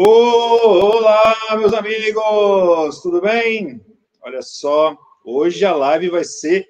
Olá, 0.00 1.34
meus 1.58 1.72
amigos, 1.72 3.02
tudo 3.02 3.20
bem? 3.20 3.84
Olha 4.22 4.40
só, 4.42 4.96
hoje 5.24 5.64
a 5.64 5.74
live 5.74 6.10
vai 6.10 6.22
ser 6.22 6.68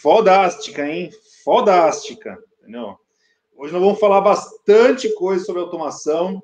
fodástica, 0.00 0.88
hein? 0.88 1.10
Fodástica, 1.44 2.38
entendeu? 2.62 2.96
Hoje 3.54 3.74
nós 3.74 3.82
vamos 3.82 4.00
falar 4.00 4.22
bastante 4.22 5.12
coisa 5.16 5.44
sobre 5.44 5.60
automação, 5.60 6.42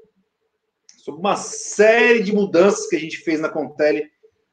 sobre 0.99 1.19
uma 1.19 1.35
série 1.35 2.23
de 2.23 2.31
mudanças 2.31 2.87
que 2.89 2.97
a 2.97 3.01
gente 3.01 3.17
fez 3.17 3.41
na 3.41 3.49
Contele 3.49 4.11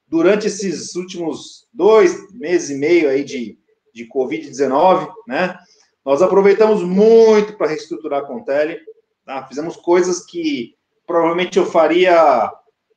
durante 0.07 0.47
esses 0.47 0.95
últimos 0.95 1.67
dois 1.73 2.31
meses 2.31 2.69
e 2.69 2.79
meio 2.79 3.09
aí 3.09 3.21
de, 3.21 3.59
de 3.93 4.07
Covid-19, 4.07 5.13
né? 5.27 5.59
Nós 6.05 6.21
aproveitamos 6.21 6.81
muito 6.83 7.57
para 7.57 7.67
reestruturar 7.67 8.23
a 8.23 8.25
Contele, 8.25 8.79
tá? 9.25 9.45
Fizemos 9.45 9.75
coisas 9.75 10.25
que 10.25 10.74
provavelmente 11.05 11.57
eu 11.57 11.65
faria 11.65 12.51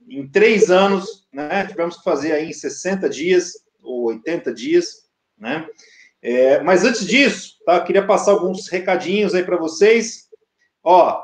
em 0.08 0.26
três 0.26 0.70
anos, 0.70 1.26
né? 1.32 1.66
Tivemos 1.66 1.96
que 1.96 2.04
fazer 2.04 2.32
aí 2.32 2.48
em 2.48 2.52
60 2.52 3.08
dias 3.08 3.52
ou 3.82 4.06
80 4.06 4.52
dias, 4.52 5.08
né? 5.38 5.66
É, 6.20 6.60
mas 6.62 6.84
antes 6.84 7.06
disso, 7.06 7.56
tá? 7.64 7.80
Queria 7.80 8.04
passar 8.04 8.32
alguns 8.32 8.68
recadinhos 8.68 9.34
aí 9.34 9.44
para 9.44 9.56
vocês. 9.56 10.28
Ó, 10.82 11.22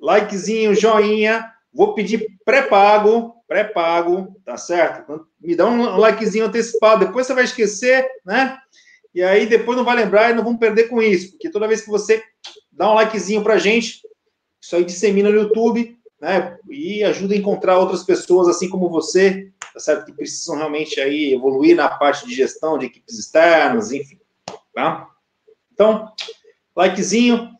likezinho, 0.00 0.74
joinha. 0.74 1.52
Vou 1.72 1.94
pedir 1.94 2.26
pré-pago, 2.44 3.34
pré-pago, 3.46 4.40
tá 4.44 4.56
certo? 4.56 5.26
Me 5.40 5.54
dá 5.54 5.66
um 5.66 5.96
likezinho 5.96 6.46
antecipado, 6.46 7.06
depois 7.06 7.26
você 7.26 7.34
vai 7.34 7.44
esquecer, 7.44 8.08
né? 8.24 8.58
E 9.14 9.22
aí 9.22 9.46
depois 9.46 9.76
não 9.76 9.84
vai 9.84 9.96
lembrar 9.96 10.30
e 10.30 10.34
não 10.34 10.44
vamos 10.44 10.58
perder 10.58 10.88
com 10.88 11.00
isso, 11.00 11.30
porque 11.32 11.50
toda 11.50 11.68
vez 11.68 11.82
que 11.82 11.88
você 11.88 12.22
dá 12.72 12.90
um 12.90 12.94
likezinho 12.94 13.42
pra 13.42 13.58
gente, 13.58 14.00
isso 14.60 14.76
aí 14.76 14.84
dissemina 14.84 15.30
no 15.30 15.36
YouTube, 15.36 15.97
né? 16.20 16.58
E 16.68 17.02
ajuda 17.04 17.34
a 17.34 17.38
encontrar 17.38 17.78
outras 17.78 18.02
pessoas 18.02 18.48
assim 18.48 18.68
como 18.68 18.88
você, 18.88 19.50
tá 19.72 19.80
certo? 19.80 20.06
Que 20.06 20.12
precisam 20.12 20.56
realmente 20.56 21.00
aí 21.00 21.32
evoluir 21.32 21.76
na 21.76 21.88
parte 21.88 22.26
de 22.26 22.34
gestão 22.34 22.78
de 22.78 22.86
equipes 22.86 23.18
externas, 23.18 23.92
enfim, 23.92 24.18
tá? 24.74 25.08
Então, 25.72 26.10
likezinho. 26.76 27.50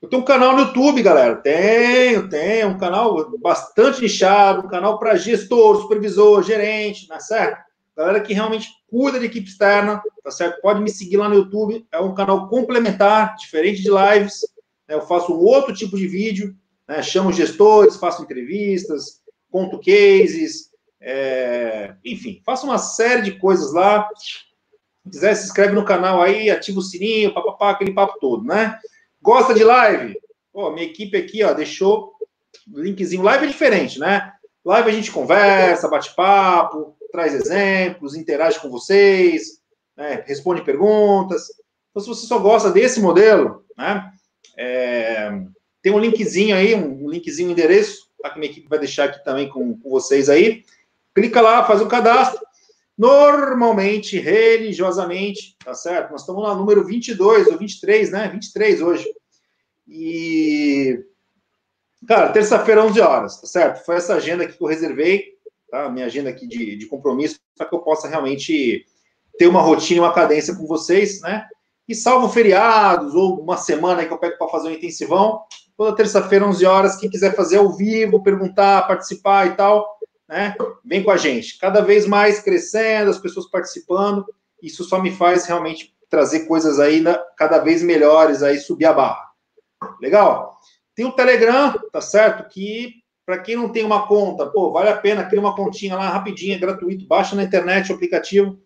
Eu 0.00 0.08
tenho 0.08 0.22
um 0.22 0.24
canal 0.24 0.54
no 0.54 0.60
YouTube, 0.62 1.02
galera. 1.02 1.34
Tenho, 1.36 2.28
tenho 2.28 2.68
um 2.68 2.78
canal 2.78 3.36
bastante 3.38 4.00
nichado, 4.00 4.64
um 4.64 4.68
canal 4.68 4.96
para 4.96 5.16
gestor, 5.16 5.80
supervisor, 5.80 6.42
gerente, 6.42 7.08
tá 7.08 7.18
certo? 7.18 7.68
Galera 7.96 8.20
que 8.20 8.32
realmente 8.32 8.68
cuida 8.88 9.18
de 9.18 9.26
equipe 9.26 9.48
externa, 9.48 10.00
tá 10.22 10.30
certo? 10.30 10.60
Pode 10.60 10.80
me 10.80 10.88
seguir 10.88 11.16
lá 11.16 11.28
no 11.28 11.34
YouTube. 11.34 11.84
É 11.90 11.98
um 11.98 12.14
canal 12.14 12.48
complementar, 12.48 13.34
diferente 13.34 13.82
de 13.82 13.90
lives. 13.90 14.42
Né? 14.86 14.94
Eu 14.94 15.02
faço 15.02 15.32
um 15.34 15.44
outro 15.44 15.74
tipo 15.74 15.96
de 15.96 16.06
vídeo, 16.06 16.54
né? 16.88 17.02
chamo 17.02 17.32
gestores, 17.32 17.96
faço 17.96 18.22
entrevistas, 18.22 19.20
conto 19.50 19.78
cases, 19.78 20.70
é... 21.00 21.94
enfim, 22.04 22.40
faço 22.44 22.66
uma 22.66 22.78
série 22.78 23.22
de 23.22 23.38
coisas 23.38 23.72
lá. 23.72 24.08
Se 24.16 25.10
quiser, 25.10 25.34
se 25.34 25.46
inscreve 25.46 25.74
no 25.74 25.84
canal 25.84 26.20
aí, 26.20 26.50
ativa 26.50 26.78
o 26.78 26.82
sininho, 26.82 27.34
papapá, 27.34 27.70
aquele 27.70 27.92
papo 27.92 28.18
todo, 28.18 28.44
né? 28.44 28.78
Gosta 29.20 29.54
de 29.54 29.64
live? 29.64 30.18
Pô, 30.52 30.70
minha 30.70 30.86
equipe 30.86 31.16
aqui, 31.16 31.44
ó, 31.44 31.52
deixou 31.52 32.12
linkzinho. 32.66 33.22
Live 33.22 33.44
é 33.44 33.48
diferente, 33.48 33.98
né? 33.98 34.32
Live 34.64 34.90
a 34.90 34.92
gente 34.92 35.10
conversa, 35.10 35.88
bate 35.88 36.14
papo, 36.14 36.96
traz 37.10 37.34
exemplos, 37.34 38.14
interage 38.14 38.60
com 38.60 38.70
vocês, 38.70 39.60
né? 39.96 40.22
responde 40.26 40.62
perguntas. 40.62 41.48
Então, 41.90 42.02
se 42.02 42.08
você 42.08 42.26
só 42.26 42.38
gosta 42.38 42.70
desse 42.70 43.00
modelo, 43.00 43.64
né? 43.76 44.12
É, 44.56 45.30
tem 45.82 45.92
um 45.92 45.98
linkzinho 45.98 46.54
aí, 46.54 46.74
um 46.74 47.08
linkzinho, 47.08 47.48
um 47.48 47.52
endereço, 47.52 48.08
tá? 48.22 48.30
que 48.30 48.38
minha 48.38 48.50
equipe 48.50 48.68
vai 48.68 48.78
deixar 48.78 49.04
aqui 49.04 49.22
também 49.24 49.48
com, 49.48 49.78
com 49.78 49.90
vocês 49.90 50.28
aí. 50.28 50.64
Clica 51.14 51.40
lá, 51.40 51.64
faz 51.64 51.80
o 51.80 51.88
cadastro. 51.88 52.40
Normalmente, 52.96 54.18
religiosamente, 54.18 55.56
tá 55.64 55.72
certo? 55.72 56.10
Nós 56.10 56.22
estamos 56.22 56.42
no 56.42 56.54
número 56.56 56.84
22 56.84 57.46
ou 57.46 57.56
23, 57.56 58.10
né? 58.10 58.28
23 58.28 58.82
hoje. 58.82 59.06
E, 59.86 61.04
cara, 62.08 62.30
terça-feira, 62.30 62.84
11 62.84 63.00
horas, 63.00 63.40
tá 63.40 63.46
certo? 63.46 63.84
Foi 63.84 63.96
essa 63.96 64.14
agenda 64.14 64.42
aqui 64.42 64.58
que 64.58 64.62
eu 64.62 64.66
reservei, 64.66 65.36
tá? 65.70 65.88
Minha 65.88 66.06
agenda 66.06 66.28
aqui 66.28 66.46
de, 66.48 66.76
de 66.76 66.86
compromisso, 66.86 67.38
para 67.56 67.66
que 67.66 67.74
eu 67.74 67.78
possa 67.78 68.08
realmente 68.08 68.84
ter 69.38 69.46
uma 69.46 69.62
rotina, 69.62 70.02
uma 70.02 70.12
cadência 70.12 70.54
com 70.56 70.66
vocês, 70.66 71.20
né? 71.20 71.46
E 71.88 71.94
salvo 71.94 72.28
feriados 72.28 73.14
ou 73.14 73.40
uma 73.40 73.56
semana 73.56 74.04
que 74.04 74.12
eu 74.12 74.18
pego 74.18 74.36
para 74.36 74.48
fazer 74.48 74.68
um 74.68 74.72
intensivão, 74.72 75.40
toda 75.78 75.96
terça-feira, 75.96 76.46
11 76.46 76.66
horas, 76.66 76.96
quem 76.96 77.08
quiser 77.08 77.34
fazer 77.34 77.56
ao 77.56 77.72
vivo, 77.72 78.22
perguntar, 78.22 78.86
participar 78.86 79.46
e 79.46 79.54
tal, 79.54 79.98
né? 80.28 80.54
Vem 80.84 81.02
com 81.02 81.10
a 81.10 81.16
gente. 81.16 81.56
Cada 81.58 81.80
vez 81.80 82.06
mais 82.06 82.40
crescendo, 82.40 83.10
as 83.10 83.18
pessoas 83.18 83.48
participando, 83.50 84.26
isso 84.62 84.84
só 84.84 85.00
me 85.00 85.10
faz 85.10 85.46
realmente 85.46 85.94
trazer 86.10 86.46
coisas 86.46 86.78
ainda 86.78 87.18
cada 87.36 87.58
vez 87.58 87.82
melhores 87.82 88.42
aí, 88.42 88.58
subir 88.58 88.84
a 88.84 88.92
barra. 88.92 89.30
Legal? 90.02 90.56
Tem 90.94 91.06
o 91.06 91.12
Telegram, 91.12 91.72
tá 91.92 92.00
certo? 92.00 92.46
Que 92.50 92.94
para 93.24 93.38
quem 93.38 93.56
não 93.56 93.70
tem 93.70 93.84
uma 93.84 94.06
conta, 94.06 94.46
pô, 94.46 94.72
vale 94.72 94.88
a 94.90 94.96
pena 94.96 95.24
criar 95.24 95.42
uma 95.42 95.54
continha 95.54 95.96
lá 95.96 96.08
rapidinho, 96.10 96.56
é 96.56 96.58
gratuito, 96.58 97.06
baixa 97.06 97.36
na 97.36 97.44
internet 97.44 97.90
o 97.90 97.94
aplicativo. 97.94 98.58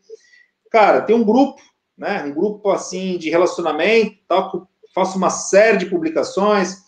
Cara, 0.71 1.03
tem 1.03 1.15
um 1.15 1.25
grupo 1.25 1.61
né? 1.97 2.25
Um 2.25 2.33
grupo 2.33 2.71
assim 2.71 3.17
de 3.19 3.31
relacionamento, 3.31 4.19
tal, 4.27 4.69
faço 4.95 5.17
uma 5.17 5.31
série 5.31 5.79
de 5.79 5.87
publicações, 5.87 6.82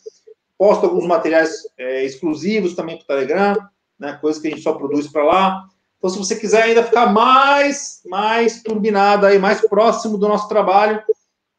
posto 0.59 0.87
alguns 0.87 1.07
materiais 1.07 1.63
é, 1.79 2.05
exclusivos 2.05 2.75
também 2.75 2.97
para 2.97 3.05
o 3.05 3.07
Telegram, 3.07 3.57
né? 3.99 4.19
Coisas 4.21 4.41
que 4.41 4.49
a 4.49 4.51
gente 4.51 4.63
só 4.63 4.73
produz 4.73 5.09
para 5.09 5.25
lá. 5.25 5.65
Então, 5.99 6.11
se 6.11 6.19
você 6.19 6.37
quiser 6.37 6.65
ainda 6.65 6.83
ficar 6.83 7.13
mais, 7.13 8.03
mais 8.05 8.63
turbinado 8.63 9.27
aí, 9.27 9.39
mais 9.39 9.67
próximo 9.67 10.19
do 10.19 10.29
nosso 10.29 10.49
trabalho, 10.49 11.03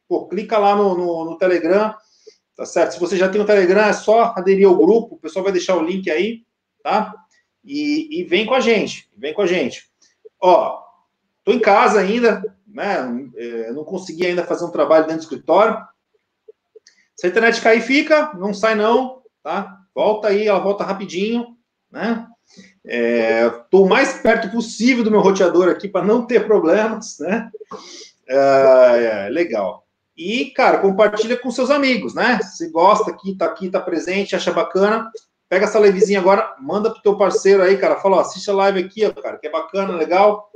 pô, 0.08 0.28
clica 0.28 0.58
lá 0.58 0.76
no, 0.76 0.96
no, 0.96 1.26
no 1.26 1.38
Telegram, 1.38 1.96
tá 2.56 2.66
certo? 2.66 2.94
Se 2.94 3.00
você 3.00 3.18
já 3.18 3.28
tem 3.28 3.42
o 3.42 3.46
Telegram, 3.46 3.86
é 3.86 3.94
só 3.94 4.34
aderir 4.36 4.68
ao 4.68 4.78
grupo, 4.78 5.16
o 5.16 5.20
pessoal 5.20 5.44
vai 5.44 5.52
deixar 5.52 5.76
o 5.76 5.84
link 5.84 6.10
aí, 6.10 6.44
tá? 6.84 7.14
E, 7.64 8.22
e 8.22 8.24
vem 8.24 8.46
com 8.46 8.54
a 8.54 8.60
gente, 8.60 9.10
vem 9.18 9.34
com 9.34 9.42
a 9.42 9.48
gente. 9.48 9.90
Ó, 10.40 10.80
tô 11.44 11.52
em 11.52 11.60
casa 11.60 12.00
ainda, 12.00 12.44
né? 12.68 13.30
É, 13.36 13.72
não 13.72 13.84
consegui 13.84 14.28
ainda 14.28 14.46
fazer 14.46 14.66
um 14.66 14.72
trabalho 14.72 15.06
dentro 15.06 15.22
do 15.22 15.24
escritório. 15.24 15.76
Se 17.26 17.30
a 17.30 17.32
internet 17.32 17.60
cair, 17.60 17.82
fica, 17.82 18.32
não 18.36 18.54
sai 18.54 18.76
não, 18.76 19.24
tá? 19.42 19.80
Volta 19.96 20.28
aí, 20.28 20.48
ela 20.48 20.60
volta 20.60 20.84
rapidinho, 20.84 21.58
né? 21.92 22.28
Estou 22.86 23.88
é, 23.88 23.90
mais 23.90 24.14
perto 24.22 24.52
possível 24.52 25.04
do 25.04 25.10
meu 25.10 25.22
roteador 25.22 25.68
aqui 25.70 25.88
para 25.88 26.06
não 26.06 26.28
ter 26.28 26.46
problemas, 26.46 27.18
né? 27.20 27.50
É, 28.30 29.26
é, 29.26 29.30
legal. 29.30 29.88
E, 30.16 30.52
cara, 30.52 30.78
compartilha 30.78 31.36
com 31.36 31.50
seus 31.50 31.72
amigos, 31.72 32.14
né? 32.14 32.40
Se 32.44 32.70
gosta 32.70 33.10
aqui, 33.10 33.36
tá 33.36 33.46
aqui, 33.46 33.72
tá 33.72 33.80
presente, 33.80 34.36
acha 34.36 34.52
bacana, 34.52 35.10
pega 35.50 35.66
essa 35.66 35.80
levezinha 35.80 36.20
agora, 36.20 36.56
manda 36.62 36.92
pro 36.92 37.02
teu 37.02 37.18
parceiro 37.18 37.64
aí, 37.64 37.76
cara, 37.76 37.96
fala, 37.96 38.18
ó, 38.18 38.20
assiste 38.20 38.52
a 38.52 38.54
live 38.54 38.82
aqui, 38.82 39.04
ó, 39.04 39.12
cara, 39.12 39.40
que 39.40 39.48
é 39.48 39.52
bacana, 39.52 39.96
legal 39.96 40.48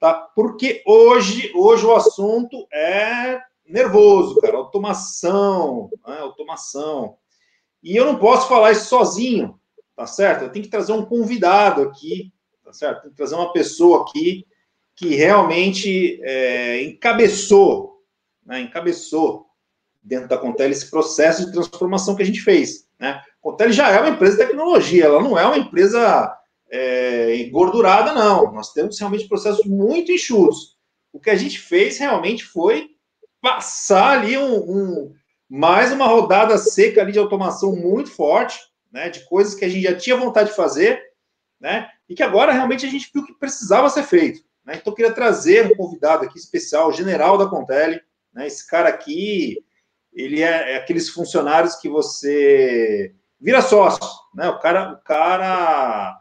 tá? 0.00 0.14
Porque 0.34 0.82
hoje, 0.86 1.52
hoje 1.54 1.86
o 1.86 1.94
assunto 1.94 2.66
é 2.72 3.40
nervoso, 3.66 4.40
cara, 4.40 4.56
automação, 4.56 5.90
né? 6.06 6.18
automação. 6.18 7.16
E 7.82 7.96
eu 7.96 8.04
não 8.04 8.18
posso 8.18 8.48
falar 8.48 8.72
isso 8.72 8.86
sozinho, 8.86 9.58
tá 9.96 10.06
certo? 10.06 10.42
Eu 10.42 10.52
tenho 10.52 10.64
que 10.64 10.70
trazer 10.70 10.92
um 10.92 11.04
convidado 11.04 11.82
aqui, 11.82 12.32
tá 12.64 12.72
certo? 12.72 13.02
Tenho 13.02 13.10
que 13.10 13.16
trazer 13.16 13.34
uma 13.34 13.52
pessoa 13.52 14.02
aqui 14.02 14.46
que 14.96 15.14
realmente 15.14 16.20
é, 16.22 16.82
encabeçou, 16.82 18.02
né? 18.44 18.60
Encabeçou 18.60 19.46
dentro 20.02 20.28
da 20.28 20.38
Contele 20.38 20.72
esse 20.72 20.90
processo 20.90 21.46
de 21.46 21.52
transformação 21.52 22.14
que 22.14 22.22
a 22.22 22.26
gente 22.26 22.40
fez, 22.40 22.86
né? 22.98 23.10
A 23.10 23.24
Contele 23.40 23.72
já 23.72 23.90
é 23.90 24.00
uma 24.00 24.10
empresa 24.10 24.36
de 24.36 24.46
tecnologia, 24.46 25.04
ela 25.04 25.22
não 25.22 25.38
é 25.38 25.44
uma 25.44 25.58
empresa 25.58 26.34
é, 26.70 27.36
engordurada, 27.36 28.12
não. 28.12 28.52
Nós 28.52 28.72
temos 28.72 28.98
realmente 28.98 29.28
processos 29.28 29.64
muito 29.64 30.12
enxutos. 30.12 30.76
O 31.12 31.20
que 31.20 31.30
a 31.30 31.36
gente 31.36 31.58
fez 31.58 31.98
realmente 31.98 32.44
foi 32.44 32.93
passar 33.44 34.20
ali 34.20 34.38
um, 34.38 34.54
um, 34.54 35.14
mais 35.46 35.92
uma 35.92 36.06
rodada 36.06 36.56
seca 36.56 37.02
ali 37.02 37.12
de 37.12 37.18
automação 37.18 37.76
muito 37.76 38.10
forte, 38.10 38.58
né, 38.90 39.10
de 39.10 39.20
coisas 39.26 39.54
que 39.54 39.66
a 39.66 39.68
gente 39.68 39.82
já 39.82 39.94
tinha 39.94 40.16
vontade 40.16 40.48
de 40.48 40.56
fazer, 40.56 41.02
né, 41.60 41.90
e 42.08 42.14
que 42.14 42.22
agora 42.22 42.54
realmente 42.54 42.86
a 42.86 42.88
gente 42.88 43.10
viu 43.12 43.22
que 43.22 43.38
precisava 43.38 43.90
ser 43.90 44.04
feito. 44.04 44.40
Né? 44.64 44.76
Então, 44.76 44.90
eu 44.90 44.94
queria 44.96 45.12
trazer 45.12 45.70
um 45.70 45.76
convidado 45.76 46.24
aqui 46.24 46.38
especial, 46.38 46.88
o 46.88 46.92
general 46.92 47.36
da 47.36 47.46
Contele, 47.46 48.00
né, 48.32 48.46
esse 48.46 48.66
cara 48.66 48.88
aqui, 48.88 49.62
ele 50.10 50.42
é, 50.42 50.72
é 50.72 50.76
aqueles 50.76 51.10
funcionários 51.10 51.76
que 51.76 51.88
você 51.88 53.14
vira 53.38 53.60
sócio, 53.60 54.00
né, 54.34 54.48
o 54.48 54.58
cara, 54.58 54.94
o 54.94 55.04
cara 55.04 56.18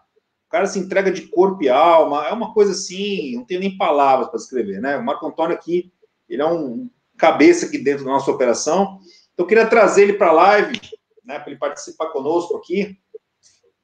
cara 0.50 0.68
se 0.68 0.78
entrega 0.78 1.10
de 1.10 1.30
corpo 1.30 1.64
e 1.64 1.70
alma, 1.70 2.28
é 2.28 2.34
uma 2.34 2.54
coisa 2.54 2.74
assim, 2.74 3.34
não 3.36 3.44
tenho 3.44 3.62
nem 3.62 3.76
palavras 3.76 4.28
para 4.28 4.38
descrever, 4.38 4.80
né? 4.80 4.98
O 4.98 5.04
Marco 5.04 5.26
Antônio 5.26 5.56
aqui, 5.56 5.92
ele 6.30 6.44
é 6.44 6.46
um 6.46 6.88
cabeça 7.18 7.66
aqui 7.66 7.78
dentro 7.78 8.06
da 8.06 8.12
nossa 8.12 8.32
operação. 8.32 9.00
Então, 9.34 9.46
eu 9.46 9.48
queria 9.48 9.68
trazer 9.68 10.04
ele 10.04 10.14
para 10.14 10.30
a 10.30 10.34
live, 10.34 10.80
né, 11.24 11.40
para 11.40 11.50
ele 11.50 11.60
participar 11.60 12.10
conosco 12.10 12.58
aqui. 12.58 12.98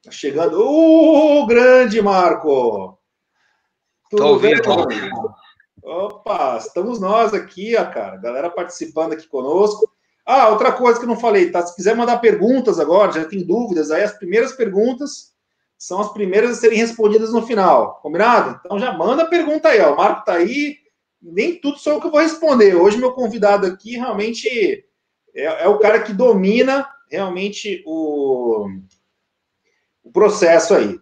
Tá 0.03 0.11
chegando. 0.11 0.61
O 0.61 1.43
uh, 1.43 1.45
grande 1.47 2.01
Marco! 2.01 2.97
Tudo 4.09 4.23
Tô 4.23 4.29
ouvindo. 4.29 4.61
Opa, 5.83 6.57
estamos 6.57 6.99
nós 6.99 7.33
aqui, 7.33 7.75
ó, 7.75 7.85
cara. 7.85 8.17
Galera 8.17 8.49
participando 8.49 9.13
aqui 9.13 9.27
conosco. 9.27 9.89
Ah, 10.25 10.49
outra 10.49 10.71
coisa 10.71 10.99
que 10.99 11.05
eu 11.05 11.09
não 11.09 11.19
falei, 11.19 11.49
tá? 11.49 11.65
Se 11.65 11.75
quiser 11.75 11.95
mandar 11.95 12.19
perguntas 12.19 12.79
agora, 12.79 13.11
já 13.11 13.25
tem 13.25 13.43
dúvidas, 13.43 13.89
aí 13.89 14.03
as 14.03 14.13
primeiras 14.13 14.51
perguntas 14.51 15.33
são 15.77 16.01
as 16.01 16.11
primeiras 16.13 16.51
a 16.51 16.55
serem 16.55 16.77
respondidas 16.77 17.33
no 17.33 17.41
final. 17.41 17.99
Combinado? 18.01 18.59
Então 18.63 18.77
já 18.77 18.91
manda 18.91 19.25
pergunta 19.25 19.69
aí, 19.69 19.81
ó. 19.81 19.93
O 19.93 19.97
Marco 19.97 20.25
tá 20.25 20.33
aí. 20.33 20.77
Nem 21.21 21.59
tudo 21.59 21.77
sou 21.77 21.93
eu 21.93 22.01
que 22.01 22.09
vou 22.09 22.21
responder. 22.21 22.75
Hoje, 22.75 22.97
meu 22.97 23.13
convidado 23.13 23.67
aqui 23.67 23.97
realmente 23.97 24.85
é, 25.35 25.63
é 25.63 25.67
o 25.67 25.79
cara 25.79 26.01
que 26.01 26.13
domina 26.13 26.87
realmente 27.09 27.83
o, 27.85 28.67
o 30.03 30.11
processo 30.11 30.73
aí. 30.73 30.99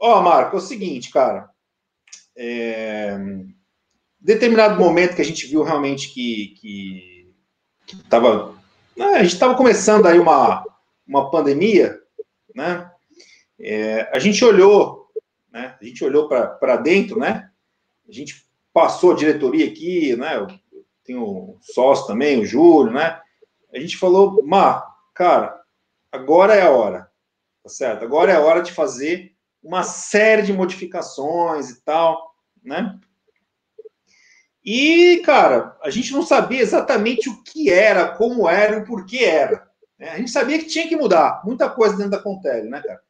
Ó, 0.00 0.20
Marco, 0.20 0.56
é 0.56 0.58
o 0.58 0.62
seguinte, 0.62 1.10
cara. 1.10 1.50
É, 2.36 3.18
determinado 4.20 4.78
momento 4.78 5.16
que 5.16 5.22
a 5.22 5.24
gente 5.24 5.46
viu 5.46 5.62
realmente 5.62 6.12
que, 6.12 6.54
que, 6.60 7.34
que 7.86 7.96
tava, 8.08 8.54
né, 8.96 9.06
a 9.06 9.22
gente 9.22 9.34
estava 9.34 9.54
começando 9.54 10.06
aí 10.06 10.18
uma, 10.18 10.64
uma 11.06 11.30
pandemia, 11.30 12.00
né? 12.54 12.90
É, 13.60 14.10
a 14.14 14.18
gente 14.18 14.44
olhou, 14.44 15.08
né? 15.52 15.76
A 15.80 15.84
gente 15.84 16.04
olhou 16.04 16.28
para 16.28 16.76
dentro, 16.76 17.18
né? 17.18 17.50
A 18.08 18.12
gente 18.12 18.44
passou 18.72 19.12
a 19.12 19.16
diretoria 19.16 19.66
aqui, 19.66 20.16
né? 20.16 20.46
Tenho 21.04 21.22
o 21.22 21.58
sócio 21.60 22.06
também, 22.06 22.40
o 22.40 22.46
Júlio, 22.46 22.92
né? 22.92 23.20
A 23.72 23.78
gente 23.78 23.96
falou, 23.96 24.42
Mar, 24.44 24.86
cara, 25.14 25.60
agora 26.10 26.54
é 26.54 26.62
a 26.62 26.70
hora, 26.70 27.10
tá 27.62 27.68
certo? 27.68 28.04
Agora 28.04 28.32
é 28.32 28.36
a 28.36 28.40
hora 28.40 28.62
de 28.62 28.72
fazer 28.72 29.32
uma 29.62 29.82
série 29.82 30.42
de 30.42 30.52
modificações 30.52 31.70
e 31.70 31.82
tal, 31.82 32.34
né? 32.62 32.98
E, 34.64 35.22
cara, 35.24 35.76
a 35.82 35.90
gente 35.90 36.12
não 36.12 36.22
sabia 36.22 36.60
exatamente 36.60 37.28
o 37.28 37.42
que 37.42 37.68
era, 37.70 38.08
como 38.16 38.48
era 38.48 38.76
e 38.76 38.80
o 38.80 38.84
porquê 38.84 39.24
era. 39.24 39.68
Né? 39.98 40.10
A 40.10 40.18
gente 40.18 40.30
sabia 40.30 40.58
que 40.58 40.66
tinha 40.66 40.88
que 40.88 40.96
mudar 40.96 41.42
muita 41.44 41.68
coisa 41.68 41.96
dentro 41.96 42.12
da 42.12 42.22
Contele, 42.22 42.68
né, 42.68 42.80
cara? 42.80 43.00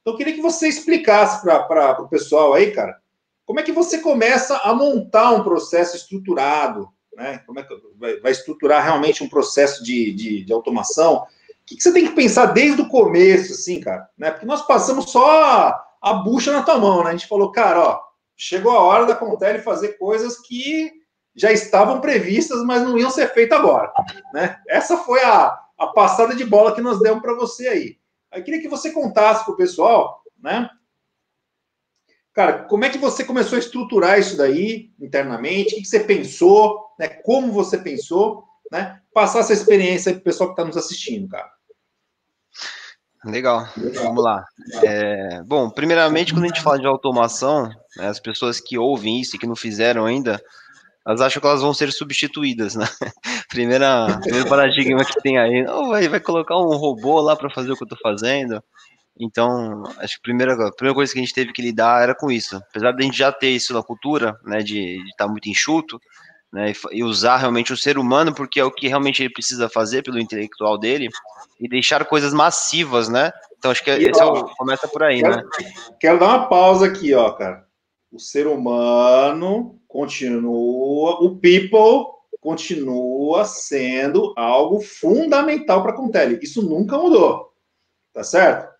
Então, 0.00 0.14
eu 0.14 0.16
queria 0.16 0.34
que 0.34 0.40
você 0.40 0.68
explicasse 0.68 1.42
para 1.42 2.02
o 2.02 2.08
pessoal 2.08 2.54
aí, 2.54 2.70
cara, 2.72 2.98
como 3.46 3.60
é 3.60 3.62
que 3.62 3.72
você 3.72 3.98
começa 3.98 4.56
a 4.58 4.74
montar 4.74 5.30
um 5.32 5.42
processo 5.42 5.96
estruturado, 5.96 6.88
né? 7.14 7.38
Como 7.46 7.60
é 7.60 7.62
que 7.62 7.74
vai, 8.22 8.32
estruturar 8.32 8.82
realmente 8.82 9.22
um 9.22 9.28
processo 9.28 9.84
de, 9.84 10.12
de, 10.12 10.44
de 10.44 10.52
automação? 10.52 11.16
O 11.16 11.26
que, 11.66 11.76
que, 11.76 11.82
você 11.82 11.92
tem 11.92 12.06
que 12.06 12.14
pensar 12.14 12.46
desde 12.46 12.82
o 12.82 12.88
começo, 12.88 13.52
assim, 13.52 13.80
cara? 13.80 14.08
Né? 14.18 14.30
Porque 14.30 14.46
nós 14.46 14.66
passamos 14.66 15.10
só 15.10 15.42
a, 15.42 15.84
a 16.02 16.14
bucha 16.14 16.52
na 16.52 16.62
tua 16.62 16.78
mão, 16.78 17.04
né? 17.04 17.10
A 17.10 17.12
gente 17.12 17.28
falou, 17.28 17.52
cara, 17.52 17.80
ó, 17.80 18.00
chegou 18.36 18.72
a 18.72 18.80
hora 18.80 19.06
da 19.06 19.14
Contele 19.14 19.60
fazer 19.60 19.98
coisas 19.98 20.38
que 20.40 20.92
já 21.34 21.52
estavam 21.52 22.00
previstas, 22.00 22.62
mas 22.64 22.82
não 22.82 22.98
iam 22.98 23.10
ser 23.10 23.32
feitas 23.32 23.58
agora, 23.58 23.92
né? 24.32 24.58
Essa 24.68 24.96
foi 24.96 25.22
a, 25.22 25.58
a 25.78 25.86
passada 25.88 26.34
de 26.34 26.44
bola 26.44 26.74
que 26.74 26.80
nós 26.80 27.00
demos 27.00 27.20
para 27.20 27.34
você 27.34 27.68
aí. 27.68 27.98
Eu 28.32 28.42
queria 28.42 28.60
que 28.60 28.68
você 28.68 28.90
contasse 28.90 29.44
para 29.44 29.54
o 29.54 29.56
pessoal, 29.56 30.22
né? 30.40 30.68
Cara, 32.34 32.64
como 32.64 32.84
é 32.84 32.90
que 32.90 32.98
você 32.98 33.24
começou 33.24 33.54
a 33.54 33.60
estruturar 33.60 34.18
isso 34.18 34.36
daí 34.36 34.90
internamente? 35.00 35.74
O 35.74 35.78
que 35.78 35.84
você 35.84 36.00
pensou? 36.00 36.84
Né? 36.98 37.08
Como 37.08 37.52
você 37.52 37.78
pensou? 37.78 38.44
Né? 38.72 39.00
Passar 39.14 39.40
essa 39.40 39.52
experiência 39.52 40.12
para 40.12 40.20
o 40.20 40.24
pessoal 40.24 40.48
que 40.48 40.54
está 40.54 40.64
nos 40.64 40.76
assistindo, 40.76 41.28
cara. 41.28 41.48
Legal, 43.24 43.66
vamos 43.94 44.22
lá. 44.22 44.44
É, 44.82 45.42
bom, 45.44 45.70
primeiramente, 45.70 46.34
quando 46.34 46.44
a 46.44 46.48
gente 46.48 46.60
fala 46.60 46.78
de 46.78 46.86
automação, 46.86 47.68
né, 47.96 48.08
as 48.08 48.20
pessoas 48.20 48.60
que 48.60 48.76
ouvem 48.76 49.20
isso 49.20 49.36
e 49.36 49.38
que 49.38 49.46
não 49.46 49.56
fizeram 49.56 50.04
ainda, 50.04 50.38
elas 51.06 51.22
acham 51.22 51.40
que 51.40 51.46
elas 51.46 51.62
vão 51.62 51.72
ser 51.72 51.90
substituídas, 51.90 52.74
né? 52.74 52.84
Primeira, 53.48 54.18
primeiro 54.20 54.48
paradigma 54.48 55.04
que 55.04 55.22
tem 55.22 55.38
aí, 55.38 55.64
oh, 55.66 55.88
vai, 55.88 56.08
vai 56.08 56.20
colocar 56.20 56.56
um 56.56 56.76
robô 56.76 57.20
lá 57.20 57.36
para 57.36 57.48
fazer 57.48 57.70
o 57.72 57.76
que 57.76 57.84
eu 57.84 57.86
estou 57.86 57.98
fazendo. 58.02 58.62
Então, 59.18 59.84
acho 59.98 60.14
que 60.14 60.20
a 60.20 60.22
primeira, 60.22 60.52
a 60.54 60.72
primeira 60.72 60.94
coisa 60.94 61.12
que 61.12 61.18
a 61.18 61.22
gente 61.22 61.34
teve 61.34 61.52
que 61.52 61.62
lidar 61.62 62.02
era 62.02 62.14
com 62.14 62.30
isso. 62.30 62.56
Apesar 62.56 62.92
de 62.92 63.02
a 63.02 63.06
gente 63.06 63.16
já 63.16 63.30
ter 63.30 63.50
isso 63.50 63.72
na 63.72 63.82
cultura, 63.82 64.38
né, 64.44 64.58
de 64.58 64.96
estar 65.10 65.26
tá 65.26 65.28
muito 65.28 65.48
enxuto, 65.48 66.00
né, 66.52 66.72
e, 66.92 67.02
usar 67.02 67.36
realmente 67.36 67.72
o 67.72 67.76
ser 67.76 67.98
humano, 67.98 68.34
porque 68.34 68.58
é 68.58 68.64
o 68.64 68.70
que 68.70 68.88
realmente 68.88 69.22
ele 69.22 69.32
precisa 69.32 69.68
fazer 69.68 70.02
pelo 70.02 70.18
intelectual 70.18 70.78
dele, 70.78 71.08
e 71.60 71.68
deixar 71.68 72.04
coisas 72.04 72.34
massivas, 72.34 73.08
né? 73.08 73.32
Então, 73.56 73.70
acho 73.70 73.82
que 73.82 73.90
e, 73.90 74.08
esse 74.08 74.22
ó, 74.22 74.36
é 74.36 74.40
o, 74.40 74.44
começa 74.56 74.88
por 74.88 75.02
aí, 75.02 75.20
quero, 75.20 75.36
né? 75.36 75.42
Quero 76.00 76.18
dar 76.18 76.26
uma 76.26 76.48
pausa 76.48 76.86
aqui, 76.86 77.14
ó, 77.14 77.30
cara. 77.32 77.64
O 78.10 78.18
ser 78.18 78.46
humano 78.46 79.80
continua, 79.88 81.24
o 81.24 81.36
people 81.38 82.12
continua 82.40 83.44
sendo 83.44 84.34
algo 84.36 84.80
fundamental 84.80 85.82
para 85.82 85.92
a 85.92 85.96
Contele. 85.96 86.38
Isso 86.42 86.62
nunca 86.62 86.98
mudou, 86.98 87.52
tá 88.12 88.22
certo? 88.22 88.73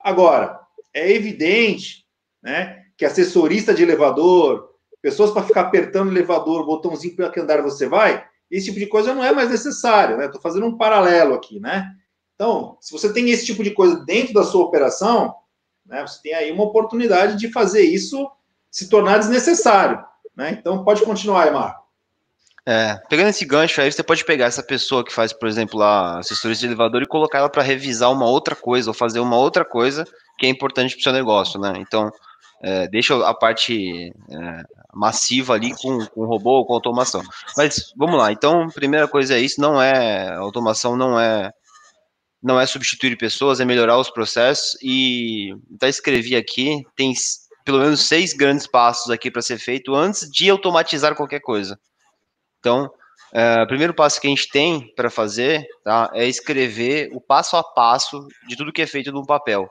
Agora, 0.00 0.58
é 0.92 1.12
evidente, 1.12 2.06
né, 2.42 2.84
que 2.96 3.04
assessorista 3.04 3.74
de 3.74 3.82
elevador, 3.82 4.70
pessoas 5.00 5.30
para 5.30 5.42
ficar 5.42 5.62
apertando 5.62 6.08
o 6.08 6.12
elevador, 6.12 6.66
botãozinho 6.66 7.16
para 7.16 7.30
que 7.30 7.40
andar 7.40 7.62
você 7.62 7.86
vai, 7.86 8.24
esse 8.50 8.66
tipo 8.66 8.78
de 8.78 8.86
coisa 8.86 9.14
não 9.14 9.24
é 9.24 9.32
mais 9.32 9.48
necessário, 9.48 10.16
né? 10.16 10.26
Estou 10.26 10.40
fazendo 10.40 10.66
um 10.66 10.76
paralelo 10.76 11.34
aqui, 11.34 11.60
né? 11.60 11.88
Então, 12.34 12.76
se 12.80 12.92
você 12.92 13.12
tem 13.12 13.30
esse 13.30 13.46
tipo 13.46 13.62
de 13.62 13.70
coisa 13.70 14.04
dentro 14.04 14.34
da 14.34 14.42
sua 14.42 14.64
operação, 14.64 15.34
né, 15.86 16.00
você 16.06 16.20
tem 16.22 16.34
aí 16.34 16.50
uma 16.50 16.64
oportunidade 16.64 17.38
de 17.38 17.52
fazer 17.52 17.82
isso 17.82 18.30
se 18.70 18.88
tornar 18.88 19.18
desnecessário, 19.18 20.04
né? 20.34 20.56
Então, 20.58 20.84
pode 20.84 21.04
continuar 21.04 21.52
Marco. 21.52 21.79
É, 22.66 22.96
pegando 23.08 23.28
esse 23.28 23.44
gancho 23.44 23.80
aí, 23.80 23.90
você 23.90 24.02
pode 24.02 24.24
pegar 24.24 24.46
essa 24.46 24.62
pessoa 24.62 25.04
que 25.04 25.12
faz, 25.12 25.32
por 25.32 25.48
exemplo, 25.48 25.82
a 25.82 26.18
assessoria 26.18 26.56
de 26.56 26.66
elevador 26.66 27.02
e 27.02 27.06
colocar 27.06 27.38
ela 27.38 27.48
para 27.48 27.62
revisar 27.62 28.12
uma 28.12 28.26
outra 28.26 28.54
coisa 28.54 28.90
ou 28.90 28.94
fazer 28.94 29.20
uma 29.20 29.36
outra 29.36 29.64
coisa 29.64 30.04
que 30.38 30.46
é 30.46 30.48
importante 30.48 30.94
para 30.94 31.00
o 31.00 31.02
seu 31.02 31.12
negócio, 31.12 31.60
né? 31.60 31.72
Então, 31.76 32.10
é, 32.62 32.88
deixa 32.88 33.14
a 33.26 33.34
parte 33.34 34.12
é, 34.30 34.62
massiva 34.94 35.54
ali 35.54 35.74
com, 35.74 36.04
com 36.06 36.26
robô 36.26 36.58
ou 36.58 36.66
com 36.66 36.74
automação. 36.74 37.22
Mas 37.56 37.92
vamos 37.96 38.18
lá. 38.18 38.30
Então, 38.32 38.68
primeira 38.68 39.08
coisa 39.08 39.34
é 39.34 39.40
isso. 39.40 39.60
Não 39.60 39.80
é 39.80 40.34
automação, 40.34 40.96
não 40.96 41.18
é 41.18 41.50
não 42.42 42.58
é 42.58 42.64
substituir 42.64 43.16
pessoas, 43.16 43.60
é 43.60 43.64
melhorar 43.64 43.98
os 43.98 44.10
processos. 44.10 44.76
E 44.82 45.54
até 45.74 45.88
escrevi 45.88 46.36
aqui 46.36 46.82
tem 46.96 47.12
pelo 47.64 47.78
menos 47.78 48.06
seis 48.06 48.32
grandes 48.32 48.66
passos 48.66 49.10
aqui 49.10 49.30
para 49.30 49.42
ser 49.42 49.58
feito 49.58 49.94
antes 49.94 50.28
de 50.30 50.48
automatizar 50.50 51.14
qualquer 51.14 51.40
coisa. 51.40 51.78
Então, 52.60 52.90
é, 53.32 53.62
o 53.62 53.66
primeiro 53.66 53.94
passo 53.94 54.20
que 54.20 54.26
a 54.26 54.30
gente 54.30 54.48
tem 54.48 54.92
para 54.94 55.10
fazer 55.10 55.66
tá, 55.84 56.10
é 56.14 56.26
escrever 56.26 57.10
o 57.12 57.20
passo 57.20 57.56
a 57.56 57.64
passo 57.64 58.26
de 58.46 58.56
tudo 58.56 58.72
que 58.72 58.82
é 58.82 58.86
feito 58.86 59.10
no 59.12 59.26
papel. 59.26 59.68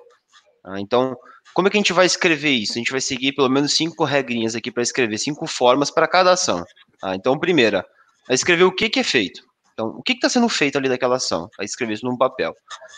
Tá? 0.63 0.79
Então, 0.79 1.15
como 1.53 1.67
é 1.67 1.71
que 1.71 1.77
a 1.77 1.79
gente 1.79 1.93
vai 1.93 2.05
escrever 2.05 2.51
isso? 2.51 2.73
A 2.73 2.77
gente 2.77 2.91
vai 2.91 3.01
seguir 3.01 3.33
pelo 3.33 3.49
menos 3.49 3.75
cinco 3.75 4.03
regrinhas 4.03 4.55
aqui 4.55 4.71
para 4.71 4.83
escrever, 4.83 5.17
cinco 5.17 5.47
formas 5.47 5.91
para 5.91 6.07
cada 6.07 6.31
ação. 6.31 6.63
Tá? 6.99 7.15
Então, 7.15 7.37
primeira, 7.37 7.85
é 8.29 8.33
escrever 8.33 8.63
o 8.63 8.71
que, 8.71 8.89
que 8.89 8.99
é 8.99 9.03
feito. 9.03 9.41
Então, 9.73 9.87
o 9.87 10.03
que 10.03 10.11
está 10.11 10.27
sendo 10.27 10.49
feito 10.49 10.77
ali 10.77 10.89
daquela 10.89 11.15
ação? 11.15 11.49
Vai 11.57 11.65
escrever 11.65 11.93
isso 11.93 12.05
num 12.05 12.17
papel. 12.17 12.53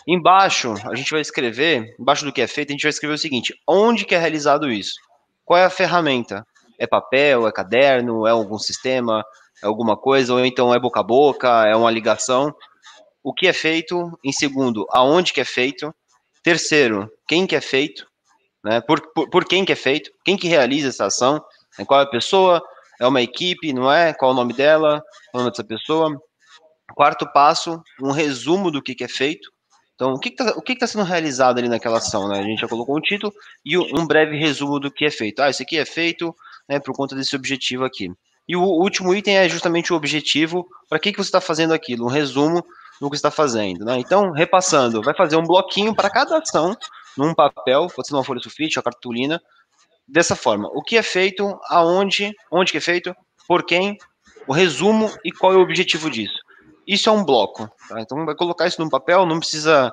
Embaixo, 0.07 0.73
a 0.89 0.95
gente 0.95 1.11
vai 1.11 1.21
escrever, 1.21 1.95
embaixo 1.99 2.25
do 2.25 2.33
que 2.33 2.41
é 2.41 2.47
feito, 2.47 2.69
a 2.69 2.73
gente 2.73 2.81
vai 2.81 2.89
escrever 2.89 3.13
o 3.13 3.19
seguinte: 3.19 3.53
onde 3.67 4.03
que 4.03 4.15
é 4.15 4.17
realizado 4.17 4.67
isso? 4.71 4.95
Qual 5.45 5.59
é 5.59 5.63
a 5.63 5.69
ferramenta? 5.69 6.43
É 6.79 6.87
papel, 6.87 7.47
é 7.47 7.51
caderno, 7.51 8.25
é 8.25 8.31
algum 8.31 8.57
sistema, 8.57 9.23
é 9.63 9.67
alguma 9.67 9.95
coisa, 9.95 10.33
ou 10.33 10.43
então 10.43 10.73
é 10.73 10.79
boca 10.79 10.99
a 10.99 11.03
boca, 11.03 11.67
é 11.67 11.75
uma 11.75 11.91
ligação. 11.91 12.53
O 13.23 13.33
que 13.33 13.47
é 13.47 13.53
feito? 13.53 14.17
Em 14.23 14.31
segundo, 14.31 14.85
aonde 14.89 15.31
que 15.31 15.41
é 15.41 15.45
feito? 15.45 15.93
Terceiro, 16.43 17.11
quem 17.27 17.45
que 17.45 17.55
é 17.55 17.61
feito? 17.61 18.07
Né? 18.63 18.81
Por, 18.81 19.01
por, 19.13 19.29
por 19.29 19.45
quem 19.45 19.63
que 19.63 19.71
é 19.71 19.75
feito? 19.75 20.11
Quem 20.25 20.35
que 20.35 20.47
realiza 20.47 20.89
essa 20.89 21.05
ação? 21.05 21.43
É 21.77 21.85
qual 21.85 21.99
é 21.99 22.03
a 22.03 22.09
pessoa? 22.09 22.61
É 22.99 23.07
uma 23.07 23.21
equipe, 23.21 23.73
não 23.73 23.91
é? 23.91 24.13
Qual 24.13 24.31
é 24.31 24.33
o 24.33 24.37
nome 24.37 24.53
dela? 24.53 25.01
Qual 25.31 25.35
o 25.35 25.37
nome 25.39 25.51
dessa 25.51 25.63
pessoa? 25.63 26.15
Quarto 26.95 27.25
passo, 27.31 27.81
um 28.01 28.11
resumo 28.11 28.69
do 28.69 28.81
que, 28.81 28.95
que 28.95 29.03
é 29.03 29.07
feito. 29.07 29.49
Então, 29.95 30.13
o 30.13 30.19
que 30.19 30.29
está 30.29 30.53
tá 30.79 30.87
sendo 30.87 31.03
realizado 31.03 31.59
ali 31.59 31.69
naquela 31.69 31.99
ação? 31.99 32.27
Né? 32.27 32.39
A 32.39 32.43
gente 32.43 32.61
já 32.61 32.67
colocou 32.67 32.97
um 32.97 33.01
título 33.01 33.31
e 33.63 33.77
um 33.77 34.05
breve 34.05 34.35
resumo 34.35 34.79
do 34.79 34.91
que 34.91 35.05
é 35.05 35.11
feito. 35.11 35.41
Ah, 35.41 35.49
isso 35.49 35.61
aqui 35.61 35.77
é 35.77 35.85
feito 35.85 36.35
né, 36.67 36.79
por 36.79 36.95
conta 36.95 37.15
desse 37.15 37.35
objetivo 37.35 37.85
aqui. 37.85 38.09
E 38.47 38.55
o 38.55 38.63
último 38.63 39.13
item 39.13 39.37
é 39.37 39.47
justamente 39.47 39.93
o 39.93 39.95
objetivo, 39.95 40.67
para 40.89 40.99
que, 40.99 41.11
que 41.11 41.17
você 41.17 41.27
está 41.27 41.41
fazendo 41.41 41.73
aquilo, 41.73 42.05
um 42.05 42.09
resumo 42.09 42.63
do 42.99 43.09
que 43.09 43.15
está 43.15 43.31
fazendo. 43.31 43.85
Né? 43.85 43.99
Então, 43.99 44.31
repassando, 44.31 45.01
vai 45.01 45.15
fazer 45.15 45.35
um 45.35 45.43
bloquinho 45.43 45.95
para 45.95 46.09
cada 46.09 46.37
ação, 46.37 46.75
num 47.17 47.33
papel, 47.33 47.87
pode 47.87 48.07
ser 48.07 48.13
uma 48.13 48.23
folha 48.23 48.41
sulfite, 48.41 48.77
uma 48.77 48.83
cartolina, 48.83 49.41
dessa 50.07 50.35
forma. 50.35 50.69
O 50.73 50.83
que 50.83 50.97
é 50.97 51.03
feito, 51.03 51.57
aonde, 51.69 52.33
onde 52.51 52.71
que 52.71 52.77
é 52.77 52.81
feito, 52.81 53.15
por 53.47 53.63
quem, 53.63 53.97
o 54.47 54.53
resumo 54.53 55.11
e 55.23 55.31
qual 55.31 55.53
é 55.53 55.57
o 55.57 55.61
objetivo 55.61 56.09
disso. 56.09 56.39
isso 56.85 57.09
é 57.09 57.11
um 57.11 57.23
bloco. 57.23 57.69
Tá? 57.87 58.01
Então 58.01 58.25
vai 58.25 58.35
colocar 58.35 58.67
isso 58.67 58.81
no 58.83 58.89
papel, 58.89 59.25
não 59.25 59.39
precisa 59.39 59.91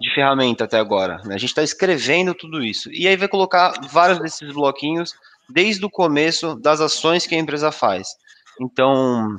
de 0.00 0.14
ferramenta 0.14 0.64
até 0.64 0.78
agora. 0.78 1.18
Né? 1.24 1.34
A 1.34 1.38
gente 1.38 1.50
está 1.50 1.62
escrevendo 1.62 2.34
tudo 2.34 2.64
isso. 2.64 2.90
E 2.90 3.06
aí 3.06 3.16
vai 3.16 3.28
colocar 3.28 3.74
vários 3.90 4.18
desses 4.18 4.52
bloquinhos 4.52 5.12
desde 5.52 5.84
o 5.84 5.90
começo 5.90 6.54
das 6.56 6.80
ações 6.80 7.26
que 7.26 7.34
a 7.34 7.38
empresa 7.38 7.70
faz. 7.72 8.08
Então, 8.60 9.36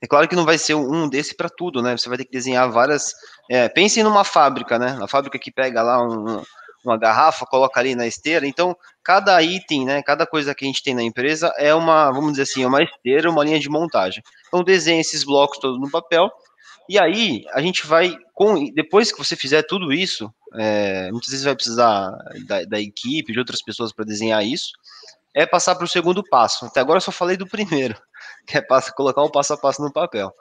é 0.00 0.06
claro 0.06 0.28
que 0.28 0.36
não 0.36 0.44
vai 0.44 0.58
ser 0.58 0.74
um 0.74 1.08
desse 1.08 1.34
para 1.34 1.48
tudo, 1.48 1.82
né? 1.82 1.96
Você 1.96 2.08
vai 2.08 2.18
ter 2.18 2.24
que 2.24 2.32
desenhar 2.32 2.70
várias. 2.70 3.12
É, 3.50 3.68
pense 3.68 4.02
numa 4.02 4.24
fábrica, 4.24 4.78
né? 4.78 4.98
A 5.00 5.08
fábrica 5.08 5.38
que 5.38 5.50
pega 5.50 5.82
lá 5.82 6.02
um, 6.02 6.42
uma 6.84 6.98
garrafa, 6.98 7.46
coloca 7.46 7.80
ali 7.80 7.94
na 7.94 8.06
esteira. 8.06 8.46
Então, 8.46 8.76
cada 9.02 9.40
item, 9.42 9.86
né? 9.86 10.02
Cada 10.02 10.26
coisa 10.26 10.54
que 10.54 10.64
a 10.64 10.68
gente 10.68 10.82
tem 10.82 10.94
na 10.94 11.02
empresa 11.02 11.52
é 11.56 11.74
uma, 11.74 12.10
vamos 12.10 12.32
dizer 12.32 12.42
assim, 12.42 12.64
uma 12.64 12.82
esteira, 12.82 13.30
uma 13.30 13.44
linha 13.44 13.58
de 13.58 13.70
montagem. 13.70 14.22
Então, 14.48 14.62
desenhe 14.62 15.00
esses 15.00 15.24
blocos 15.24 15.58
todos 15.58 15.80
no 15.80 15.90
papel. 15.90 16.30
E 16.88 16.98
aí, 16.98 17.44
a 17.54 17.62
gente 17.62 17.86
vai, 17.86 18.14
com, 18.34 18.62
depois 18.74 19.10
que 19.10 19.18
você 19.18 19.34
fizer 19.34 19.62
tudo 19.62 19.90
isso, 19.90 20.30
é, 20.54 21.10
muitas 21.10 21.30
vezes 21.30 21.44
vai 21.44 21.54
precisar 21.54 22.12
da, 22.46 22.64
da 22.64 22.80
equipe, 22.80 23.32
de 23.32 23.38
outras 23.38 23.62
pessoas 23.62 23.90
para 23.90 24.04
desenhar 24.04 24.44
isso, 24.44 24.72
é 25.34 25.44
passar 25.44 25.74
para 25.74 25.84
o 25.84 25.88
segundo 25.88 26.22
passo. 26.22 26.66
Até 26.66 26.80
agora 26.80 26.98
eu 26.98 27.02
só 27.02 27.10
falei 27.10 27.36
do 27.36 27.46
primeiro, 27.46 28.00
que 28.46 28.56
é 28.56 28.62
passa, 28.62 28.92
colocar 28.92 29.22
o 29.22 29.30
passo 29.30 29.52
a 29.52 29.56
passo 29.58 29.82
no 29.82 29.92
papel. 29.92 30.32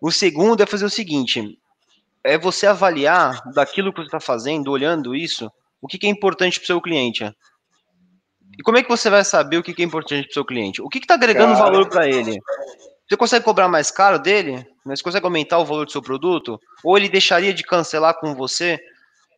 O 0.00 0.10
segundo 0.10 0.62
é 0.62 0.66
fazer 0.66 0.84
o 0.84 0.90
seguinte: 0.90 1.58
é 2.24 2.36
você 2.36 2.66
avaliar 2.66 3.40
daquilo 3.52 3.92
que 3.92 4.00
você 4.00 4.06
está 4.06 4.20
fazendo, 4.20 4.70
olhando 4.70 5.14
isso, 5.14 5.50
o 5.80 5.86
que, 5.86 5.98
que 5.98 6.06
é 6.06 6.10
importante 6.10 6.58
para 6.58 6.64
o 6.64 6.66
seu 6.66 6.80
cliente. 6.80 7.24
E 8.58 8.62
como 8.62 8.76
é 8.76 8.82
que 8.82 8.88
você 8.88 9.08
vai 9.08 9.24
saber 9.24 9.58
o 9.58 9.62
que, 9.62 9.72
que 9.72 9.82
é 9.82 9.84
importante 9.84 10.24
para 10.24 10.30
o 10.30 10.34
seu 10.34 10.44
cliente? 10.44 10.82
O 10.82 10.88
que 10.88 10.98
está 10.98 11.14
agregando 11.14 11.54
Cara, 11.54 11.64
valor 11.64 11.88
para 11.88 12.08
ele? 12.08 12.38
Você 13.08 13.16
consegue 13.16 13.44
cobrar 13.44 13.68
mais 13.68 13.90
caro 13.90 14.18
dele? 14.18 14.66
Você 14.84 15.02
consegue 15.02 15.24
aumentar 15.24 15.58
o 15.58 15.64
valor 15.64 15.86
do 15.86 15.92
seu 15.92 16.02
produto? 16.02 16.60
Ou 16.84 16.96
ele 16.96 17.08
deixaria 17.08 17.54
de 17.54 17.62
cancelar 17.62 18.18
com 18.18 18.34
você 18.34 18.78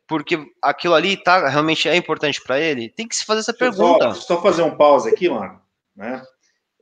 porque 0.06 0.38
aquilo 0.60 0.94
ali 0.94 1.16
tá, 1.16 1.48
realmente 1.48 1.88
é 1.88 1.96
importante 1.96 2.40
para 2.42 2.60
ele? 2.60 2.88
Tem 2.88 3.06
que 3.06 3.16
se 3.16 3.24
fazer 3.24 3.40
essa 3.40 3.54
pergunta. 3.54 4.14
Só, 4.14 4.20
só 4.20 4.42
fazer 4.42 4.62
um 4.62 4.76
pause 4.76 5.08
aqui, 5.08 5.28
mano. 5.28 5.60
Né? 5.96 6.22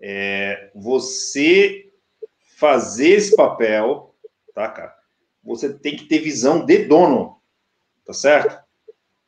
É, 0.00 0.71
você 0.75 1.91
fazer 2.57 3.09
esse 3.09 3.37
papel, 3.37 4.15
tá, 4.55 4.69
cara? 4.69 4.95
Você 5.43 5.73
tem 5.73 5.97
que 5.97 6.05
ter 6.05 6.19
visão 6.19 6.65
de 6.65 6.85
dono, 6.85 7.39
tá 8.05 8.12
certo? 8.12 8.59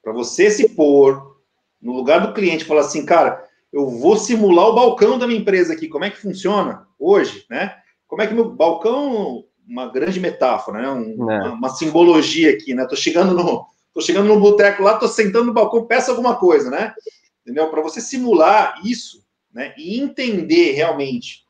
Para 0.02 0.12
você 0.12 0.50
se 0.50 0.68
pôr 0.70 1.40
no 1.80 1.92
lugar 1.92 2.26
do 2.26 2.34
cliente 2.34 2.64
e 2.64 2.66
falar 2.66 2.82
assim, 2.82 3.06
cara, 3.06 3.44
eu 3.72 3.88
vou 3.88 4.16
simular 4.16 4.66
o 4.66 4.74
balcão 4.74 5.18
da 5.18 5.26
minha 5.26 5.40
empresa 5.40 5.72
aqui, 5.72 5.88
como 5.88 6.04
é 6.04 6.10
que 6.10 6.20
funciona 6.20 6.86
hoje, 6.98 7.46
né? 7.48 7.74
Como 8.06 8.20
é 8.20 8.26
que 8.26 8.34
meu 8.34 8.50
balcão, 8.50 9.44
uma 9.66 9.88
grande 9.90 10.20
metáfora, 10.20 10.82
né? 10.82 10.90
Um, 10.90 11.30
é. 11.30 11.40
uma, 11.40 11.52
uma, 11.52 11.68
simbologia 11.70 12.50
aqui, 12.52 12.74
né? 12.74 12.86
Tô 12.86 12.94
chegando 12.94 13.32
no, 13.32 13.66
tô 13.92 14.00
chegando 14.00 14.28
no 14.28 14.40
boteco 14.40 14.82
lá, 14.82 14.96
tô 14.96 15.08
sentando 15.08 15.46
no 15.46 15.52
balcão, 15.52 15.86
peço 15.86 16.10
alguma 16.10 16.36
coisa, 16.36 16.70
né? 16.70 16.94
Entendeu? 17.42 17.68
Para 17.70 17.82
você 17.82 18.00
simular 18.00 18.80
isso, 18.84 19.24
né? 19.52 19.74
E 19.76 20.00
entender 20.00 20.72
realmente 20.72 21.46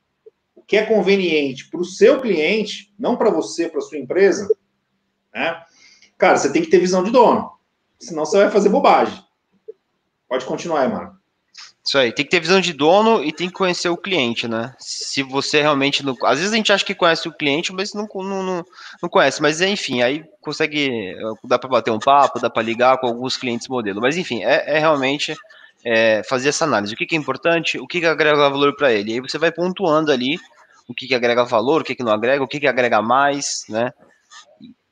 o 0.54 0.62
que 0.62 0.76
é 0.76 0.86
conveniente 0.86 1.68
para 1.70 1.80
o 1.80 1.84
seu 1.84 2.20
cliente, 2.20 2.92
não 2.98 3.16
para 3.16 3.30
você, 3.30 3.68
para 3.68 3.80
sua 3.80 3.98
empresa, 3.98 4.48
né? 5.32 5.62
Cara, 6.18 6.36
você 6.36 6.52
tem 6.52 6.62
que 6.62 6.70
ter 6.70 6.78
visão 6.78 7.02
de 7.02 7.10
dono, 7.10 7.52
senão 7.98 8.24
você 8.24 8.38
vai 8.38 8.50
fazer 8.50 8.68
bobagem. 8.68 9.22
Pode 10.28 10.44
continuar, 10.44 10.88
mano. 10.88 11.21
Isso 11.84 11.98
aí, 11.98 12.12
tem 12.12 12.24
que 12.24 12.30
ter 12.30 12.38
visão 12.38 12.60
de 12.60 12.72
dono 12.72 13.24
e 13.24 13.32
tem 13.32 13.48
que 13.48 13.54
conhecer 13.54 13.88
o 13.88 13.96
cliente, 13.96 14.46
né? 14.46 14.72
Se 14.78 15.20
você 15.22 15.60
realmente 15.60 16.04
não. 16.04 16.16
Às 16.22 16.38
vezes 16.38 16.52
a 16.52 16.56
gente 16.56 16.72
acha 16.72 16.84
que 16.84 16.94
conhece 16.94 17.26
o 17.28 17.32
cliente, 17.32 17.72
mas 17.72 17.92
não, 17.92 18.06
não, 18.14 18.42
não, 18.42 18.64
não 19.02 19.08
conhece. 19.08 19.42
Mas 19.42 19.60
enfim, 19.60 20.00
aí 20.00 20.22
consegue. 20.40 21.12
Dá 21.42 21.58
para 21.58 21.68
bater 21.68 21.90
um 21.90 21.98
papo, 21.98 22.38
dá 22.38 22.48
para 22.48 22.62
ligar 22.62 22.98
com 22.98 23.08
alguns 23.08 23.36
clientes 23.36 23.66
modelo. 23.66 24.00
Mas 24.00 24.16
enfim, 24.16 24.44
é, 24.44 24.76
é 24.76 24.78
realmente 24.78 25.34
é, 25.84 26.22
fazer 26.22 26.50
essa 26.50 26.64
análise. 26.64 26.94
O 26.94 26.96
que, 26.96 27.04
que, 27.04 27.16
é 27.16 27.18
importante, 27.18 27.80
o 27.80 27.86
que, 27.86 27.98
que 27.98 28.06
agrega 28.06 28.48
valor 28.48 28.76
para 28.76 28.92
ele. 28.92 29.14
Aí 29.14 29.20
você 29.20 29.36
vai 29.36 29.50
pontuando 29.50 30.12
ali 30.12 30.38
o 30.86 30.94
que, 30.94 31.08
que 31.08 31.16
agrega 31.16 31.44
valor, 31.44 31.80
o 31.80 31.84
que, 31.84 31.96
que 31.96 32.04
não 32.04 32.12
agrega, 32.12 32.44
o 32.44 32.48
que, 32.48 32.60
que 32.60 32.68
agrega 32.68 33.02
mais, 33.02 33.64
né? 33.68 33.92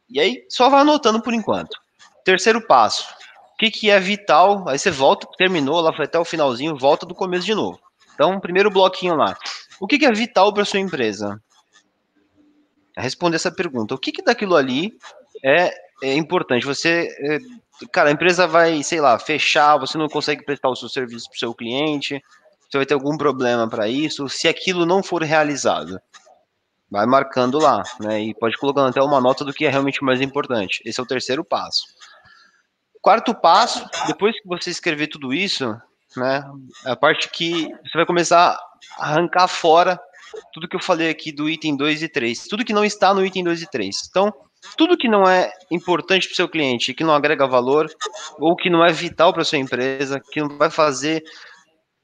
E 0.09 0.19
aí 0.19 0.45
só 0.49 0.69
vai 0.69 0.81
anotando 0.81 1.23
por 1.23 1.33
enquanto. 1.33 1.79
Terceiro 2.25 2.61
passo 2.67 3.20
que, 3.61 3.71
que 3.71 3.91
é 3.91 4.01
vital, 4.01 4.67
aí 4.67 4.79
você 4.79 4.91
volta, 4.91 5.29
terminou, 5.37 5.83
lá 5.83 5.93
foi 5.93 6.07
até 6.07 6.19
o 6.19 6.25
finalzinho, 6.25 6.79
volta 6.79 7.05
do 7.05 7.15
começo 7.15 7.45
de 7.45 7.55
novo. 7.55 7.79
Então, 8.15 8.41
primeiro 8.41 8.71
bloquinho 8.71 9.15
lá. 9.15 9.37
O 9.79 9.87
que, 9.87 9.99
que 9.99 10.07
é 10.07 10.13
vital 10.13 10.55
para 10.55 10.65
sua 10.65 10.81
empresa? 10.81 11.39
Responder 12.97 13.37
essa 13.37 13.53
pergunta. 13.53 13.95
O 13.95 13.99
que, 13.99 14.13
que 14.13 14.23
daquilo 14.23 14.57
ali 14.57 14.95
é, 15.45 15.75
é 16.03 16.15
importante? 16.15 16.65
Você, 16.65 17.09
é, 17.21 17.39
cara, 17.93 18.09
a 18.09 18.13
empresa 18.13 18.47
vai, 18.47 18.83
sei 18.83 18.99
lá, 18.99 19.19
fechar, 19.19 19.77
você 19.77 19.99
não 19.99 20.09
consegue 20.09 20.43
prestar 20.43 20.71
o 20.71 20.77
seu 20.77 20.89
serviço 20.89 21.29
para 21.29 21.37
o 21.37 21.39
seu 21.39 21.55
cliente, 21.55 22.23
você 22.71 22.79
vai 22.79 22.87
ter 22.87 22.95
algum 22.95 23.19
problema 23.19 23.69
para 23.69 23.89
isso, 23.89 24.27
se 24.27 24.49
aquilo 24.49 24.87
não 24.87 25.03
for 25.03 25.23
realizado. 25.23 26.01
Vai 26.91 27.05
marcando 27.05 27.59
lá, 27.59 27.83
né? 28.01 28.23
E 28.23 28.35
pode 28.35 28.57
colocando 28.57 28.89
até 28.89 29.03
uma 29.03 29.21
nota 29.21 29.45
do 29.45 29.53
que 29.53 29.67
é 29.67 29.71
realmente 29.71 30.03
mais 30.03 30.21
importante. 30.21 30.81
Esse 30.85 30.99
é 30.99 31.03
o 31.03 31.07
terceiro 31.07 31.45
passo. 31.45 31.85
Quarto 33.03 33.35
passo, 33.35 33.89
depois 34.07 34.35
que 34.41 34.47
você 34.47 34.71
escrever 34.71 35.07
tudo 35.07 35.33
isso, 35.33 35.75
né, 36.17 36.45
a 36.85 36.95
parte 36.95 37.31
que 37.31 37.65
você 37.83 37.97
vai 37.97 38.07
começar 38.07 38.59
a 38.99 39.11
arrancar 39.11 39.49
fora 39.49 39.99
tudo 40.53 40.69
que 40.69 40.77
eu 40.77 40.83
falei 40.83 41.09
aqui 41.09 41.33
do 41.33 41.49
item 41.49 41.77
2 41.77 42.03
e 42.03 42.09
3, 42.09 42.47
tudo 42.47 42.65
que 42.65 42.73
não 42.73 42.85
está 42.85 43.13
no 43.13 43.25
item 43.25 43.45
2 43.45 43.63
e 43.63 43.71
3. 43.71 43.97
Então, 44.09 44.33
tudo 44.77 44.97
que 44.97 45.09
não 45.09 45.29
é 45.29 45.51
importante 45.71 46.27
para 46.27 46.35
o 46.35 46.37
seu 46.37 46.49
cliente, 46.49 46.95
que 46.95 47.05
não 47.05 47.15
agrega 47.15 47.47
valor, 47.47 47.91
ou 48.39 48.55
que 48.55 48.71
não 48.71 48.85
é 48.85 48.93
vital 48.93 49.33
para 49.33 49.45
sua 49.45 49.59
empresa, 49.59 50.21
que 50.31 50.41
não 50.41 50.59
vai 50.59 50.71
fazer, 50.71 51.23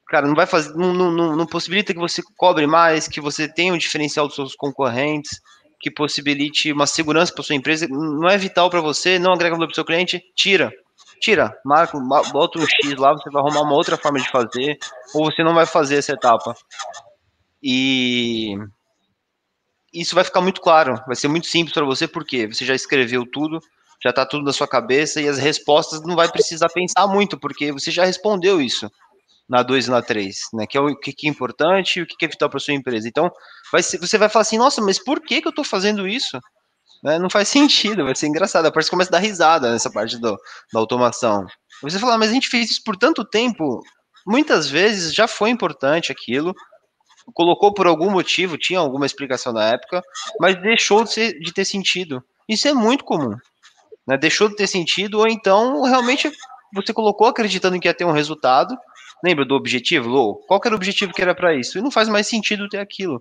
cara, 0.07 0.27
não 0.27 0.35
vai 0.35 0.45
fazer, 0.45 0.73
não, 0.75 0.93
não, 0.93 1.35
não 1.35 1.45
possibilita 1.45 1.93
que 1.93 1.99
você 1.99 2.21
cobre 2.35 2.65
mais, 2.65 3.07
que 3.07 3.21
você 3.21 3.47
tenha 3.47 3.73
um 3.73 3.77
diferencial 3.77 4.27
dos 4.27 4.35
seus 4.35 4.55
concorrentes, 4.55 5.39
que 5.79 5.91
possibilite 5.91 6.71
uma 6.73 6.87
segurança 6.87 7.31
para 7.31 7.43
sua 7.43 7.55
empresa, 7.55 7.87
não 7.87 8.27
é 8.27 8.37
vital 8.37 8.69
para 8.69 8.81
você, 8.81 9.19
não 9.19 9.33
agrega 9.33 9.55
valor 9.55 9.67
para 9.67 9.73
o 9.73 9.75
seu 9.75 9.85
cliente, 9.85 10.21
tira 10.35 10.73
tira, 11.19 11.57
marca, 11.63 11.99
bota 11.99 12.59
um 12.59 12.67
X 12.67 12.95
lá, 12.95 13.13
você 13.13 13.29
vai 13.29 13.41
arrumar 13.41 13.61
uma 13.61 13.73
outra 13.73 13.97
forma 13.97 14.19
de 14.19 14.29
fazer, 14.29 14.77
ou 15.13 15.25
você 15.25 15.43
não 15.43 15.53
vai 15.53 15.65
fazer 15.65 15.97
essa 15.97 16.13
etapa. 16.13 16.55
E 17.61 18.55
isso 19.93 20.15
vai 20.15 20.23
ficar 20.23 20.41
muito 20.41 20.61
claro, 20.61 21.01
vai 21.05 21.15
ser 21.15 21.27
muito 21.27 21.47
simples 21.47 21.73
para 21.73 21.85
você, 21.85 22.07
porque 22.07 22.47
você 22.47 22.65
já 22.65 22.75
escreveu 22.75 23.25
tudo, 23.25 23.59
já 24.03 24.11
está 24.11 24.25
tudo 24.25 24.43
na 24.43 24.53
sua 24.53 24.67
cabeça 24.67 25.21
e 25.21 25.27
as 25.27 25.37
respostas 25.37 26.01
não 26.03 26.15
vai 26.15 26.31
precisar 26.31 26.69
pensar 26.69 27.07
muito, 27.07 27.39
porque 27.39 27.71
você 27.71 27.89
já 27.89 28.05
respondeu 28.05 28.61
isso 28.61 28.89
na 29.49 29.63
2 29.63 29.87
e 29.87 29.91
na 29.91 30.01
3, 30.01 30.37
né? 30.53 30.67
Que 30.67 30.77
é 30.77 30.81
o 30.81 30.95
que, 30.95 31.13
é 31.25 31.29
importante 31.29 31.99
e 31.99 32.01
o 32.01 32.05
que 32.05 32.25
é 32.25 32.27
vital 32.27 32.49
para 32.49 32.59
sua 32.59 32.73
empresa. 32.73 33.07
Então, 33.07 33.31
vai 33.71 33.81
ser, 33.81 33.97
você 33.97 34.17
vai 34.17 34.29
falar 34.29 34.41
assim, 34.41 34.57
nossa, 34.57 34.81
mas 34.81 34.99
por 34.99 35.21
que, 35.21 35.41
que 35.41 35.47
eu 35.47 35.51
estou 35.51 35.63
fazendo 35.63 36.07
isso? 36.07 36.39
Né? 37.03 37.19
Não 37.19 37.29
faz 37.29 37.47
sentido, 37.47 38.05
vai 38.05 38.15
ser 38.15 38.27
engraçado. 38.27 38.65
A 38.65 38.71
parte 38.71 38.89
começa 38.89 39.09
a 39.09 39.13
dar 39.13 39.19
risada 39.19 39.71
nessa 39.71 39.91
parte 39.91 40.17
do, 40.17 40.37
da 40.73 40.79
automação. 40.79 41.45
Você 41.81 41.99
fala, 41.99 42.17
mas 42.17 42.29
a 42.29 42.33
gente 42.33 42.49
fez 42.49 42.71
isso 42.71 42.83
por 42.83 42.97
tanto 42.97 43.23
tempo, 43.23 43.81
muitas 44.25 44.69
vezes 44.69 45.13
já 45.13 45.27
foi 45.27 45.49
importante 45.49 46.11
aquilo, 46.11 46.53
colocou 47.33 47.73
por 47.73 47.87
algum 47.87 48.09
motivo, 48.09 48.57
tinha 48.57 48.79
alguma 48.79 49.05
explicação 49.05 49.53
na 49.53 49.63
época, 49.65 50.01
mas 50.39 50.59
deixou 50.61 51.03
de, 51.03 51.13
ser, 51.13 51.39
de 51.39 51.53
ter 51.53 51.65
sentido. 51.65 52.23
Isso 52.47 52.67
é 52.67 52.73
muito 52.73 53.03
comum. 53.03 53.35
Né? 54.07 54.17
Deixou 54.17 54.49
de 54.49 54.55
ter 54.55 54.67
sentido, 54.67 55.19
ou 55.19 55.27
então 55.27 55.83
realmente 55.83 56.31
você 56.73 56.93
colocou 56.93 57.27
acreditando 57.27 57.79
que 57.79 57.87
ia 57.87 57.93
ter 57.93 58.05
um 58.05 58.11
resultado. 58.11 58.75
Lembra 59.23 59.45
do 59.45 59.55
objetivo? 59.55 60.35
Qual 60.47 60.61
era 60.63 60.73
o 60.73 60.77
objetivo 60.77 61.11
que 61.11 61.21
era 61.21 61.35
para 61.35 61.55
isso? 61.55 61.77
E 61.77 61.81
não 61.81 61.91
faz 61.91 62.07
mais 62.07 62.27
sentido 62.27 62.69
ter 62.69 62.77
aquilo. 62.77 63.19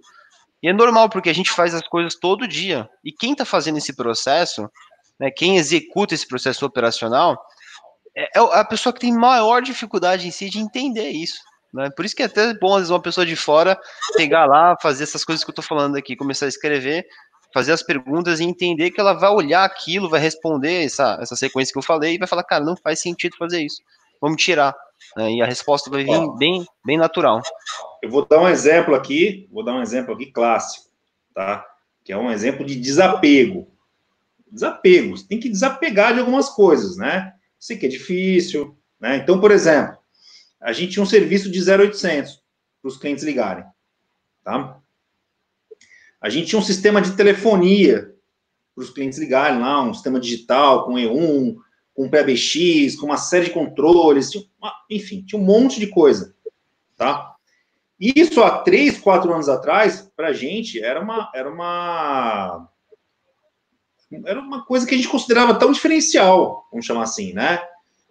E 0.63 0.69
é 0.69 0.73
normal, 0.73 1.09
porque 1.09 1.31
a 1.31 1.35
gente 1.35 1.53
faz 1.53 1.75
as 1.75 1.87
coisas 1.87 2.15
todo 2.15 2.49
dia. 2.49 2.89
E 3.05 3.13
quem 3.13 3.33
está 3.33 3.45
fazendo 3.45 3.79
esse 3.79 3.95
processo, 3.95 4.69
né, 5.21 5.31
quem 5.31 5.57
executa 5.57 6.15
esse 6.15 6.27
processo 6.27 6.65
operacional, 6.65 7.39
é, 8.17 8.39
é 8.39 8.41
a 8.41 8.65
pessoa 8.65 8.93
que 8.93 9.01
tem 9.01 9.13
maior 9.13 9.61
dificuldade 9.61 10.27
em 10.27 10.31
si 10.31 10.49
de 10.49 10.59
entender 10.59 11.11
isso. 11.11 11.39
Né? 11.73 11.91
Por 11.95 12.05
isso 12.05 12.17
que 12.17 12.23
é 12.23 12.27
até 12.27 12.55
bom, 12.55 12.73
às 12.73 12.79
vezes, 12.79 12.91
uma 12.91 13.03
pessoa 13.03 13.27
de 13.27 13.37
fora 13.37 13.79
pegar 14.17 14.47
lá, 14.47 14.77
fazer 14.81 15.05
essas 15.05 15.25
coisas 15.25 15.45
que 15.45 15.51
eu 15.51 15.53
estou 15.53 15.65
falando 15.65 15.97
aqui, 15.97 16.17
começar 16.17 16.47
a 16.47 16.49
escrever, 16.49 17.07
fazer 17.53 17.73
as 17.73 17.83
perguntas 17.83 18.41
e 18.41 18.45
entender 18.45 18.91
que 18.91 19.01
ela 19.01 19.13
vai 19.13 19.31
olhar 19.31 19.65
aquilo, 19.65 20.09
vai 20.09 20.21
responder 20.21 20.85
essa, 20.85 21.19
essa 21.21 21.37
sequência 21.37 21.73
que 21.73 21.79
eu 21.79 21.83
falei 21.83 22.15
e 22.15 22.19
vai 22.19 22.27
falar, 22.27 22.45
cara, 22.45 22.65
não 22.65 22.77
faz 22.77 23.01
sentido 23.01 23.37
fazer 23.37 23.63
isso. 23.63 23.83
Vamos 24.21 24.43
tirar. 24.43 24.75
Né? 25.17 25.33
E 25.33 25.43
a 25.43 25.47
resposta 25.47 25.91
vai 25.91 26.05
vir 26.05 26.37
bem, 26.39 26.65
bem 26.85 26.97
natural. 26.97 27.43
Eu 28.07 28.11
vou 28.11 28.25
dar 28.25 28.41
um 28.41 28.49
exemplo 28.49 28.95
aqui, 28.95 29.49
vou 29.51 29.65
dar 29.65 29.75
um 29.75 29.83
exemplo 29.83 30.15
aqui 30.15 30.27
clássico, 30.27 30.89
tá? 31.35 31.67
Que 32.05 32.13
é 32.13 32.17
um 32.17 32.31
exemplo 32.31 32.65
de 32.65 32.77
desapego. 32.77 33.69
Desapego, 34.49 35.17
você 35.17 35.27
tem 35.27 35.41
que 35.41 35.49
desapegar 35.49 36.15
de 36.15 36.21
algumas 36.21 36.49
coisas, 36.49 36.97
né? 36.97 37.35
Sei 37.59 37.77
que 37.77 37.85
é 37.85 37.89
difícil, 37.89 38.79
né? 39.01 39.17
Então, 39.17 39.41
por 39.41 39.51
exemplo, 39.51 39.99
a 40.61 40.73
gente 40.73 40.93
tinha 40.93 41.03
um 41.03 41.07
serviço 41.07 41.51
de 41.51 41.59
0800 41.69 42.41
para 42.81 42.89
os 42.89 42.97
clientes 42.97 43.25
ligarem, 43.25 43.65
tá? 44.45 44.79
A 46.21 46.29
gente 46.29 46.47
tinha 46.47 46.61
um 46.61 46.65
sistema 46.65 47.03
de 47.03 47.17
telefonia 47.17 48.15
para 48.73 48.85
os 48.85 48.91
clientes 48.91 49.19
ligarem 49.19 49.59
lá, 49.59 49.83
um 49.83 49.93
sistema 49.93 50.21
digital 50.21 50.85
com 50.85 50.93
E1, 50.93 51.57
com 51.93 52.09
PBX, 52.09 52.95
com 52.95 53.07
uma 53.07 53.17
série 53.17 53.47
de 53.47 53.51
controles, 53.51 54.31
tinha 54.31 54.45
uma, 54.63 54.73
enfim, 54.89 55.25
tinha 55.27 55.43
um 55.43 55.45
monte 55.45 55.81
de 55.81 55.89
coisa, 55.89 56.37
tá? 56.97 57.36
Isso 57.99 58.43
há 58.43 58.59
três, 58.63 58.99
quatro 58.99 59.33
anos 59.33 59.49
atrás, 59.49 60.11
para 60.15 60.29
a 60.29 60.33
gente, 60.33 60.83
era 60.83 61.01
uma, 61.01 61.31
era 61.35 61.51
uma 61.51 62.69
era 64.25 64.39
uma 64.39 64.65
coisa 64.65 64.87
que 64.87 64.95
a 64.95 64.97
gente 64.97 65.09
considerava 65.09 65.59
tão 65.59 65.73
diferencial, 65.73 66.67
vamos 66.71 66.87
chamar 66.87 67.03
assim, 67.03 67.33
né? 67.33 67.61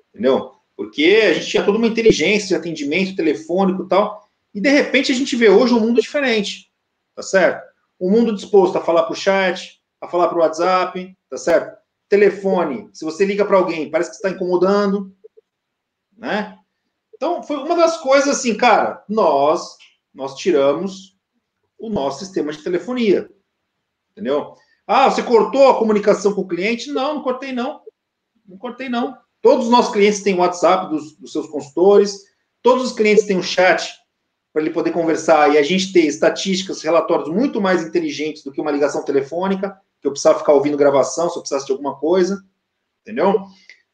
Entendeu? 0.10 0.52
Porque 0.76 1.22
a 1.24 1.34
gente 1.34 1.48
tinha 1.48 1.64
toda 1.64 1.78
uma 1.78 1.88
inteligência 1.88 2.50
de 2.50 2.56
atendimento 2.56 3.16
telefônico 3.16 3.84
e 3.84 3.88
tal, 3.88 4.28
e 4.54 4.60
de 4.60 4.70
repente 4.70 5.12
a 5.12 5.16
gente 5.16 5.36
vê 5.36 5.50
hoje 5.50 5.74
um 5.74 5.80
mundo 5.80 6.02
diferente, 6.02 6.70
tá 7.16 7.22
certo? 7.22 7.64
Um 8.00 8.12
mundo 8.12 8.36
disposto 8.36 8.78
a 8.78 8.82
falar 8.82 9.04
para 9.04 9.14
o 9.14 9.16
chat, 9.16 9.82
a 10.02 10.08
falar 10.08 10.28
para 10.28 10.38
o 10.38 10.42
WhatsApp, 10.42 11.16
tá 11.30 11.38
certo? 11.38 11.78
Telefone, 12.10 12.90
se 12.94 13.06
você 13.06 13.26
liga 13.26 13.46
para 13.46 13.58
alguém, 13.58 13.90
parece 13.90 14.10
que 14.10 14.16
está 14.18 14.30
incomodando, 14.30 15.16
né? 16.18 16.58
Então, 17.16 17.42
foi 17.44 17.58
uma 17.58 17.76
das 17.76 17.98
coisas 17.98 18.30
assim, 18.30 18.56
cara, 18.56 19.04
nós, 19.08 19.78
nós 20.14 20.36
tiramos 20.36 21.16
o 21.78 21.90
nosso 21.90 22.20
sistema 22.20 22.52
de 22.52 22.64
telefonia, 22.64 23.30
entendeu? 24.12 24.56
Ah, 24.88 25.10
você 25.10 25.24
cortou 25.24 25.70
a 25.70 25.80
comunicação 25.80 26.34
com 26.34 26.42
o 26.42 26.48
cliente? 26.48 26.92
Não, 26.92 27.16
não 27.16 27.24
cortei 27.24 27.52
não. 27.52 27.82
Não 28.48 28.58
cortei 28.58 28.90
não. 28.90 29.18
Todos 29.42 29.66
os 29.66 29.72
nossos 29.72 29.94
clientes 29.94 30.22
têm 30.22 30.36
o 30.36 30.40
WhatsApp 30.40 30.90
dos, 30.90 31.16
dos 31.18 31.32
seus 31.32 31.48
consultores, 31.48 32.24
todos 32.62 32.86
os 32.86 32.92
clientes 32.94 33.26
têm 33.26 33.38
um 33.38 33.44
chat 33.44 33.94
para 34.52 34.62
ele 34.62 34.72
poder 34.72 34.92
conversar 34.92 35.54
e 35.54 35.58
a 35.58 35.64
gente 35.64 35.92
ter 35.92 36.06
estatísticas, 36.06 36.82
relatórios 36.82 37.30
muito 37.30 37.60
mais 37.60 37.84
inteligentes 37.84 38.44
do 38.44 38.52
que 38.52 38.62
uma 38.62 38.72
ligação 38.72 39.04
telefônica, 39.04 39.78
que 40.02 40.08
eu 40.08 40.12
precisava 40.12 40.40
ficar 40.40 40.54
ouvindo 40.54 40.78
gravação, 40.78 41.30
se 41.30 41.36
eu 41.36 41.42
precisasse 41.42 41.66
de 41.66 41.72
alguma 41.72 41.98
coisa, 41.98 42.42
entendeu? 43.02 43.44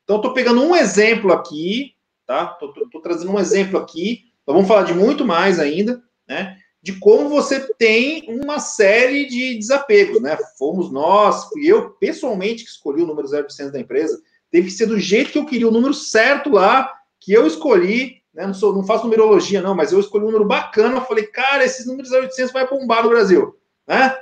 Então, 0.03 0.17
estou 0.17 0.33
pegando 0.33 0.61
um 0.61 0.75
exemplo 0.75 1.31
aqui, 1.33 1.95
tá? 2.31 2.57
Estou 2.61 3.01
trazendo 3.01 3.31
um 3.31 3.39
exemplo 3.39 3.77
aqui, 3.77 4.25
nós 4.47 4.55
vamos 4.55 4.67
falar 4.67 4.83
de 4.83 4.93
muito 4.93 5.25
mais 5.25 5.59
ainda, 5.59 6.01
né? 6.27 6.57
de 6.81 6.93
como 6.93 7.29
você 7.29 7.59
tem 7.75 8.25
uma 8.27 8.59
série 8.59 9.27
de 9.27 9.55
desapegos, 9.55 10.19
né? 10.19 10.35
Fomos 10.57 10.91
nós, 10.91 11.45
fui 11.49 11.65
eu 11.67 11.91
pessoalmente 11.91 12.63
que 12.63 12.71
escolhi 12.71 13.03
o 13.03 13.05
número 13.05 13.27
0800 13.27 13.71
da 13.71 13.79
empresa. 13.79 14.19
Teve 14.49 14.67
que 14.67 14.73
ser 14.73 14.87
do 14.87 14.99
jeito 14.99 15.31
que 15.31 15.37
eu 15.37 15.45
queria, 15.45 15.67
o 15.67 15.71
número 15.71 15.93
certo 15.93 16.49
lá, 16.49 16.91
que 17.19 17.31
eu 17.31 17.45
escolhi, 17.45 18.23
né? 18.33 18.47
Não, 18.47 18.53
sou, 18.53 18.73
não 18.73 18.83
faço 18.83 19.03
numerologia, 19.03 19.61
não, 19.61 19.75
mas 19.75 19.91
eu 19.91 19.99
escolhi 19.99 20.23
um 20.23 20.31
número 20.31 20.45
bacana. 20.45 20.97
Eu 20.97 21.05
falei, 21.05 21.27
cara, 21.27 21.63
esses 21.63 21.85
números 21.85 22.11
0800 22.11 22.51
vai 22.51 22.67
bombar 22.67 23.03
no 23.03 23.09
Brasil, 23.09 23.55
né? 23.87 24.17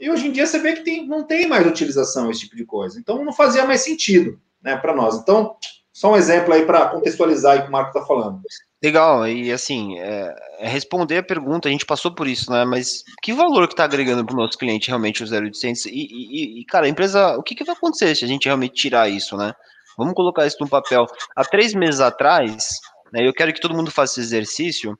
E 0.00 0.10
hoje 0.10 0.28
em 0.28 0.32
dia 0.32 0.46
você 0.46 0.58
vê 0.58 0.74
que 0.74 0.84
tem, 0.84 1.06
não 1.06 1.24
tem 1.24 1.46
mais 1.46 1.66
utilização 1.66 2.30
esse 2.30 2.40
tipo 2.40 2.56
de 2.56 2.64
coisa. 2.64 2.98
Então 2.98 3.22
não 3.22 3.32
fazia 3.32 3.66
mais 3.66 3.82
sentido, 3.82 4.40
né, 4.62 4.76
para 4.76 4.94
nós. 4.94 5.16
Então, 5.16 5.56
só 5.98 6.12
um 6.12 6.16
exemplo 6.16 6.54
aí 6.54 6.64
para 6.64 6.86
contextualizar 6.90 7.58
o 7.58 7.62
que 7.62 7.68
o 7.68 7.72
Marco 7.72 7.88
está 7.88 8.06
falando. 8.06 8.40
Legal, 8.80 9.26
e 9.26 9.50
assim, 9.50 9.98
é, 9.98 10.32
é, 10.60 10.68
responder 10.68 11.18
a 11.18 11.22
pergunta, 11.24 11.68
a 11.68 11.72
gente 11.72 11.84
passou 11.84 12.14
por 12.14 12.28
isso, 12.28 12.52
né? 12.52 12.64
Mas 12.64 13.02
que 13.20 13.32
valor 13.32 13.66
que 13.66 13.72
está 13.72 13.82
agregando 13.82 14.24
para 14.24 14.32
o 14.32 14.38
nosso 14.38 14.56
cliente 14.56 14.86
realmente 14.86 15.24
o 15.24 15.26
0800? 15.26 15.86
E, 15.86 15.90
e, 15.90 16.60
e, 16.60 16.64
cara, 16.66 16.86
a 16.86 16.88
empresa, 16.88 17.36
o 17.36 17.42
que, 17.42 17.52
que 17.52 17.64
vai 17.64 17.74
acontecer 17.74 18.14
se 18.14 18.24
a 18.24 18.28
gente 18.28 18.44
realmente 18.44 18.74
tirar 18.74 19.08
isso, 19.08 19.36
né? 19.36 19.52
Vamos 19.96 20.14
colocar 20.14 20.46
isso 20.46 20.58
no 20.60 20.68
papel. 20.68 21.04
Há 21.34 21.44
três 21.44 21.74
meses 21.74 22.00
atrás, 22.00 22.68
né, 23.12 23.26
eu 23.26 23.34
quero 23.34 23.52
que 23.52 23.60
todo 23.60 23.74
mundo 23.74 23.90
faça 23.90 24.20
esse 24.20 24.20
exercício, 24.20 24.96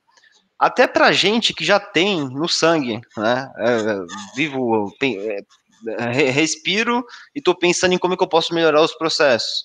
até 0.59 0.85
para 0.85 1.13
gente 1.13 1.53
que 1.53 1.63
já 1.63 1.79
tem 1.79 2.27
no 2.27 2.49
sangue, 2.49 2.99
né? 3.15 3.49
É, 3.57 4.35
vivo, 4.35 4.93
é, 5.01 6.29
respiro 6.29 7.05
e 7.33 7.39
estou 7.39 7.55
pensando 7.55 7.93
em 7.93 7.97
como 7.97 8.15
é 8.15 8.17
que 8.17 8.23
eu 8.23 8.27
posso 8.27 8.53
melhorar 8.53 8.81
os 8.81 8.93
processos. 8.97 9.63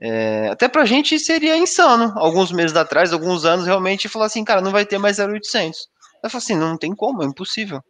É, 0.00 0.48
até 0.48 0.68
pra 0.68 0.84
gente 0.84 1.18
seria 1.18 1.56
insano, 1.56 2.12
alguns 2.16 2.52
meses 2.52 2.76
atrás, 2.76 3.12
alguns 3.12 3.44
anos, 3.44 3.66
realmente 3.66 4.08
falar 4.08 4.26
assim, 4.26 4.44
cara, 4.44 4.60
não 4.60 4.70
vai 4.70 4.84
ter 4.84 4.98
mais 4.98 5.18
0800. 5.18 5.88
Eu 6.22 6.30
falo 6.30 6.42
assim, 6.42 6.54
não 6.54 6.76
tem 6.76 6.94
como, 6.94 7.22
é 7.22 7.26
impossível. 7.26 7.82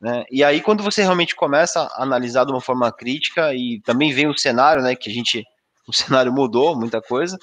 Né? 0.00 0.24
E 0.30 0.42
aí, 0.42 0.62
quando 0.62 0.82
você 0.82 1.02
realmente 1.02 1.36
começa 1.36 1.82
a 1.82 2.02
analisar 2.02 2.46
de 2.46 2.52
uma 2.52 2.60
forma 2.60 2.90
crítica 2.90 3.54
e 3.54 3.80
também 3.84 4.12
vem 4.12 4.26
o 4.26 4.36
cenário, 4.36 4.82
né, 4.82 4.94
que 4.94 5.10
a 5.10 5.12
gente, 5.12 5.44
o 5.86 5.92
cenário 5.92 6.32
mudou, 6.32 6.78
muita 6.78 7.02
coisa, 7.02 7.36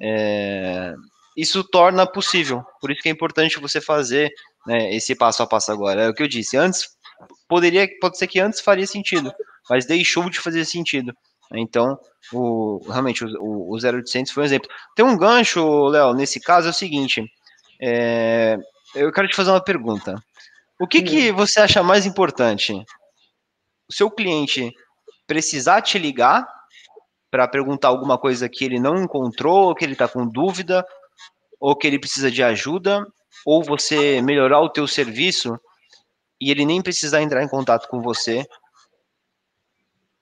é, 0.00 0.94
isso 1.36 1.62
torna 1.62 2.06
possível. 2.06 2.64
Por 2.80 2.90
isso 2.90 3.02
que 3.02 3.08
é 3.08 3.12
importante 3.12 3.60
você 3.60 3.80
fazer 3.80 4.32
né, 4.66 4.94
esse 4.94 5.14
passo 5.14 5.42
a 5.42 5.46
passo 5.46 5.70
agora. 5.70 6.02
É 6.04 6.08
o 6.08 6.14
que 6.14 6.22
eu 6.22 6.28
disse, 6.28 6.56
antes, 6.56 6.88
poderia, 7.46 7.86
pode 8.00 8.16
ser 8.16 8.26
que 8.26 8.40
antes 8.40 8.60
faria 8.60 8.86
sentido, 8.86 9.32
mas 9.68 9.84
deixou 9.84 10.30
de 10.30 10.40
fazer 10.40 10.64
sentido. 10.64 11.12
Então, 11.52 11.98
o, 12.32 12.80
realmente, 12.86 13.24
o, 13.24 13.70
o 13.70 13.76
0800 13.76 14.32
foi 14.32 14.42
um 14.42 14.46
exemplo. 14.46 14.68
Tem 14.94 15.04
um 15.04 15.16
gancho, 15.16 15.88
Léo, 15.88 16.12
nesse 16.14 16.40
caso 16.40 16.68
é 16.68 16.70
o 16.70 16.74
seguinte: 16.74 17.24
é, 17.80 18.58
eu 18.94 19.12
quero 19.12 19.28
te 19.28 19.36
fazer 19.36 19.50
uma 19.50 19.62
pergunta. 19.62 20.14
O 20.80 20.86
que, 20.86 21.02
que 21.02 21.32
hum. 21.32 21.36
você 21.36 21.60
acha 21.60 21.82
mais 21.82 22.06
importante? 22.06 22.72
O 23.88 23.92
seu 23.92 24.10
cliente 24.10 24.72
precisar 25.26 25.82
te 25.82 25.98
ligar 25.98 26.46
para 27.30 27.48
perguntar 27.48 27.88
alguma 27.88 28.18
coisa 28.18 28.48
que 28.48 28.64
ele 28.64 28.78
não 28.78 28.96
encontrou, 28.96 29.74
que 29.74 29.84
ele 29.84 29.92
está 29.92 30.08
com 30.08 30.26
dúvida, 30.26 30.84
ou 31.60 31.76
que 31.76 31.86
ele 31.86 31.98
precisa 31.98 32.30
de 32.30 32.42
ajuda, 32.42 33.06
ou 33.44 33.62
você 33.62 34.22
melhorar 34.22 34.60
o 34.60 34.70
teu 34.70 34.86
serviço 34.86 35.58
e 36.40 36.50
ele 36.50 36.64
nem 36.64 36.80
precisar 36.80 37.20
entrar 37.20 37.42
em 37.42 37.48
contato 37.48 37.88
com 37.88 38.00
você 38.00 38.46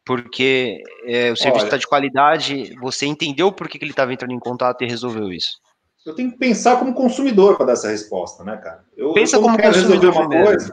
porque 0.06 0.84
é, 1.04 1.32
o 1.32 1.36
serviço 1.36 1.64
está 1.64 1.76
de 1.76 1.86
qualidade, 1.86 2.72
você 2.80 3.06
entendeu 3.06 3.50
por 3.50 3.68
que, 3.68 3.76
que 3.76 3.84
ele 3.84 3.90
estava 3.90 4.12
entrando 4.12 4.32
em 4.32 4.38
contato 4.38 4.82
e 4.82 4.86
resolveu 4.86 5.32
isso? 5.32 5.60
Eu 6.06 6.14
tenho 6.14 6.30
que 6.30 6.38
pensar 6.38 6.78
como 6.78 6.94
consumidor 6.94 7.56
para 7.56 7.66
dar 7.66 7.72
essa 7.72 7.88
resposta, 7.88 8.44
né, 8.44 8.56
cara? 8.56 8.84
Eu, 8.96 9.12
Pensa 9.12 9.36
eu 9.36 9.42
como 9.42 9.60
consumidor 9.60 10.14
uma 10.14 10.28
coisa. 10.28 10.72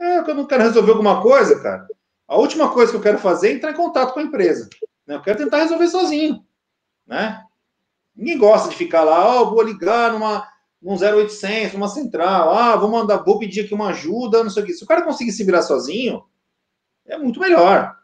É, 0.00 0.18
eu 0.18 0.34
não 0.34 0.44
quero 0.44 0.64
resolver 0.64 0.90
alguma 0.90 1.22
coisa, 1.22 1.60
cara. 1.60 1.86
A 2.26 2.36
última 2.36 2.68
coisa 2.70 2.90
que 2.90 2.98
eu 2.98 3.02
quero 3.02 3.18
fazer 3.18 3.50
é 3.50 3.52
entrar 3.52 3.70
em 3.70 3.76
contato 3.76 4.12
com 4.12 4.18
a 4.18 4.24
empresa. 4.24 4.68
Né? 5.06 5.14
Eu 5.14 5.22
quero 5.22 5.38
tentar 5.38 5.58
resolver 5.58 5.86
sozinho, 5.86 6.44
né? 7.06 7.40
Ninguém 8.16 8.36
gosta 8.36 8.68
de 8.68 8.74
ficar 8.74 9.04
lá, 9.04 9.24
ó, 9.24 9.42
oh, 9.42 9.50
vou 9.50 9.62
ligar 9.62 10.12
numa 10.12 10.50
num 10.82 10.96
0800, 10.96 11.74
numa 11.74 11.86
central, 11.86 12.52
ah, 12.52 12.74
vou 12.74 12.90
mandar, 12.90 13.18
vou 13.18 13.38
pedir 13.38 13.60
aqui 13.60 13.72
uma 13.72 13.90
ajuda, 13.90 14.42
não 14.42 14.50
sei 14.50 14.64
o 14.64 14.66
que. 14.66 14.72
Se 14.72 14.82
o 14.82 14.86
cara 14.86 15.02
conseguir 15.02 15.30
se 15.30 15.44
virar 15.44 15.62
sozinho, 15.62 16.24
é 17.06 17.16
muito 17.16 17.38
melhor 17.38 18.01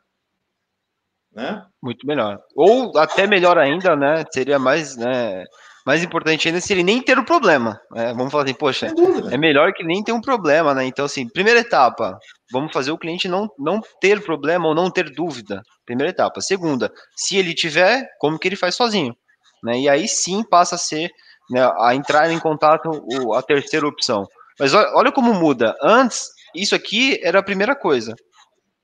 né? 1.39 1.63
Muito 1.81 2.05
melhor. 2.05 2.41
Ou 2.57 2.99
até 2.99 3.27
melhor 3.27 3.57
ainda, 3.57 3.95
né? 3.95 4.25
Seria 4.33 4.59
mais, 4.59 4.97
né? 4.97 5.45
Mais 5.87 6.03
importante 6.03 6.49
ainda 6.49 6.61
se 6.61 6.73
ele 6.73 6.83
nem 6.83 7.01
ter 7.01 7.17
o 7.17 7.25
problema. 7.25 7.81
Né? 7.93 8.13
Vamos 8.13 8.33
falar 8.33 8.45
assim, 8.45 8.55
poxa, 8.55 8.93
é 9.31 9.39
melhor 9.39 9.73
que 9.73 9.85
nem 9.85 10.03
ter 10.03 10.13
um 10.13 10.21
problema, 10.21 10.75
né? 10.75 10.85
Então, 10.85 11.05
assim, 11.05 11.29
primeira 11.29 11.61
etapa, 11.61 12.19
vamos 12.53 12.73
fazer 12.73 12.91
o 12.91 12.99
cliente 12.99 13.29
não, 13.29 13.49
não 13.57 13.81
ter 14.01 14.21
problema 14.23 14.67
ou 14.67 14.75
não 14.75 14.91
ter 14.91 15.09
dúvida. 15.15 15.63
Primeira 15.87 16.11
etapa. 16.11 16.41
Segunda, 16.41 16.93
se 17.17 17.37
ele 17.37 17.55
tiver, 17.55 18.05
como 18.19 18.39
que 18.39 18.49
ele 18.49 18.57
faz 18.57 18.75
sozinho? 18.75 19.15
Né? 19.63 19.79
E 19.79 19.89
aí 19.89 20.09
sim 20.09 20.43
passa 20.43 20.75
a 20.75 20.79
ser 20.79 21.09
né, 21.51 21.61
a 21.79 21.95
entrar 21.95 22.31
em 22.31 22.39
contato 22.39 22.91
a 23.35 23.43
terceira 23.43 23.87
opção. 23.87 24.27
Mas 24.59 24.75
olha, 24.75 24.91
olha 24.95 25.13
como 25.13 25.33
muda. 25.33 25.75
Antes, 25.81 26.29
isso 26.55 26.75
aqui 26.75 27.19
era 27.23 27.39
a 27.39 27.45
primeira 27.45 27.77
coisa. 27.77 28.15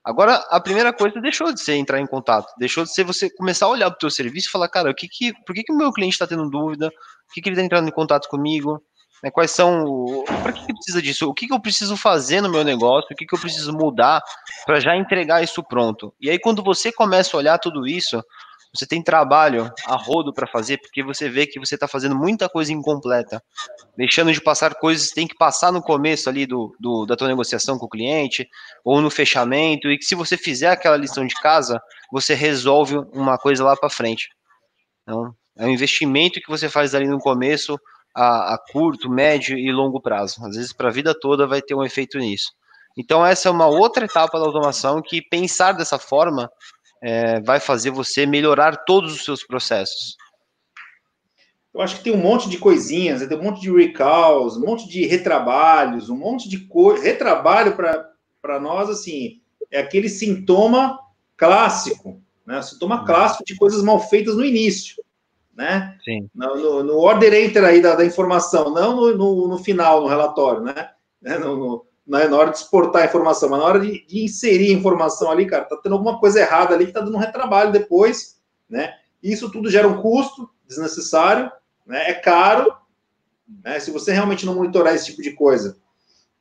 Agora, 0.05 0.35
a 0.51 0.59
primeira 0.59 0.93
coisa 0.93 1.19
deixou 1.19 1.51
de 1.51 1.59
ser 1.59 1.75
entrar 1.77 1.99
em 1.99 2.05
contato, 2.05 2.53
deixou 2.59 2.83
de 2.83 2.93
ser 2.93 3.03
você 3.03 3.27
começar 3.27 3.65
a 3.65 3.69
olhar 3.69 3.89
para 3.89 3.95
o 3.95 3.99
teu 3.99 4.11
serviço 4.11 4.47
e 4.47 4.51
falar, 4.51 4.69
cara, 4.69 4.91
o 4.91 4.93
que 4.93 5.07
que, 5.07 5.33
por 5.43 5.55
que, 5.55 5.63
que 5.63 5.73
o 5.73 5.75
meu 5.75 5.91
cliente 5.91 6.13
está 6.13 6.27
tendo 6.27 6.47
dúvida? 6.47 6.91
Por 6.91 7.33
que, 7.33 7.41
que 7.41 7.49
ele 7.49 7.55
está 7.55 7.65
entrando 7.65 7.87
em 7.87 7.91
contato 7.91 8.29
comigo? 8.29 8.79
Né, 9.23 9.31
quais 9.31 9.49
são, 9.49 10.23
para 10.43 10.51
que, 10.51 10.63
que 10.63 10.73
precisa 10.73 11.01
disso? 11.01 11.27
O 11.27 11.33
que, 11.33 11.47
que 11.47 11.53
eu 11.53 11.59
preciso 11.59 11.97
fazer 11.97 12.39
no 12.39 12.51
meu 12.51 12.63
negócio? 12.63 13.09
O 13.11 13.15
que, 13.15 13.25
que 13.25 13.33
eu 13.33 13.39
preciso 13.39 13.73
mudar 13.73 14.21
para 14.63 14.79
já 14.79 14.95
entregar 14.95 15.43
isso 15.43 15.63
pronto? 15.63 16.13
E 16.21 16.29
aí, 16.29 16.37
quando 16.37 16.61
você 16.61 16.91
começa 16.91 17.35
a 17.35 17.39
olhar 17.39 17.57
tudo 17.57 17.87
isso, 17.87 18.23
você 18.75 18.85
tem 18.85 19.01
trabalho 19.01 19.71
a 19.85 19.95
rodo 19.95 20.33
para 20.33 20.45
fazer, 20.45 20.77
porque 20.77 21.01
você 21.01 21.29
vê 21.29 21.47
que 21.47 21.59
você 21.59 21.75
está 21.75 21.87
fazendo 21.87 22.15
muita 22.15 22.49
coisa 22.49 22.73
incompleta, 22.73 23.41
deixando 23.97 24.33
de 24.33 24.41
passar 24.41 24.75
coisas 24.75 25.09
que 25.09 25.15
tem 25.15 25.27
que 25.27 25.35
passar 25.35 25.71
no 25.71 25.81
começo 25.81 26.29
ali 26.29 26.45
do, 26.45 26.75
do, 26.79 27.05
da 27.05 27.15
tua 27.15 27.27
negociação 27.27 27.77
com 27.77 27.85
o 27.85 27.89
cliente, 27.89 28.47
ou 28.83 29.01
no 29.01 29.09
fechamento, 29.09 29.89
e 29.89 29.97
que 29.97 30.05
se 30.05 30.15
você 30.15 30.37
fizer 30.37 30.69
aquela 30.69 30.97
lição 30.97 31.25
de 31.25 31.35
casa, 31.35 31.81
você 32.11 32.33
resolve 32.33 32.97
uma 33.13 33.37
coisa 33.37 33.63
lá 33.63 33.75
para 33.75 33.89
frente. 33.89 34.29
Então, 35.03 35.33
é 35.57 35.65
um 35.65 35.69
investimento 35.69 36.41
que 36.41 36.49
você 36.49 36.67
faz 36.67 36.93
ali 36.93 37.07
no 37.07 37.19
começo, 37.19 37.79
a, 38.13 38.55
a 38.55 38.57
curto, 38.71 39.09
médio 39.09 39.57
e 39.57 39.71
longo 39.71 40.01
prazo. 40.01 40.45
Às 40.45 40.55
vezes, 40.55 40.73
para 40.73 40.89
a 40.89 40.91
vida 40.91 41.17
toda, 41.17 41.47
vai 41.47 41.61
ter 41.61 41.75
um 41.75 41.83
efeito 41.83 42.17
nisso. 42.17 42.51
Então, 42.97 43.25
essa 43.25 43.49
é 43.49 43.51
uma 43.51 43.67
outra 43.67 44.05
etapa 44.05 44.39
da 44.39 44.45
automação 44.45 45.01
que 45.01 45.21
pensar 45.21 45.73
dessa 45.73 45.99
forma 45.99 46.49
é, 47.05 47.39
vai 47.39 47.59
fazer 47.59 47.91
você 47.91 48.25
melhorar 48.25 48.77
todos 48.77 49.13
os 49.13 49.23
seus 49.23 49.45
processos? 49.45 50.17
Eu 51.71 51.81
acho 51.81 51.97
que 51.97 52.03
tem 52.03 52.13
um 52.13 52.21
monte 52.21 52.49
de 52.49 52.57
coisinhas, 52.57 53.25
tem 53.27 53.37
um 53.37 53.43
monte 53.43 53.61
de 53.61 53.71
recalls, 53.71 54.57
um 54.57 54.65
monte 54.65 54.89
de 54.89 55.05
retrabalhos, 55.05 56.09
um 56.09 56.17
monte 56.17 56.49
de 56.49 56.65
coisa. 56.67 57.03
Retrabalho 57.03 57.75
para 57.75 58.59
nós, 58.59 58.89
assim, 58.89 59.39
é 59.69 59.81
aquele 59.81 60.09
sintoma 60.09 60.99
clássico, 61.37 62.19
né? 62.43 62.59
Sintoma 62.63 63.01
uhum. 63.01 63.05
clássico 63.05 63.45
de 63.45 63.55
coisas 63.55 63.83
mal 63.83 63.99
feitas 63.99 64.35
no 64.35 64.43
início, 64.43 64.95
né? 65.55 65.95
Sim. 66.03 66.27
No, 66.33 66.55
no, 66.55 66.83
no 66.83 66.97
order 66.97 67.33
enter 67.35 67.63
aí 67.63 67.81
da, 67.81 67.93
da 67.93 68.05
informação, 68.05 68.73
não 68.73 68.95
no, 68.95 69.17
no, 69.17 69.47
no, 69.49 69.57
final, 69.59 70.01
no 70.01 70.07
relatório, 70.07 70.61
né? 70.61 70.89
né? 71.21 71.37
No, 71.37 71.85
na, 72.05 72.27
na 72.27 72.37
hora 72.37 72.51
de 72.51 72.57
exportar 72.57 73.01
a 73.01 73.05
informação, 73.05 73.49
mas 73.49 73.59
na 73.59 73.65
hora 73.65 73.79
de, 73.79 74.05
de 74.05 74.23
inserir 74.23 74.69
a 74.69 74.77
informação 74.77 75.31
ali, 75.31 75.47
cara, 75.47 75.65
tá 75.65 75.77
tendo 75.81 75.93
alguma 75.93 76.19
coisa 76.19 76.39
errada 76.39 76.75
ali 76.75 76.85
que 76.85 76.91
tá 76.91 77.01
dando 77.01 77.15
um 77.15 77.19
retrabalho 77.19 77.71
depois, 77.71 78.39
né? 78.69 78.93
Isso 79.23 79.51
tudo 79.51 79.71
gera 79.71 79.87
um 79.87 80.01
custo 80.01 80.49
desnecessário, 80.67 81.51
né? 81.85 82.09
É 82.09 82.13
caro, 82.13 82.75
né? 83.63 83.79
Se 83.79 83.89
você 83.89 84.13
realmente 84.13 84.45
não 84.45 84.55
monitorar 84.55 84.93
esse 84.93 85.07
tipo 85.07 85.21
de 85.21 85.31
coisa, 85.31 85.77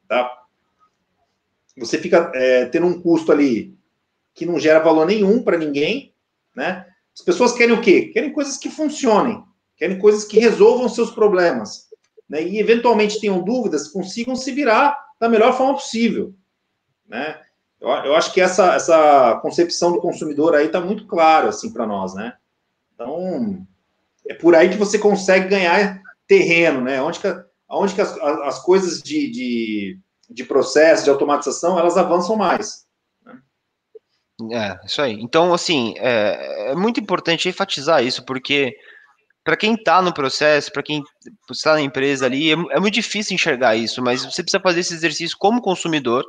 tá? 0.06 0.30
Você 1.78 1.98
fica 1.98 2.30
é, 2.34 2.66
tendo 2.66 2.86
um 2.86 3.00
custo 3.00 3.32
ali 3.32 3.76
que 4.34 4.44
não 4.44 4.58
gera 4.58 4.80
valor 4.80 5.06
nenhum 5.06 5.42
para 5.42 5.56
ninguém, 5.56 6.14
né? 6.54 6.86
As 7.14 7.22
pessoas 7.22 7.52
querem 7.52 7.74
o 7.74 7.80
quê? 7.80 8.10
Querem 8.12 8.32
coisas 8.32 8.58
que 8.58 8.68
funcionem, 8.68 9.42
querem 9.76 9.98
coisas 9.98 10.24
que 10.24 10.38
resolvam 10.38 10.88
seus 10.88 11.10
problemas, 11.10 11.88
né? 12.28 12.42
E 12.42 12.58
eventualmente 12.58 13.20
tenham 13.20 13.42
dúvidas, 13.42 13.88
consigam 13.88 14.36
se 14.36 14.52
virar 14.52 15.03
da 15.20 15.28
melhor 15.28 15.56
forma 15.56 15.74
possível, 15.74 16.34
né? 17.06 17.40
Eu, 17.80 17.88
eu 17.88 18.16
acho 18.16 18.32
que 18.32 18.40
essa, 18.40 18.74
essa 18.74 19.38
concepção 19.42 19.92
do 19.92 20.00
consumidor 20.00 20.54
aí 20.54 20.66
está 20.66 20.80
muito 20.80 21.06
clara 21.06 21.48
assim 21.48 21.72
para 21.72 21.86
nós, 21.86 22.14
né? 22.14 22.36
Então 22.94 23.66
é 24.26 24.34
por 24.34 24.54
aí 24.54 24.70
que 24.70 24.76
você 24.76 24.98
consegue 24.98 25.48
ganhar 25.48 26.02
terreno, 26.26 26.80
né? 26.80 27.00
Onde 27.02 27.20
que, 27.20 27.28
onde 27.68 27.94
que 27.94 28.00
as, 28.00 28.16
as 28.18 28.62
coisas 28.62 29.02
de, 29.02 29.30
de, 29.30 29.98
de 30.30 30.44
processo, 30.44 31.04
de 31.04 31.10
automatização, 31.10 31.78
elas 31.78 31.96
avançam 31.96 32.36
mais. 32.36 32.86
Né? 33.24 33.38
É, 34.52 34.86
isso 34.86 35.02
aí. 35.02 35.12
Então, 35.20 35.52
assim, 35.52 35.94
é, 35.98 36.72
é 36.72 36.74
muito 36.74 37.00
importante 37.00 37.48
enfatizar 37.48 38.02
isso, 38.02 38.24
porque 38.24 38.76
para 39.44 39.56
quem 39.56 39.74
está 39.74 40.00
no 40.00 40.12
processo, 40.12 40.72
para 40.72 40.82
quem 40.82 41.02
está 41.50 41.74
na 41.74 41.82
empresa 41.82 42.24
ali, 42.24 42.50
é, 42.50 42.54
é, 42.54 42.80
muito 42.80 42.94
difícil 42.94 43.34
enxergar 43.34 43.76
isso, 43.76 44.02
mas 44.02 44.24
você 44.24 44.42
precisa 44.42 44.60
fazer 44.60 44.80
esse 44.80 44.94
exercício 44.94 45.36
como 45.38 45.60
consumidor. 45.60 46.24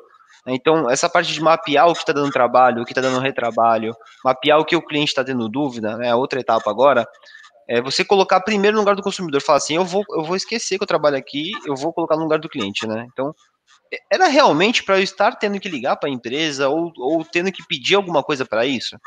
Né? 0.45 0.53
Então, 0.53 0.89
essa 0.89 1.09
parte 1.09 1.33
de 1.33 1.41
mapear 1.41 1.87
o 1.87 1.93
que 1.93 1.99
está 1.99 2.11
dando 2.11 2.29
trabalho, 2.29 2.81
o 2.81 2.85
que 2.85 2.91
está 2.91 3.01
dando 3.01 3.21
retrabalho, 3.21 3.95
mapear 4.23 4.59
o 4.59 4.65
que 4.65 4.75
o 4.75 4.81
cliente 4.81 5.09
está 5.09 5.23
tendo 5.23 5.47
dúvida, 5.47 5.95
né? 5.97 6.11
A 6.11 6.17
outra 6.17 6.39
etapa 6.41 6.69
agora, 6.69 7.07
é 7.67 7.81
você 7.81 8.03
colocar 8.03 8.41
primeiro 8.41 8.75
no 8.75 8.81
lugar 8.81 8.95
do 8.95 9.01
consumidor, 9.01 9.41
falar 9.41 9.57
assim, 9.57 9.75
eu 9.75 9.85
vou, 9.85 10.03
eu 10.11 10.23
vou 10.23 10.35
esquecer 10.35 10.77
que 10.77 10.83
eu 10.83 10.87
trabalho 10.87 11.17
aqui, 11.17 11.51
eu 11.65 11.75
vou 11.75 11.93
colocar 11.93 12.15
no 12.15 12.23
lugar 12.23 12.37
do 12.37 12.49
cliente, 12.49 12.85
né? 12.85 13.07
Então, 13.11 13.33
era 14.11 14.27
realmente 14.27 14.83
para 14.83 14.99
eu 14.99 15.03
estar 15.03 15.35
tendo 15.35 15.59
que 15.59 15.69
ligar 15.69 15.95
para 15.95 16.09
a 16.09 16.11
empresa 16.11 16.69
ou, 16.69 16.91
ou 16.97 17.23
tendo 17.23 17.51
que 17.51 17.65
pedir 17.65 17.95
alguma 17.95 18.21
coisa 18.21 18.45
para 18.45 18.65
isso? 18.65 18.97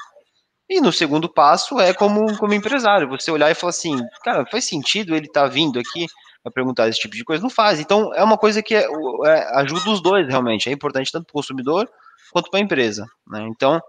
E 0.68 0.81
no 0.81 0.92
segundo 0.92 1.28
passo 1.28 1.81
é 1.81 1.94
como, 1.94 2.37
como 2.37 2.52
empresário, 2.52 3.09
você 3.09 3.31
olhar 3.31 3.50
e 3.50 3.54
falar 3.54 3.70
assim, 3.70 3.98
cara, 4.22 4.44
faz 4.46 4.66
sentido 4.66 5.14
ele 5.14 5.26
estar 5.26 5.44
tá 5.44 5.48
vindo 5.48 5.78
aqui 5.78 6.07
para 6.42 6.52
perguntar 6.52 6.88
esse 6.88 7.00
tipo 7.00 7.16
de 7.16 7.24
coisa? 7.24 7.42
Não 7.42 7.50
faz. 7.50 7.81
Então 7.81 8.12
é 8.14 8.22
uma 8.22 8.37
coisa 8.37 8.62
que 8.62 8.74
é, 8.74 8.85
é, 8.85 9.61
ajuda 9.61 9.90
os 9.90 10.02
dois 10.02 10.28
realmente. 10.28 10.68
É 10.68 10.72
importante 10.72 11.11
tanto 11.11 11.24
para 11.24 11.33
o 11.33 11.35
consumidor 11.35 11.88
quanto 12.31 12.50
para 12.50 12.61
a 12.61 12.62
empresa. 12.62 13.07
Né? 13.26 13.46
Então 13.48 13.81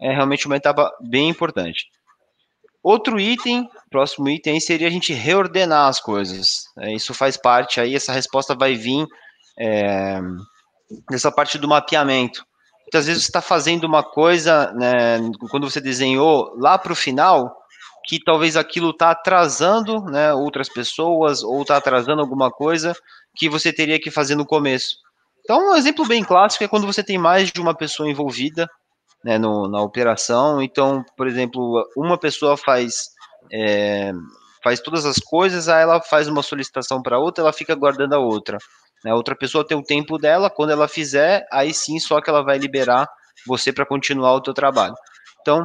é 0.00 0.12
realmente 0.12 0.46
uma 0.46 0.56
etapa 0.56 0.90
bem 1.00 1.28
importante. 1.28 1.86
Outro 2.82 3.18
item, 3.18 3.68
próximo 3.90 4.28
item 4.28 4.60
seria 4.60 4.86
a 4.86 4.90
gente 4.90 5.12
reordenar 5.12 5.88
as 5.88 6.00
coisas. 6.00 6.66
É, 6.78 6.92
isso 6.94 7.12
faz 7.12 7.36
parte 7.36 7.80
aí, 7.80 7.94
essa 7.94 8.12
resposta 8.12 8.54
vai 8.54 8.74
vir 8.74 9.04
é, 9.58 10.20
nessa 11.10 11.32
parte 11.32 11.58
do 11.58 11.68
mapeamento. 11.68 12.46
Muitas 12.86 13.06
vezes 13.06 13.24
você 13.24 13.28
está 13.28 13.40
fazendo 13.40 13.84
uma 13.84 14.02
coisa, 14.02 14.72
né, 14.72 15.18
quando 15.50 15.68
você 15.68 15.80
desenhou 15.80 16.54
lá 16.56 16.78
para 16.78 16.92
o 16.92 16.96
final, 16.96 17.52
que 18.06 18.22
talvez 18.22 18.56
aquilo 18.56 18.90
está 18.90 19.10
atrasando 19.10 20.04
né, 20.04 20.32
outras 20.32 20.68
pessoas 20.68 21.42
ou 21.42 21.62
está 21.62 21.76
atrasando 21.76 22.20
alguma 22.22 22.50
coisa 22.50 22.94
que 23.34 23.48
você 23.48 23.72
teria 23.72 24.00
que 24.00 24.10
fazer 24.10 24.36
no 24.36 24.46
começo. 24.46 24.98
Então, 25.40 25.72
um 25.72 25.74
exemplo 25.74 26.06
bem 26.06 26.22
clássico 26.22 26.62
é 26.62 26.68
quando 26.68 26.86
você 26.86 27.02
tem 27.02 27.18
mais 27.18 27.50
de 27.50 27.60
uma 27.60 27.74
pessoa 27.74 28.08
envolvida 28.08 28.68
né, 29.24 29.38
no, 29.38 29.68
na 29.68 29.82
operação. 29.82 30.62
Então, 30.62 31.04
por 31.16 31.26
exemplo, 31.26 31.84
uma 31.96 32.16
pessoa 32.16 32.56
faz 32.56 33.08
é, 33.52 34.12
faz 34.62 34.80
todas 34.80 35.04
as 35.04 35.18
coisas, 35.18 35.68
aí 35.68 35.82
ela 35.82 36.00
faz 36.00 36.26
uma 36.26 36.42
solicitação 36.42 37.00
para 37.00 37.18
outra, 37.18 37.42
ela 37.42 37.52
fica 37.52 37.74
guardando 37.74 38.14
a 38.14 38.18
outra. 38.18 38.58
Né? 39.06 39.14
Outra 39.14 39.36
pessoa 39.36 39.64
tem 39.64 39.78
o 39.78 39.84
tempo 39.84 40.18
dela, 40.18 40.50
quando 40.50 40.70
ela 40.70 40.88
fizer, 40.88 41.46
aí 41.52 41.72
sim 41.72 42.00
só 42.00 42.20
que 42.20 42.28
ela 42.28 42.42
vai 42.42 42.58
liberar 42.58 43.08
você 43.46 43.72
para 43.72 43.86
continuar 43.86 44.34
o 44.34 44.40
teu 44.40 44.52
trabalho. 44.52 44.96
Então, 45.40 45.64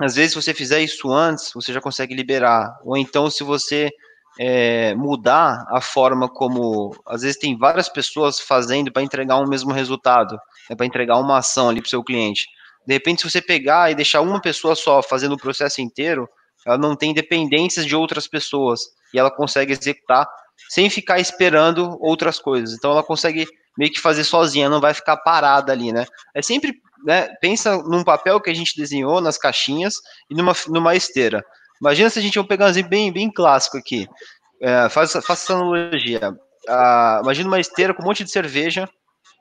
às 0.00 0.16
vezes, 0.16 0.32
se 0.32 0.42
você 0.42 0.52
fizer 0.52 0.80
isso 0.80 1.12
antes, 1.12 1.52
você 1.54 1.72
já 1.72 1.80
consegue 1.80 2.12
liberar. 2.12 2.76
Ou 2.84 2.96
então, 2.96 3.30
se 3.30 3.44
você 3.44 3.88
é, 4.36 4.96
mudar 4.96 5.64
a 5.68 5.80
forma 5.80 6.28
como. 6.28 6.92
Às 7.06 7.22
vezes, 7.22 7.38
tem 7.38 7.56
várias 7.56 7.88
pessoas 7.88 8.40
fazendo 8.40 8.90
para 8.90 9.02
entregar 9.02 9.36
um 9.36 9.46
mesmo 9.46 9.70
resultado, 9.70 10.36
né, 10.68 10.74
para 10.74 10.86
entregar 10.86 11.18
uma 11.18 11.38
ação 11.38 11.68
ali 11.68 11.80
para 11.80 11.86
o 11.86 11.90
seu 11.90 12.02
cliente. 12.02 12.46
De 12.84 12.94
repente, 12.94 13.22
se 13.22 13.30
você 13.30 13.40
pegar 13.40 13.92
e 13.92 13.94
deixar 13.94 14.22
uma 14.22 14.40
pessoa 14.40 14.74
só 14.74 15.00
fazendo 15.00 15.34
o 15.34 15.40
processo 15.40 15.80
inteiro, 15.80 16.28
ela 16.66 16.76
não 16.76 16.96
tem 16.96 17.14
dependências 17.14 17.86
de 17.86 17.94
outras 17.94 18.26
pessoas 18.26 18.80
e 19.14 19.20
ela 19.20 19.30
consegue 19.30 19.72
executar 19.72 20.26
sem 20.68 20.88
ficar 20.90 21.18
esperando 21.18 21.96
outras 22.00 22.38
coisas. 22.38 22.74
Então 22.74 22.90
ela 22.90 23.02
consegue 23.02 23.46
meio 23.76 23.92
que 23.92 24.00
fazer 24.00 24.24
sozinha, 24.24 24.68
não 24.68 24.80
vai 24.80 24.92
ficar 24.94 25.16
parada 25.16 25.72
ali, 25.72 25.92
né? 25.92 26.06
É 26.34 26.42
sempre, 26.42 26.74
né, 27.04 27.28
pensa 27.40 27.78
num 27.78 28.04
papel 28.04 28.40
que 28.40 28.50
a 28.50 28.54
gente 28.54 28.76
desenhou 28.76 29.20
nas 29.20 29.38
caixinhas 29.38 29.94
e 30.28 30.34
numa, 30.34 30.52
numa 30.68 30.94
esteira. 30.94 31.44
Imagina 31.80 32.10
se 32.10 32.18
a 32.18 32.22
gente 32.22 32.38
vai 32.38 32.46
pegar 32.46 32.66
um 32.66 32.68
exemplo 32.68 32.90
bem, 32.90 33.12
bem 33.12 33.32
clássico 33.32 33.78
aqui. 33.78 34.06
É, 34.60 34.88
faça 34.90 35.18
essa 35.18 35.54
analogia. 35.54 36.36
Ah, 36.68 37.20
imagina 37.22 37.48
uma 37.48 37.60
esteira 37.60 37.94
com 37.94 38.02
um 38.02 38.06
monte 38.06 38.22
de 38.22 38.30
cerveja 38.30 38.88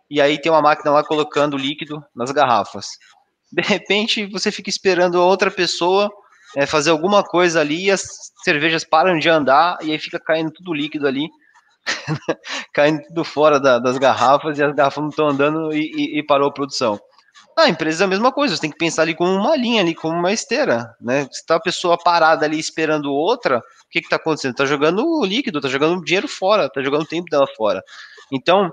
e 0.10 0.22
aí 0.22 0.40
tem 0.40 0.52
uma 0.52 0.62
máquina 0.62 0.92
lá 0.92 1.04
colocando 1.04 1.58
líquido 1.58 2.02
nas 2.16 2.32
garrafas. 2.32 2.88
De 3.52 3.62
repente, 3.62 4.26
você 4.28 4.52
fica 4.52 4.70
esperando 4.70 5.16
outra 5.16 5.52
pessoa 5.52 6.10
é, 6.56 6.66
fazer 6.66 6.92
alguma 6.92 7.24
coisa 7.24 7.62
ali 7.62 7.86
e 7.86 7.92
as 7.92 8.04
cervejas 8.44 8.84
param 8.84 9.18
de 9.18 9.30
andar 9.30 9.78
e 9.82 9.92
aí 9.92 10.00
fica 10.00 10.20
caindo 10.20 10.52
tudo 10.52 10.74
líquido 10.74 11.08
ali, 11.08 11.28
caindo 12.74 13.02
tudo 13.08 13.24
fora 13.24 13.60
da, 13.60 13.80
das 13.80 13.98
garrafas 13.98 14.58
e 14.58 14.64
as 14.64 14.74
garrafas 14.74 15.02
não 15.02 15.10
estão 15.10 15.28
andando 15.30 15.74
e, 15.74 15.92
e, 15.96 16.20
e, 16.20 16.24
parou 16.24 16.50
a 16.50 16.54
produção. 16.54 17.00
A 17.58 17.68
empresa 17.68 18.04
é 18.04 18.06
a 18.06 18.10
mesma 18.10 18.32
coisa, 18.32 18.56
você 18.56 18.62
tem 18.62 18.72
que 18.72 18.78
pensar 18.78 19.02
ali 19.02 19.14
como 19.14 19.34
uma 19.34 19.56
linha, 19.56 19.82
ali 19.82 19.94
como 19.94 20.18
uma 20.18 20.32
esteira, 20.32 20.96
né? 21.02 21.28
Se 21.30 21.46
tá 21.46 21.56
a 21.56 21.60
pessoa 21.60 21.98
parada 21.98 22.46
ali 22.46 22.58
esperando 22.58 23.12
outra, 23.12 23.58
o 23.58 23.90
que 23.90 24.02
que 24.02 24.08
tá 24.08 24.16
acontecendo? 24.16 24.56
Tá 24.56 24.66
jogando 24.66 25.26
líquido, 25.26 25.60
tá 25.60 25.68
jogando 25.68 26.02
dinheiro 26.04 26.28
fora, 26.28 26.70
tá 26.70 26.82
jogando 26.82 27.06
tempo 27.06 27.30
dela 27.30 27.48
fora. 27.58 27.84
Então, 28.32 28.72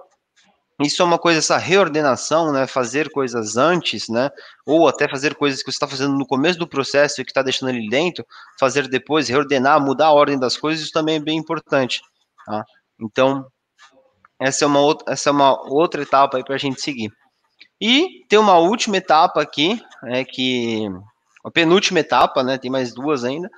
isso 0.80 1.00
é 1.00 1.04
uma 1.04 1.18
coisa, 1.18 1.38
essa 1.38 1.56
reordenação, 1.56 2.52
né, 2.52 2.66
fazer 2.66 3.10
coisas 3.10 3.56
antes, 3.56 4.08
né, 4.08 4.30
ou 4.66 4.86
até 4.86 5.08
fazer 5.08 5.34
coisas 5.34 5.60
que 5.62 5.70
você 5.70 5.76
está 5.76 5.88
fazendo 5.88 6.16
no 6.16 6.26
começo 6.26 6.58
do 6.58 6.68
processo 6.68 7.20
e 7.20 7.24
que 7.24 7.30
está 7.30 7.42
deixando 7.42 7.70
ele 7.70 7.88
dentro, 7.88 8.26
fazer 8.60 8.86
depois, 8.86 9.28
reordenar, 9.28 9.80
mudar 9.80 10.06
a 10.06 10.12
ordem 10.12 10.38
das 10.38 10.56
coisas, 10.56 10.84
isso 10.84 10.92
também 10.92 11.16
é 11.16 11.20
bem 11.20 11.38
importante. 11.38 12.02
Tá? 12.44 12.64
Então, 13.00 13.46
essa 14.38 14.64
é 14.64 14.68
uma 14.68 14.80
outra, 14.80 15.12
essa 15.12 15.30
é 15.30 15.32
uma 15.32 15.58
outra 15.72 16.02
etapa 16.02 16.42
para 16.44 16.54
a 16.54 16.58
gente 16.58 16.80
seguir. 16.80 17.10
E 17.80 18.24
tem 18.28 18.38
uma 18.38 18.58
última 18.58 18.98
etapa 18.98 19.40
aqui, 19.40 19.82
é 20.04 20.24
que 20.24 20.88
a 21.44 21.50
penúltima 21.50 22.00
etapa, 22.00 22.42
né, 22.42 22.58
tem 22.58 22.70
mais 22.70 22.92
duas 22.92 23.24
ainda, 23.24 23.48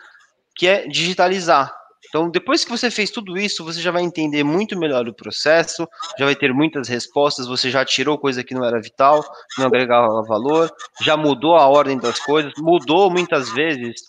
que 0.54 0.66
é 0.66 0.86
digitalizar. 0.86 1.74
Então, 2.08 2.30
depois 2.30 2.64
que 2.64 2.70
você 2.70 2.90
fez 2.90 3.10
tudo 3.10 3.36
isso, 3.36 3.64
você 3.64 3.80
já 3.80 3.90
vai 3.90 4.02
entender 4.02 4.42
muito 4.42 4.78
melhor 4.78 5.06
o 5.06 5.14
processo, 5.14 5.86
já 6.18 6.24
vai 6.24 6.34
ter 6.34 6.52
muitas 6.52 6.88
respostas, 6.88 7.46
você 7.46 7.70
já 7.70 7.84
tirou 7.84 8.18
coisa 8.18 8.42
que 8.42 8.54
não 8.54 8.64
era 8.64 8.80
vital, 8.80 9.22
não 9.58 9.66
agregava 9.66 10.22
valor, 10.22 10.72
já 11.02 11.16
mudou 11.16 11.56
a 11.56 11.66
ordem 11.66 11.98
das 11.98 12.18
coisas, 12.18 12.52
mudou 12.58 13.10
muitas 13.10 13.50
vezes. 13.50 14.00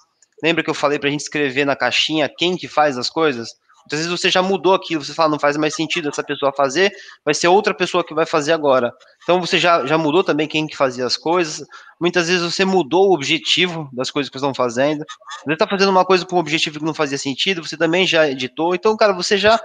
Lembra 0.42 0.64
que 0.64 0.70
eu 0.70 0.74
falei 0.74 0.98
para 0.98 1.10
a 1.10 1.12
gente 1.12 1.22
escrever 1.22 1.66
na 1.66 1.76
caixinha 1.76 2.32
quem 2.38 2.56
que 2.56 2.68
faz 2.68 2.98
as 2.98 3.10
coisas? 3.10 3.50
Muitas 3.90 4.06
vezes 4.06 4.22
você 4.22 4.30
já 4.30 4.44
mudou 4.44 4.76
aquilo, 4.76 5.04
você 5.04 5.16
fala, 5.16 5.30
não 5.30 5.40
faz 5.40 5.58
mais 5.58 5.74
sentido 5.74 6.10
essa 6.10 6.24
pessoa 6.24 6.54
fazer, 6.56 6.92
vai 7.26 7.34
ser 7.34 7.48
outra 7.48 7.74
pessoa 7.74 8.04
que 8.04 8.14
vai 8.14 8.24
fazer 8.24 8.54
agora. 8.54 8.94
Então 9.24 9.42
você 9.42 9.58
já, 9.58 9.84
já 9.88 9.98
mudou 9.98 10.24
também 10.24 10.48
quem 10.48 10.68
que 10.68 10.78
fazia 10.78 11.08
as 11.08 11.18
coisas. 11.18 11.66
Muitas 12.00 12.28
vezes 12.28 12.44
você 12.44 12.64
mudou 12.64 13.10
o 13.10 13.16
objetivo 13.16 13.90
das 13.92 14.12
coisas 14.12 14.30
que 14.30 14.38
estão 14.38 14.54
fazendo. 14.54 15.04
Você 15.44 15.54
está 15.54 15.68
fazendo 15.68 15.90
uma 15.90 16.06
coisa 16.06 16.24
com 16.24 16.36
um 16.36 16.40
objetivo 16.40 16.78
que 16.78 16.86
não 16.86 16.94
fazia 16.94 17.18
sentido, 17.18 17.66
você 17.66 17.76
também 17.76 18.06
já 18.06 18.28
editou. 18.30 18.76
Então, 18.76 18.96
cara, 18.96 19.12
você 19.12 19.40
já. 19.40 19.60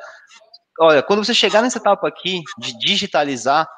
Olha, 0.81 1.03
quando 1.03 1.23
você 1.23 1.35
chegar 1.35 1.61
nessa 1.61 1.77
etapa 1.77 2.09
aqui 2.09 2.41
de 2.59 2.79
digitalizar, 2.79 3.69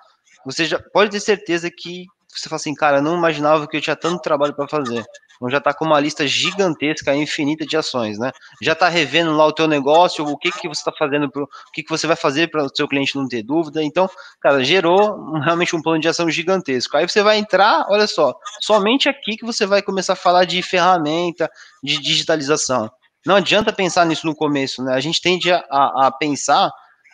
você 0.45 0.65
já 0.65 0.79
pode 0.93 1.11
ter 1.11 1.19
certeza 1.19 1.69
que 1.77 2.07
você 2.33 2.49
fala 2.49 2.57
assim, 2.57 2.75
cara, 2.75 3.03
não 3.03 3.17
imaginava 3.17 3.67
que 3.67 3.77
eu 3.77 3.81
tinha 3.81 3.97
tanto 3.97 4.23
trabalho 4.23 4.55
para 4.55 4.69
fazer. 4.69 5.05
Então 5.37 5.51
já 5.51 5.59
está 5.59 5.73
com 5.73 5.85
uma 5.85 6.01
lista 6.01 6.27
gigantesca, 6.27 7.15
infinita 7.15 7.65
de 7.65 7.77
ações, 7.77 8.19
né? 8.19 8.33
Já 8.61 8.73
está 8.73 8.89
revendo 8.89 9.33
lá 9.37 9.47
o 9.47 9.53
teu 9.53 9.67
negócio, 9.67 10.25
o 10.25 10.37
que 10.37 10.51
que 10.51 10.69
você 10.69 10.81
está 10.81 10.93
fazendo, 10.99 11.31
pro, 11.31 11.45
o 11.45 11.73
que 11.73 11.83
que 11.83 11.91
você 11.91 12.07
vai 12.07 12.17
fazer 12.17 12.51
para 12.51 12.65
o 12.65 12.71
seu 12.75 12.89
cliente 12.89 13.17
não 13.17 13.29
ter 13.29 13.43
dúvida. 13.43 13.83
Então, 13.83 14.09
cara, 14.41 14.63
gerou 14.65 15.39
realmente 15.41 15.75
um 15.77 15.83
plano 15.83 16.01
de 16.01 16.09
ação 16.09 16.31
gigantesco. 16.31 16.97
Aí 16.97 17.09
você 17.09 17.23
vai 17.23 17.39
entrar, 17.39 17.87
olha 17.89 18.07
só, 18.07 18.35
somente 18.61 19.09
aqui 19.09 19.37
que 19.37 19.45
você 19.45 19.67
vai 19.67 19.83
começar 19.83 20.15
a 20.15 20.17
falar 20.17 20.45
de 20.45 20.63
ferramenta, 20.63 21.51
de 21.83 22.01
digitalização. 22.01 22.91
Não 23.25 23.37
adianta 23.37 23.73
pensar 23.73 24.07
nisso 24.07 24.27
no 24.27 24.35
começo, 24.35 24.83
né? 24.85 24.95
A 24.95 25.01
gente 25.01 25.21
tende 25.21 25.51
a, 25.53 25.61
a 25.71 26.13
pensar 26.13 26.71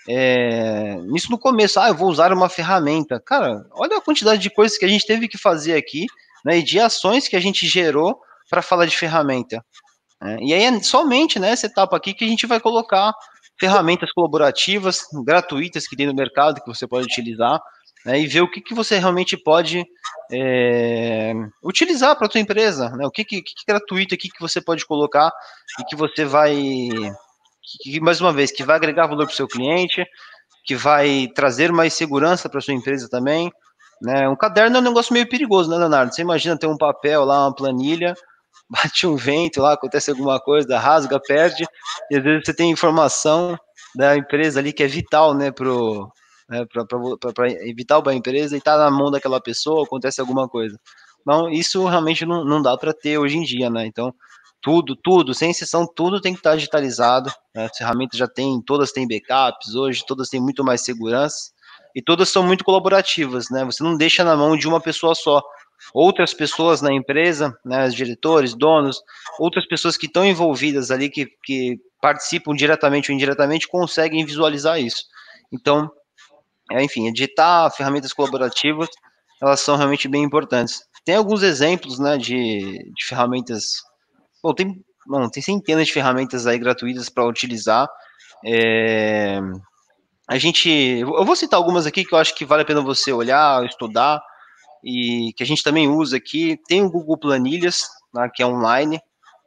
é, 0.09 0.97
nisso 1.07 1.31
no 1.31 1.39
começo, 1.39 1.79
ah, 1.79 1.89
eu 1.89 1.95
vou 1.95 2.09
usar 2.09 2.33
uma 2.33 2.49
ferramenta. 2.49 3.21
Cara, 3.21 3.65
olha 3.73 3.97
a 3.97 4.01
quantidade 4.01 4.43
de 4.43 4.51
coisas 4.51 4.77
que 4.77 4.85
a 4.85 4.89
gente 4.89 5.07
teve 5.07 5.29
que 5.29 5.39
fazer 5.39 5.77
aqui, 5.77 6.07
né, 6.45 6.59
e 6.59 6.63
de 6.63 6.79
ações 6.79 7.29
que 7.29 7.37
a 7.37 7.41
gente 7.41 7.67
gerou 7.67 8.19
para 8.49 8.63
falar 8.63 8.87
de 8.87 8.97
ferramenta. 8.97 9.65
Né? 10.21 10.39
E 10.41 10.55
aí 10.55 10.65
é 10.65 10.81
somente 10.81 11.39
nessa 11.39 11.67
etapa 11.67 11.97
aqui 11.97 12.15
que 12.15 12.25
a 12.25 12.29
gente 12.29 12.47
vai 12.47 12.61
colocar 12.61 13.13
ferramentas 13.59 14.11
colaborativas, 14.13 15.03
gratuitas 15.25 15.87
que 15.87 15.97
tem 15.97 16.07
no 16.07 16.15
mercado, 16.15 16.61
que 16.61 16.67
você 16.67 16.87
pode 16.87 17.07
utilizar, 17.07 17.61
né, 18.05 18.21
e 18.21 18.27
ver 18.27 18.41
o 18.41 18.51
que, 18.51 18.61
que 18.61 18.75
você 18.75 18.99
realmente 18.99 19.37
pode 19.37 19.85
é, 20.33 21.33
utilizar 21.63 22.17
para 22.17 22.27
a 22.27 22.31
sua 22.31 22.41
empresa, 22.41 22.91
né, 22.91 23.07
o 23.07 23.11
que, 23.11 23.25
que, 23.25 23.43
que 23.43 23.55
gratuito 23.67 24.15
aqui 24.15 24.29
que 24.29 24.41
você 24.41 24.61
pode 24.61 24.85
colocar 24.85 25.31
e 25.79 25.85
que 25.85 25.95
você 25.95 26.25
vai 26.25 26.57
que, 27.81 28.01
mais 28.01 28.21
uma 28.21 28.33
vez, 28.33 28.51
que 28.51 28.65
vai 28.65 28.77
agregar 28.77 29.07
valor 29.07 29.27
para 29.27 29.33
o 29.33 29.37
seu 29.37 29.47
cliente, 29.47 30.05
que 30.65 30.75
vai 30.75 31.29
trazer 31.35 31.73
mais 31.73 31.95
segurança 31.95 32.49
para 32.49 32.59
a 32.59 32.63
sua 32.63 32.75
empresa 32.75 33.09
também. 33.09 33.51
Né? 34.03 34.29
Um 34.29 34.35
caderno 34.35 34.77
é 34.77 34.81
um 34.81 34.83
negócio 34.83 35.15
meio 35.15 35.29
perigoso, 35.29 35.71
né, 35.71 35.77
Leonardo? 35.77 36.13
Você 36.13 36.23
imagina 36.23 36.59
ter 36.59 36.67
um 36.67 36.77
papel 36.77 37.25
lá, 37.25 37.47
uma 37.47 37.55
planilha, 37.55 38.15
bate 38.69 39.07
um 39.07 39.15
vento 39.15 39.63
lá, 39.63 39.75
acontece 39.75 40.11
alguma 40.11 40.41
coisa, 40.41 40.77
rasga, 40.77 41.21
perde, 41.21 41.65
e 42.11 42.17
às 42.17 42.25
vezes 42.25 42.43
você 42.45 42.53
tem 42.53 42.71
informação 42.71 43.57
da 43.95 44.17
empresa 44.17 44.59
ali 44.59 44.73
que 44.73 44.83
é 44.83 44.89
vital, 44.89 45.35
né, 45.35 45.53
pro, 45.53 46.11
né, 46.49 46.65
para 47.35 47.49
evitar 47.69 48.03
a 48.05 48.15
empresa 48.15 48.57
e 48.57 48.61
tá 48.61 48.77
na 48.77 48.91
mão 48.91 49.09
daquela 49.09 49.41
pessoa, 49.41 49.85
acontece 49.85 50.21
alguma 50.21 50.49
coisa. 50.49 50.77
Então, 51.21 51.49
isso 51.49 51.87
realmente 51.87 52.27
não, 52.27 52.45
não 52.45 52.61
dá 52.61 52.77
para 52.77 52.93
ter 52.93 53.19
hoje 53.19 53.37
em 53.37 53.43
dia, 53.43 53.71
né? 53.71 53.87
Então, 53.87 54.13
tudo, 54.61 54.97
tudo, 54.97 55.33
sem 55.33 55.51
exceção, 55.51 55.87
tudo 55.87 56.21
tem 56.21 56.33
que 56.33 56.41
estar 56.41 56.57
digitalizado. 56.57 57.33
Né? 57.55 57.67
As 57.67 57.77
ferramentas 57.77 58.19
já 58.19 58.27
têm, 58.27 58.61
todas 58.67 58.91
têm 58.91 59.07
backups 59.07 59.77
hoje, 59.77 60.05
todas 60.07 60.29
têm 60.29 60.41
muito 60.41 60.65
mais 60.65 60.85
segurança 60.85 61.53
e 61.95 62.03
todas 62.03 62.29
são 62.29 62.43
muito 62.43 62.65
colaborativas, 62.65 63.47
né? 63.51 63.65
Você 63.65 63.83
não 63.83 63.97
deixa 63.97 64.25
na 64.25 64.37
mão 64.37 64.57
de 64.57 64.67
uma 64.67 64.81
pessoa 64.81 65.15
só. 65.15 65.43
Outras 65.93 66.33
pessoas 66.33 66.81
na 66.81 66.93
empresa, 66.93 67.59
né, 67.65 67.87
os 67.89 67.95
diretores, 67.95 68.55
donos, 68.55 69.01
outras 69.39 69.67
pessoas 69.67 69.97
que 69.97 70.07
estão 70.07 70.25
envolvidas 70.25 70.93
ali, 70.93 71.11
que, 71.11 71.27
que 71.45 71.77
participam 72.01 72.55
diretamente 72.55 73.11
ou 73.11 73.17
indiretamente, 73.17 73.67
conseguem 73.67 74.25
visualizar 74.25 74.81
isso. 74.81 75.05
Então, 75.53 75.91
é, 76.71 76.83
enfim, 76.85 77.09
editar 77.09 77.69
ferramentas 77.71 78.13
colaborativas, 78.13 78.89
elas 79.43 79.61
são 79.61 79.77
realmente 79.77 80.07
bem 80.07 80.23
importantes. 80.23 80.83
Tem 81.05 81.17
alguns 81.17 81.43
exemplos, 81.43 81.99
né, 81.99 82.17
de, 82.17 82.79
de 82.95 83.05
ferramentas 83.05 83.83
Bom, 84.43 84.53
tem, 84.53 84.85
bom, 85.07 85.29
tem 85.31 85.41
centenas 85.41 85.87
de 85.87 85.93
ferramentas 85.93 86.49
aí 86.49 86.59
gratuitas 86.59 87.09
para 87.09 87.25
utilizar. 87.25 87.89
É, 88.45 89.39
a 90.33 90.39
gente, 90.39 90.71
eu 90.71 91.25
vou 91.27 91.37
citar 91.37 91.59
algumas 91.59 91.87
aqui 91.87 92.07
que 92.07 92.15
eu 92.15 92.19
acho 92.19 92.35
que 92.35 92.47
vale 92.47 92.63
a 92.63 92.65
pena 92.65 92.81
você 92.81 93.13
olhar, 93.13 93.63
estudar 93.67 94.19
e 94.83 95.31
que 95.37 95.43
a 95.43 95.47
gente 95.47 95.63
também 95.63 95.89
usa 95.89 96.17
aqui. 96.17 96.59
Tem 96.67 96.83
o 96.83 96.91
Google 96.91 97.19
Planilhas, 97.19 97.87
né, 98.15 98.31
que 98.35 98.43
é 98.43 98.47
online, 98.47 98.99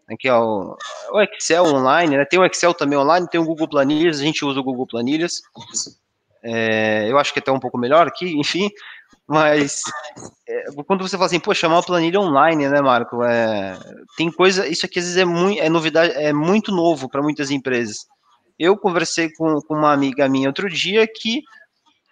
né, 0.08 0.16
que 0.20 0.28
é 0.28 0.36
o, 0.36 0.78
o, 1.12 1.22
Excel 1.22 1.66
online, 1.66 2.16
né? 2.18 2.26
Tem 2.26 2.40
o 2.40 2.46
Excel 2.46 2.72
também 2.72 3.00
online, 3.00 3.28
tem 3.28 3.42
o 3.42 3.46
Google 3.46 3.68
Planilhas, 3.68 4.20
a 4.20 4.24
gente 4.24 4.46
usa 4.46 4.60
o 4.60 4.64
Google 4.64 4.86
Planilhas. 4.86 5.42
É, 6.44 7.10
eu 7.10 7.18
acho 7.18 7.34
que 7.34 7.40
é 7.40 7.42
até 7.42 7.52
um 7.52 7.60
pouco 7.60 7.80
melhor 7.80 8.08
aqui, 8.08 8.32
enfim. 8.38 8.70
Mas 9.28 9.82
é, 10.48 10.66
quando 10.86 11.02
você 11.02 11.18
fala 11.18 11.26
assim, 11.26 11.40
pô, 11.40 11.52
chamar 11.52 11.78
uma 11.78 11.84
planilha 11.84 12.20
online, 12.20 12.70
né, 12.70 12.80
Marco? 12.80 13.24
É, 13.24 13.76
tem 14.16 14.32
coisa, 14.32 14.68
isso 14.68 14.86
aqui 14.86 15.00
às 15.00 15.06
vezes 15.06 15.18
é, 15.18 15.26
muito, 15.26 15.60
é 15.60 15.68
novidade, 15.68 16.14
é 16.14 16.32
muito 16.32 16.72
novo 16.72 17.10
para 17.10 17.24
muitas 17.24 17.50
empresas. 17.50 18.06
Eu 18.58 18.78
conversei 18.78 19.30
com, 19.34 19.60
com, 19.62 19.76
uma 19.76 19.92
amiga 19.92 20.30
minha 20.30 20.48
outro 20.48 20.70
dia 20.70 21.06
que 21.08 21.42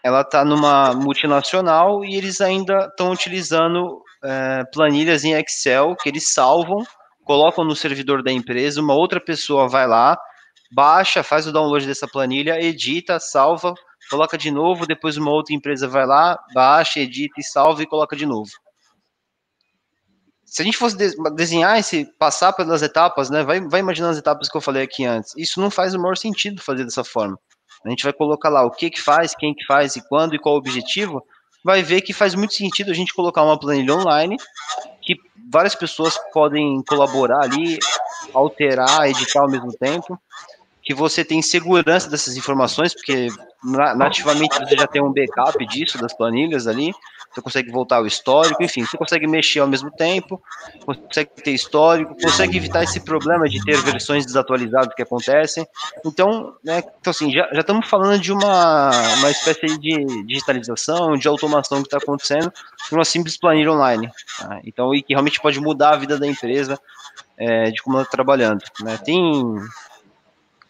ela 0.04 0.22
está 0.22 0.44
numa 0.44 0.94
multinacional 0.94 2.04
e 2.04 2.16
eles 2.16 2.42
ainda 2.42 2.88
estão 2.88 3.12
utilizando 3.12 4.02
é, 4.24 4.64
planilhas 4.74 5.24
em 5.24 5.34
Excel 5.34 5.96
que 5.96 6.10
eles 6.10 6.34
salvam, 6.34 6.86
colocam 7.24 7.64
no 7.64 7.76
servidor 7.76 8.22
da 8.22 8.32
empresa, 8.32 8.82
uma 8.82 8.94
outra 8.94 9.22
pessoa 9.22 9.70
vai 9.70 9.88
lá, 9.88 10.18
baixa, 10.74 11.24
faz 11.24 11.48
o 11.48 11.52
download 11.54 11.88
dessa 11.88 12.08
planilha, 12.08 12.62
edita, 12.62 13.20
salva, 13.20 13.74
coloca 14.10 14.38
de 14.38 14.52
novo, 14.52 14.86
depois 14.86 15.16
uma 15.16 15.32
outra 15.32 15.56
empresa 15.56 15.88
vai 15.88 16.06
lá, 16.06 16.38
baixa, 16.54 17.00
edita 17.00 17.40
e 17.40 17.44
salva 17.44 17.82
e 17.82 17.88
coloca 17.88 18.16
de 18.16 18.26
novo. 18.26 18.52
Se 20.54 20.62
a 20.62 20.66
gente 20.66 20.78
fosse 20.78 20.96
desenhar 21.34 21.80
esse, 21.80 22.06
passar 22.20 22.54
pelas 22.54 22.84
etapas, 22.84 23.28
né, 23.28 23.44
vai, 23.44 23.60
vai 23.60 23.80
imaginar 23.80 24.12
as 24.12 24.20
etapas 24.20 24.48
que 24.48 24.56
eu 24.56 24.62
falei 24.62 24.84
aqui 24.84 25.04
antes. 25.04 25.34
Isso 25.36 25.60
não 25.60 25.72
faz 25.72 25.96
o 25.96 26.00
maior 26.00 26.16
sentido 26.16 26.62
fazer 26.62 26.84
dessa 26.84 27.04
forma. 27.04 27.40
A 27.84 27.90
gente 27.90 28.04
vai 28.04 28.14
colocar 28.14 28.50
lá 28.50 28.64
o 28.64 28.70
que 28.70 28.92
que 28.92 29.02
faz, 29.02 29.34
quem 29.34 29.56
que 29.56 29.66
faz 29.66 29.96
e 29.96 30.08
quando 30.08 30.36
e 30.36 30.40
qual 30.40 30.54
o 30.54 30.60
objetivo. 30.60 31.26
Vai 31.66 31.82
ver 31.82 32.02
que 32.02 32.14
faz 32.14 32.36
muito 32.36 32.54
sentido 32.54 32.92
a 32.92 32.94
gente 32.94 33.16
colocar 33.16 33.42
uma 33.42 33.60
planilha 33.60 33.96
online 33.96 34.38
que 35.02 35.16
várias 35.52 35.74
pessoas 35.74 36.20
podem 36.32 36.84
colaborar 36.88 37.46
ali, 37.46 37.80
alterar, 38.32 39.10
editar 39.10 39.42
ao 39.42 39.50
mesmo 39.50 39.74
tempo 39.74 40.20
que 40.84 40.94
você 40.94 41.24
tem 41.24 41.42
segurança 41.42 42.10
dessas 42.10 42.36
informações, 42.36 42.94
porque 42.94 43.28
nativamente 43.96 44.60
você 44.60 44.76
já 44.76 44.86
tem 44.86 45.02
um 45.02 45.14
backup 45.14 45.66
disso, 45.66 45.98
das 45.98 46.14
planilhas 46.14 46.68
ali, 46.68 46.94
você 47.34 47.42
consegue 47.42 47.72
voltar 47.72 47.98
ao 47.98 48.06
histórico, 48.06 48.62
enfim, 48.62 48.86
você 48.86 48.98
consegue 48.98 49.28
mexer 49.28 49.60
ao 49.60 49.68
mesmo 49.68 49.90
tempo, 49.92 50.42
consegue 50.86 51.32
ter 51.44 51.52
histórico, 51.52 52.16
consegue 52.22 52.58
evitar 52.58 52.84
esse 52.84 53.00
problema 53.00 53.50
de 53.50 53.64
ter 53.64 53.78
versões 53.82 54.26
desatualizadas 54.26 54.94
que 54.94 55.02
acontecem. 55.02 55.66
Então, 56.06 56.56
né, 56.64 56.84
então 57.00 57.12
assim, 57.12 57.32
já, 57.32 57.50
estamos 57.52 57.88
falando 57.88 58.20
de 58.20 58.32
uma, 58.32 58.92
uma 59.18 59.32
espécie 59.32 59.78
de 59.80 60.26
digitalização, 60.26 61.16
de 61.18 61.28
automação 61.28 61.80
que 61.80 61.88
está 61.88 61.98
acontecendo 61.98 62.52
com 62.90 62.96
uma 62.96 63.06
simples 63.06 63.38
planilha 63.38 63.72
online. 63.72 64.10
Tá? 64.38 64.60
Então, 64.64 64.94
e 64.94 65.02
que 65.02 65.14
realmente 65.14 65.42
pode 65.42 65.60
mudar 65.60 65.92
a 65.94 65.98
vida 65.98 66.20
da 66.20 66.28
empresa 66.28 66.80
é, 67.38 67.72
de 67.72 67.82
como 67.82 67.98
ela 67.98 68.04
está 68.04 68.16
trabalhando. 68.16 68.64
Né? 68.82 68.98
Tem 69.04 69.56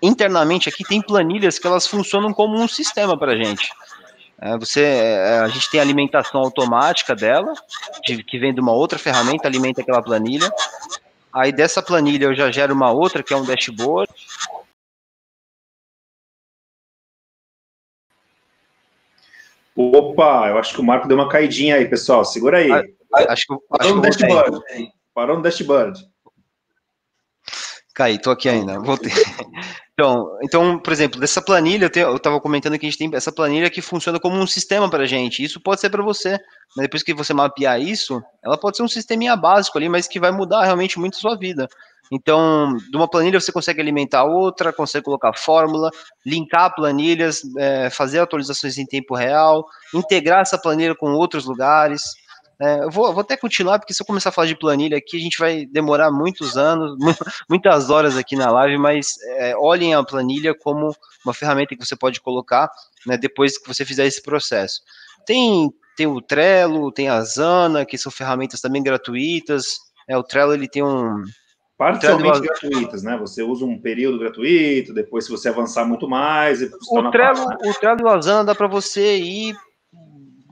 internamente 0.02 0.68
aqui 0.68 0.84
tem 0.84 1.02
planilhas 1.02 1.58
que 1.58 1.66
elas 1.66 1.88
funcionam 1.88 2.34
como 2.34 2.62
um 2.62 2.68
sistema 2.68 3.18
para 3.18 3.32
a 3.32 3.36
gente. 3.38 3.72
É, 4.46 4.58
você, 4.58 4.84
é, 4.84 5.40
a 5.40 5.48
gente 5.48 5.72
tem 5.72 5.80
a 5.80 5.84
alimentação 5.84 6.42
automática 6.42 7.16
dela, 7.16 7.54
de, 8.06 8.22
que 8.22 8.38
vem 8.38 8.54
de 8.54 8.60
uma 8.60 8.74
outra 8.74 9.00
ferramenta, 9.00 9.48
alimenta 9.48 9.80
aquela 9.80 10.04
planilha. 10.04 10.52
Aí 11.32 11.54
dessa 11.54 11.82
planilha 11.82 12.26
eu 12.26 12.36
já 12.36 12.52
gero 12.52 12.74
uma 12.74 12.92
outra, 12.92 13.24
que 13.24 13.34
é 13.34 13.38
um 13.38 13.46
dashboard. 13.46 14.14
Opa, 19.78 20.50
eu 20.50 20.58
acho 20.58 20.76
que 20.76 20.82
o 20.82 20.84
Marco 20.84 21.08
deu 21.08 21.16
uma 21.16 21.30
caidinha 21.30 21.78
aí, 21.78 21.88
pessoal. 21.88 22.26
Segura 22.26 22.58
aí. 22.58 22.70
Acho 23.30 23.48
que, 23.48 23.58
Parou 23.70 23.88
acho 23.88 23.96
no 23.96 24.02
dashboard. 24.02 24.62
Parou 25.14 25.38
no 25.38 25.42
dashboard. 25.42 26.06
Caí, 27.96 28.20
tô 28.20 28.30
aqui 28.30 28.50
ainda, 28.50 28.78
voltei. 28.78 29.14
Então, 29.94 30.38
então, 30.42 30.80
por 30.80 30.92
exemplo, 30.92 31.20
dessa 31.20 31.40
planilha, 31.40 31.90
eu 31.96 32.16
estava 32.16 32.42
comentando 32.42 32.80
que 32.80 32.86
a 32.86 32.90
gente 32.90 32.98
tem 32.98 33.12
essa 33.14 33.32
planilha 33.32 33.70
que 33.70 33.82
funciona 33.82 34.20
como 34.20 34.38
um 34.38 34.48
sistema 34.48 34.90
para 34.90 35.04
a 35.04 35.06
gente. 35.06 35.44
Isso 35.44 35.62
pode 35.62 35.82
ser 35.82 35.90
para 35.92 36.02
você. 36.04 36.40
Mas 36.76 36.86
depois 36.86 37.04
que 37.04 37.14
você 37.14 37.32
mapear 37.32 37.80
isso, 37.80 38.20
ela 38.44 38.58
pode 38.58 38.78
ser 38.78 38.84
um 38.84 38.88
sisteminha 38.88 39.36
básico 39.36 39.78
ali, 39.78 39.88
mas 39.88 40.08
que 40.08 40.20
vai 40.20 40.32
mudar 40.32 40.64
realmente 40.64 41.00
muito 41.00 41.18
a 41.18 41.20
sua 41.20 41.38
vida. 41.38 41.68
Então, 42.12 42.76
de 42.90 42.98
uma 42.98 43.08
planilha 43.08 43.40
você 43.40 43.52
consegue 43.52 43.82
alimentar 43.82 44.24
outra, 44.24 44.74
consegue 44.74 45.06
colocar 45.06 45.34
fórmula, 45.36 45.92
linkar 46.26 46.74
planilhas, 46.74 47.42
é, 47.58 47.90
fazer 47.92 48.20
atualizações 48.20 48.78
em 48.80 48.86
tempo 48.86 49.16
real, 49.16 49.66
integrar 49.94 50.42
essa 50.42 50.58
planilha 50.58 50.96
com 50.96 51.12
outros 51.14 51.46
lugares. 51.46 52.04
É, 52.64 52.86
eu, 52.86 52.90
vou, 52.90 53.12
vou, 53.12 53.20
até 53.20 53.36
continuar, 53.36 53.78
porque 53.78 53.94
se 53.94 54.02
eu 54.02 54.06
começar 54.06 54.30
a 54.30 54.32
falar 54.32 54.48
de 54.48 54.56
planilha 54.56 54.98
aqui, 54.98 55.18
a 55.18 55.20
gente 55.20 55.38
vai 55.38 55.66
demorar 55.66 56.10
muitos 56.10 56.56
anos, 56.56 56.96
muitas 57.50 57.90
horas 57.90 58.16
aqui 58.16 58.38
na 58.38 58.50
live, 58.50 58.78
mas 58.78 59.18
é, 59.38 59.54
olhem 59.58 59.94
a 59.94 60.02
planilha 60.02 60.56
como 60.58 60.96
uma 61.26 61.34
ferramenta 61.34 61.76
que 61.76 61.86
você 61.86 61.94
pode 61.94 62.22
colocar 62.22 62.72
né, 63.06 63.18
depois 63.18 63.58
que 63.58 63.68
você 63.68 63.84
fizer 63.84 64.06
esse 64.06 64.24
processo. 64.24 64.80
Tem, 65.26 65.70
tem 65.98 66.08
o 66.08 66.22
Trello, 66.22 66.90
tem 66.90 67.10
a 67.10 67.20
Zana, 67.20 67.86
que 67.86 67.98
são 67.98 68.10
ferramentas 68.10 68.62
também 68.62 68.82
gratuitas. 68.82 69.66
É, 70.08 70.18
o 70.18 70.24
Trello 70.24 70.54
ele 70.54 70.70
tem 70.70 70.82
um. 70.82 71.22
Parcialmente 71.78 72.40
Trello... 72.40 72.60
gratuitas, 72.62 73.04
né? 73.04 73.18
Você 73.18 73.44
usa 73.44 73.66
um 73.66 73.78
período 73.78 74.20
gratuito, 74.20 74.94
depois, 74.94 75.26
se 75.26 75.32
você 75.32 75.50
avançar 75.50 75.86
muito 75.86 76.08
mais. 76.08 76.62
O 76.62 77.12
Trello, 77.12 77.46
né? 77.46 77.58
o 77.62 77.74
Trello 77.74 78.00
e 78.00 78.04
o 78.04 78.08
Asana 78.08 78.46
dá 78.46 78.56
para 78.56 78.68
você 78.68 79.18
ir 79.18 79.54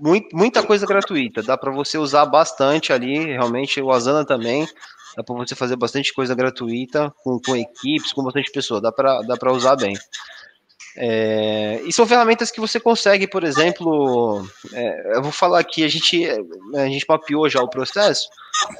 muita 0.01 0.63
coisa 0.63 0.85
gratuita, 0.85 1.43
dá 1.43 1.57
para 1.57 1.71
você 1.71 1.97
usar 1.97 2.25
bastante 2.25 2.91
ali, 2.91 3.25
realmente 3.25 3.81
o 3.81 3.91
Asana 3.91 4.25
também. 4.25 4.67
dá 5.15 5.23
para 5.23 5.35
você 5.35 5.55
fazer 5.55 5.75
bastante 5.75 6.13
coisa 6.13 6.33
gratuita 6.33 7.13
com, 7.23 7.39
com 7.39 7.55
equipes, 7.55 8.13
com 8.13 8.23
bastante 8.23 8.51
pessoa, 8.51 8.81
dá 8.81 8.91
para 8.91 9.21
dá 9.21 9.51
usar 9.51 9.75
bem. 9.75 9.95
É, 10.97 11.81
e 11.85 11.93
são 11.93 12.05
ferramentas 12.05 12.51
que 12.51 12.59
você 12.59 12.79
consegue, 12.79 13.27
por 13.27 13.43
exemplo, 13.43 14.45
é, 14.73 15.17
eu 15.17 15.23
vou 15.23 15.31
falar 15.31 15.59
aqui, 15.59 15.83
a 15.83 15.87
gente, 15.87 16.27
a 16.75 16.85
gente 16.85 17.05
mapeou 17.07 17.47
já 17.47 17.61
o 17.61 17.69
processo, 17.69 18.27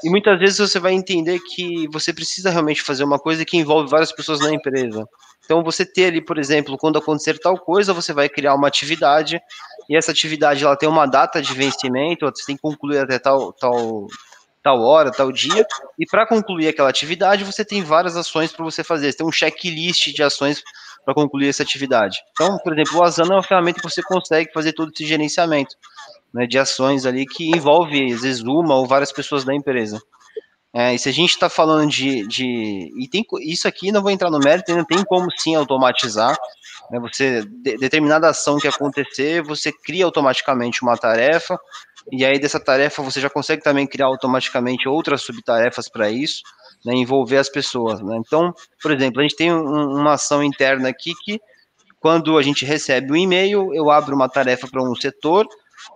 e 0.04 0.10
muitas 0.10 0.38
vezes 0.38 0.58
você 0.58 0.78
vai 0.78 0.92
entender 0.92 1.38
que 1.40 1.88
você 1.88 2.12
precisa 2.12 2.50
realmente 2.50 2.82
fazer 2.82 3.04
uma 3.04 3.18
coisa 3.18 3.44
que 3.44 3.56
envolve 3.56 3.90
várias 3.90 4.12
pessoas 4.12 4.40
na 4.40 4.52
empresa. 4.52 5.08
Então, 5.44 5.62
você 5.62 5.84
ter 5.84 6.06
ali, 6.06 6.20
por 6.20 6.38
exemplo, 6.38 6.78
quando 6.78 6.98
acontecer 6.98 7.38
tal 7.38 7.58
coisa, 7.58 7.92
você 7.92 8.12
vai 8.12 8.28
criar 8.28 8.54
uma 8.54 8.68
atividade, 8.68 9.40
e 9.88 9.96
essa 9.96 10.12
atividade 10.12 10.64
ela 10.64 10.76
tem 10.76 10.88
uma 10.88 11.06
data 11.06 11.42
de 11.42 11.52
vencimento, 11.54 12.26
você 12.26 12.44
tem 12.46 12.56
que 12.56 12.62
concluir 12.62 12.98
até 12.98 13.18
tal, 13.18 13.52
tal, 13.52 14.06
tal 14.62 14.80
hora, 14.80 15.10
tal 15.10 15.32
dia, 15.32 15.66
e 15.98 16.06
para 16.06 16.26
concluir 16.26 16.68
aquela 16.68 16.88
atividade, 16.88 17.44
você 17.44 17.64
tem 17.64 17.82
várias 17.82 18.16
ações 18.16 18.52
para 18.52 18.64
você 18.64 18.84
fazer, 18.84 19.10
você 19.10 19.18
tem 19.18 19.26
um 19.26 19.32
checklist 19.32 20.14
de 20.14 20.22
ações 20.22 20.62
para 21.04 21.14
concluir 21.14 21.48
essa 21.48 21.62
atividade. 21.62 22.18
Então, 22.30 22.58
por 22.58 22.72
exemplo, 22.72 22.98
o 22.98 23.02
Asana 23.02 23.34
é 23.34 23.36
uma 23.36 23.42
ferramenta 23.42 23.80
que 23.80 23.88
você 23.88 24.02
consegue 24.02 24.52
fazer 24.52 24.72
todo 24.72 24.92
esse 24.94 25.04
gerenciamento 25.04 25.74
né, 26.32 26.46
de 26.46 26.58
ações 26.58 27.04
ali 27.04 27.26
que 27.26 27.50
envolve, 27.50 28.12
às 28.12 28.22
vezes, 28.22 28.42
uma 28.42 28.76
ou 28.76 28.86
várias 28.86 29.12
pessoas 29.12 29.44
da 29.44 29.54
empresa. 29.54 30.00
É, 30.74 30.94
e 30.94 30.98
se 30.98 31.08
a 31.08 31.12
gente 31.12 31.30
está 31.30 31.48
falando 31.48 31.90
de, 31.90 32.26
de. 32.26 32.90
E 32.98 33.06
tem 33.08 33.24
isso 33.40 33.68
aqui, 33.68 33.92
não 33.92 34.02
vou 34.02 34.10
entrar 34.10 34.30
no 34.30 34.38
mérito, 34.38 34.74
não 34.74 34.84
tem 34.84 35.04
como 35.04 35.30
sim 35.36 35.54
automatizar. 35.54 36.36
Né, 36.90 36.98
você, 36.98 37.42
de, 37.44 37.76
determinada 37.76 38.28
ação 38.28 38.58
que 38.58 38.66
acontecer, 38.66 39.42
você 39.42 39.70
cria 39.70 40.04
automaticamente 40.04 40.82
uma 40.82 40.96
tarefa, 40.96 41.58
e 42.10 42.24
aí 42.24 42.38
dessa 42.38 42.58
tarefa 42.58 43.02
você 43.02 43.20
já 43.20 43.28
consegue 43.28 43.62
também 43.62 43.86
criar 43.86 44.06
automaticamente 44.06 44.88
outras 44.88 45.22
subtarefas 45.22 45.88
para 45.88 46.10
isso 46.10 46.42
né, 46.84 46.94
envolver 46.94 47.38
as 47.38 47.48
pessoas. 47.48 48.00
Né? 48.00 48.16
Então, 48.18 48.54
por 48.80 48.90
exemplo, 48.90 49.20
a 49.20 49.22
gente 49.22 49.36
tem 49.36 49.52
um, 49.52 50.00
uma 50.00 50.14
ação 50.14 50.42
interna 50.42 50.88
aqui 50.88 51.12
que, 51.24 51.40
quando 52.00 52.36
a 52.36 52.42
gente 52.42 52.64
recebe 52.64 53.12
um 53.12 53.16
e-mail, 53.16 53.72
eu 53.72 53.90
abro 53.90 54.14
uma 54.14 54.28
tarefa 54.28 54.66
para 54.68 54.82
um 54.82 54.94
setor, 54.94 55.46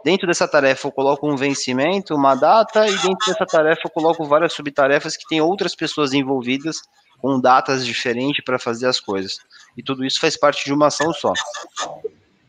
dentro 0.05 0.27
dessa 0.27 0.49
tarefa 0.49 0.89
eu 0.89 0.93
coloco 0.93 1.29
um 1.29 1.37
vencimento, 1.37 2.15
uma 2.15 2.35
data, 2.35 2.87
e 2.87 2.93
dentro 2.99 3.27
dessa 3.27 3.47
tarefa 3.47 3.83
eu 3.85 3.91
coloco 3.91 4.25
várias 4.25 4.53
subtarefas 4.53 5.17
que 5.17 5.27
tem 5.29 5.41
outras 5.41 5.75
pessoas 5.75 6.13
envolvidas 6.13 6.77
com 7.19 7.41
datas 7.41 7.85
diferentes 7.85 8.45
para 8.45 8.59
fazer 8.59 8.87
as 8.87 9.01
coisas. 9.01 9.39
E 9.77 9.83
tudo 9.83 10.05
isso 10.05 10.21
faz 10.21 10.37
parte 10.37 10.65
de 10.65 10.73
uma 10.73 10.89
ação 10.89 11.13
só. 11.13 11.33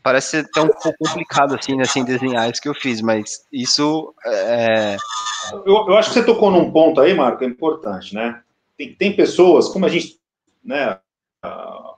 Parece 0.02 0.38
até 0.38 0.60
um 0.60 0.68
pouco 0.68 0.96
complicado 0.98 1.54
assim, 1.54 1.74
né, 1.74 1.82
assim 1.82 2.04
desenhar 2.04 2.50
isso 2.50 2.62
que 2.62 2.68
eu 2.68 2.74
fiz, 2.74 3.00
mas 3.00 3.44
isso 3.52 4.14
é, 4.24 4.96
eu, 5.52 5.88
eu, 5.88 5.96
acho 5.96 6.10
que 6.10 6.14
você 6.14 6.24
tocou 6.24 6.50
num 6.50 6.70
ponto 6.70 7.00
aí, 7.00 7.14
Marco, 7.14 7.44
é 7.44 7.46
importante, 7.46 8.14
né? 8.14 8.40
Tem, 8.76 8.94
tem 8.94 9.16
pessoas, 9.16 9.68
como 9.68 9.86
a 9.86 9.88
gente, 9.88 10.18
né, 10.64 10.98
a 11.42 11.94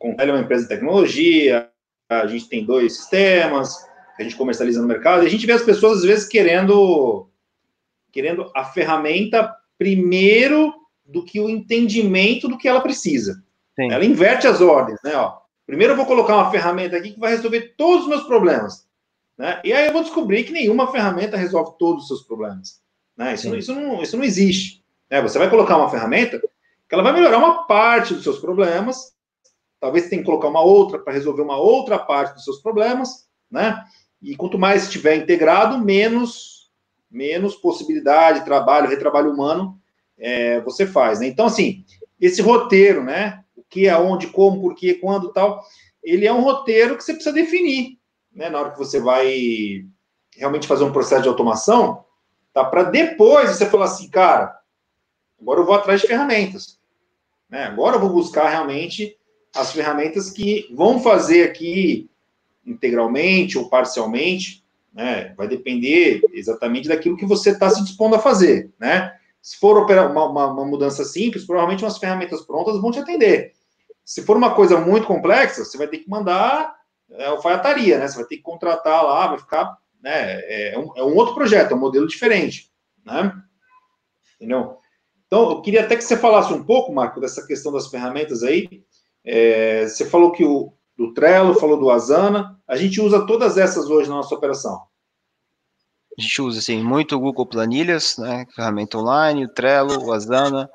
é 0.00 0.24
uma 0.30 0.40
empresa 0.40 0.64
de 0.64 0.68
tecnologia, 0.68 1.68
a 2.08 2.26
gente 2.26 2.48
tem 2.48 2.64
dois 2.64 2.96
sistemas, 2.96 3.76
a 4.18 4.22
gente 4.22 4.36
comercializa 4.36 4.80
no 4.80 4.88
mercado, 4.88 5.22
e 5.22 5.26
a 5.26 5.30
gente 5.30 5.46
vê 5.46 5.52
as 5.52 5.62
pessoas, 5.62 5.98
às 5.98 6.04
vezes, 6.04 6.28
querendo, 6.28 7.28
querendo 8.12 8.50
a 8.54 8.64
ferramenta 8.64 9.54
primeiro 9.78 10.72
do 11.04 11.24
que 11.24 11.40
o 11.40 11.48
entendimento 11.48 12.48
do 12.48 12.58
que 12.58 12.68
ela 12.68 12.80
precisa. 12.80 13.42
Sim. 13.78 13.92
Ela 13.92 14.04
inverte 14.04 14.46
as 14.46 14.60
ordens, 14.60 14.98
né? 15.04 15.14
Ó, 15.16 15.38
primeiro 15.66 15.92
eu 15.92 15.96
vou 15.96 16.06
colocar 16.06 16.34
uma 16.34 16.50
ferramenta 16.50 16.96
aqui 16.96 17.12
que 17.12 17.20
vai 17.20 17.30
resolver 17.32 17.74
todos 17.76 18.04
os 18.04 18.08
meus 18.08 18.22
problemas. 18.24 18.86
Né? 19.36 19.60
E 19.64 19.72
aí 19.72 19.86
eu 19.86 19.92
vou 19.92 20.02
descobrir 20.02 20.44
que 20.44 20.52
nenhuma 20.52 20.90
ferramenta 20.90 21.36
resolve 21.36 21.76
todos 21.78 22.02
os 22.02 22.08
seus 22.08 22.22
problemas. 22.22 22.80
Né? 23.16 23.34
Isso, 23.34 23.48
não, 23.48 23.56
isso, 23.56 23.74
não, 23.74 24.02
isso 24.02 24.16
não 24.16 24.24
existe. 24.24 24.82
Né? 25.10 25.20
Você 25.20 25.38
vai 25.38 25.50
colocar 25.50 25.76
uma 25.76 25.90
ferramenta 25.90 26.40
que 26.40 26.94
ela 26.94 27.02
vai 27.02 27.12
melhorar 27.12 27.38
uma 27.38 27.66
parte 27.66 28.14
dos 28.14 28.22
seus 28.22 28.38
problemas, 28.38 29.12
talvez 29.80 30.04
você 30.04 30.10
tenha 30.10 30.22
que 30.22 30.26
colocar 30.26 30.48
uma 30.48 30.62
outra 30.62 30.98
para 30.98 31.12
resolver 31.12 31.42
uma 31.42 31.56
outra 31.56 31.98
parte 31.98 32.34
dos 32.34 32.44
seus 32.44 32.62
problemas, 32.62 33.28
né? 33.50 33.84
E 34.22 34.36
quanto 34.36 34.58
mais 34.58 34.84
estiver 34.84 35.16
integrado, 35.16 35.78
menos, 35.78 36.70
menos 37.10 37.54
possibilidade, 37.54 38.44
trabalho, 38.44 38.88
retrabalho 38.88 39.32
humano 39.32 39.78
é, 40.18 40.60
você 40.60 40.86
faz, 40.86 41.20
né? 41.20 41.26
Então, 41.26 41.46
assim, 41.46 41.84
esse 42.20 42.40
roteiro, 42.40 43.04
né? 43.04 43.44
O 43.54 43.62
que, 43.62 43.88
aonde, 43.88 44.28
como, 44.28 44.60
por 44.60 44.74
quê, 44.74 44.94
quando, 44.94 45.32
tal, 45.32 45.62
ele 46.02 46.26
é 46.26 46.32
um 46.32 46.40
roteiro 46.40 46.96
que 46.96 47.04
você 47.04 47.12
precisa 47.12 47.34
definir, 47.34 47.98
né? 48.32 48.48
Na 48.48 48.60
hora 48.60 48.70
que 48.70 48.78
você 48.78 48.98
vai 48.98 49.84
realmente 50.36 50.66
fazer 50.66 50.84
um 50.84 50.92
processo 50.92 51.22
de 51.22 51.28
automação, 51.28 52.04
Tá? 52.56 52.64
Para 52.64 52.84
depois 52.84 53.50
você 53.50 53.66
falar 53.66 53.84
assim, 53.84 54.08
cara, 54.08 54.58
agora 55.38 55.60
eu 55.60 55.66
vou 55.66 55.74
atrás 55.74 56.00
de 56.00 56.06
ferramentas. 56.06 56.80
Né? 57.50 57.64
Agora 57.64 57.96
eu 57.96 58.00
vou 58.00 58.08
buscar 58.08 58.48
realmente 58.48 59.14
as 59.54 59.72
ferramentas 59.72 60.30
que 60.30 60.66
vão 60.74 60.98
fazer 60.98 61.42
aqui 61.42 62.08
integralmente 62.66 63.56
ou 63.56 63.68
parcialmente, 63.68 64.64
né? 64.92 65.34
Vai 65.36 65.46
depender 65.46 66.22
exatamente 66.32 66.88
daquilo 66.88 67.16
que 67.16 67.26
você 67.26 67.50
está 67.50 67.70
se 67.70 67.82
dispondo 67.84 68.16
a 68.16 68.18
fazer, 68.20 68.72
né? 68.78 69.14
Se 69.40 69.58
for 69.58 69.78
uma, 69.78 70.24
uma, 70.26 70.46
uma, 70.46 70.64
mudança 70.64 71.04
simples, 71.04 71.44
provavelmente 71.44 71.84
umas 71.84 71.98
ferramentas 71.98 72.42
prontas 72.42 72.80
vão 72.80 72.90
te 72.90 72.98
atender. 72.98 73.52
Se 74.04 74.22
for 74.22 74.36
uma 74.36 74.54
coisa 74.54 74.80
muito 74.80 75.06
complexa, 75.06 75.64
você 75.64 75.78
vai 75.78 75.86
ter 75.86 75.98
que 75.98 76.10
mandar 76.10 76.74
é, 77.10 77.26
alfaiataria, 77.26 77.98
né? 77.98 78.08
Você 78.08 78.16
vai 78.16 78.24
ter 78.24 78.36
que 78.36 78.42
contratar 78.42 79.04
lá, 79.04 79.28
vai 79.28 79.38
ficar 79.38 79.76
né? 80.06 80.40
É, 80.42 80.74
é 80.74 80.78
um, 80.78 80.92
é 80.96 81.02
um 81.02 81.16
outro 81.16 81.34
projeto, 81.34 81.72
é 81.72 81.74
um 81.74 81.80
modelo 81.80 82.06
diferente, 82.06 82.70
né? 83.04 83.32
Entendeu? 84.36 84.78
Então, 85.26 85.50
eu 85.50 85.62
queria 85.62 85.82
até 85.82 85.96
que 85.96 86.04
você 86.04 86.16
falasse 86.16 86.52
um 86.52 86.62
pouco, 86.62 86.92
Marco, 86.92 87.20
dessa 87.20 87.44
questão 87.44 87.72
das 87.72 87.88
ferramentas 87.88 88.44
aí. 88.44 88.84
É, 89.24 89.88
você 89.88 90.04
falou 90.04 90.30
que 90.30 90.44
o 90.44 90.72
do 90.96 91.12
Trello, 91.12 91.54
falou 91.54 91.78
do 91.78 91.90
Asana. 91.90 92.58
A 92.66 92.76
gente 92.76 93.00
usa 93.00 93.26
todas 93.26 93.58
essas 93.58 93.88
hoje 93.88 94.08
na 94.08 94.16
nossa 94.16 94.34
operação. 94.34 94.82
A 96.18 96.22
gente 96.22 96.40
usa, 96.40 96.58
assim, 96.58 96.82
muito 96.82 97.14
o 97.14 97.20
Google 97.20 97.46
Planilhas, 97.46 98.16
né, 98.16 98.46
ferramenta 98.54 98.96
online, 98.96 99.44
o 99.44 99.48
Trello, 99.48 100.02
o 100.02 100.12
Asana. 100.12 100.70